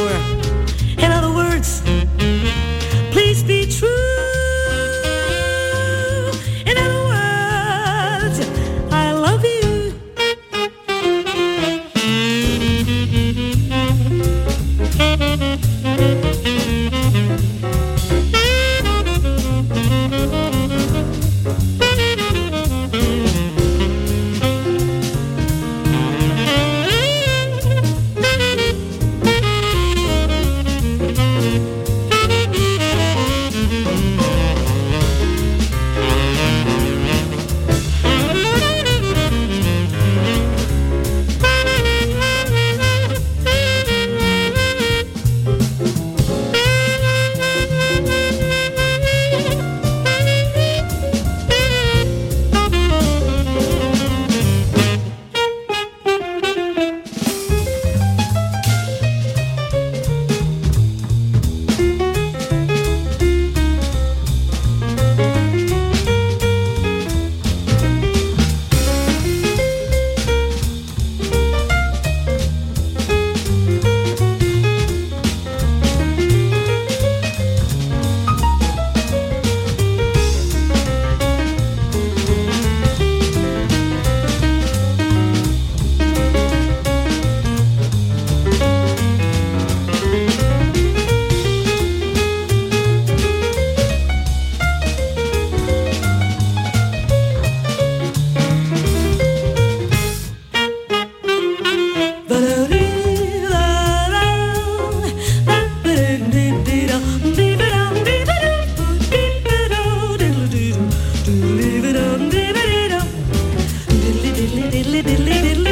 diddly 114.02 114.30
diddly 114.36 114.64
diddly 114.72 115.00
diddly 115.02 115.36
diddly 115.44 115.65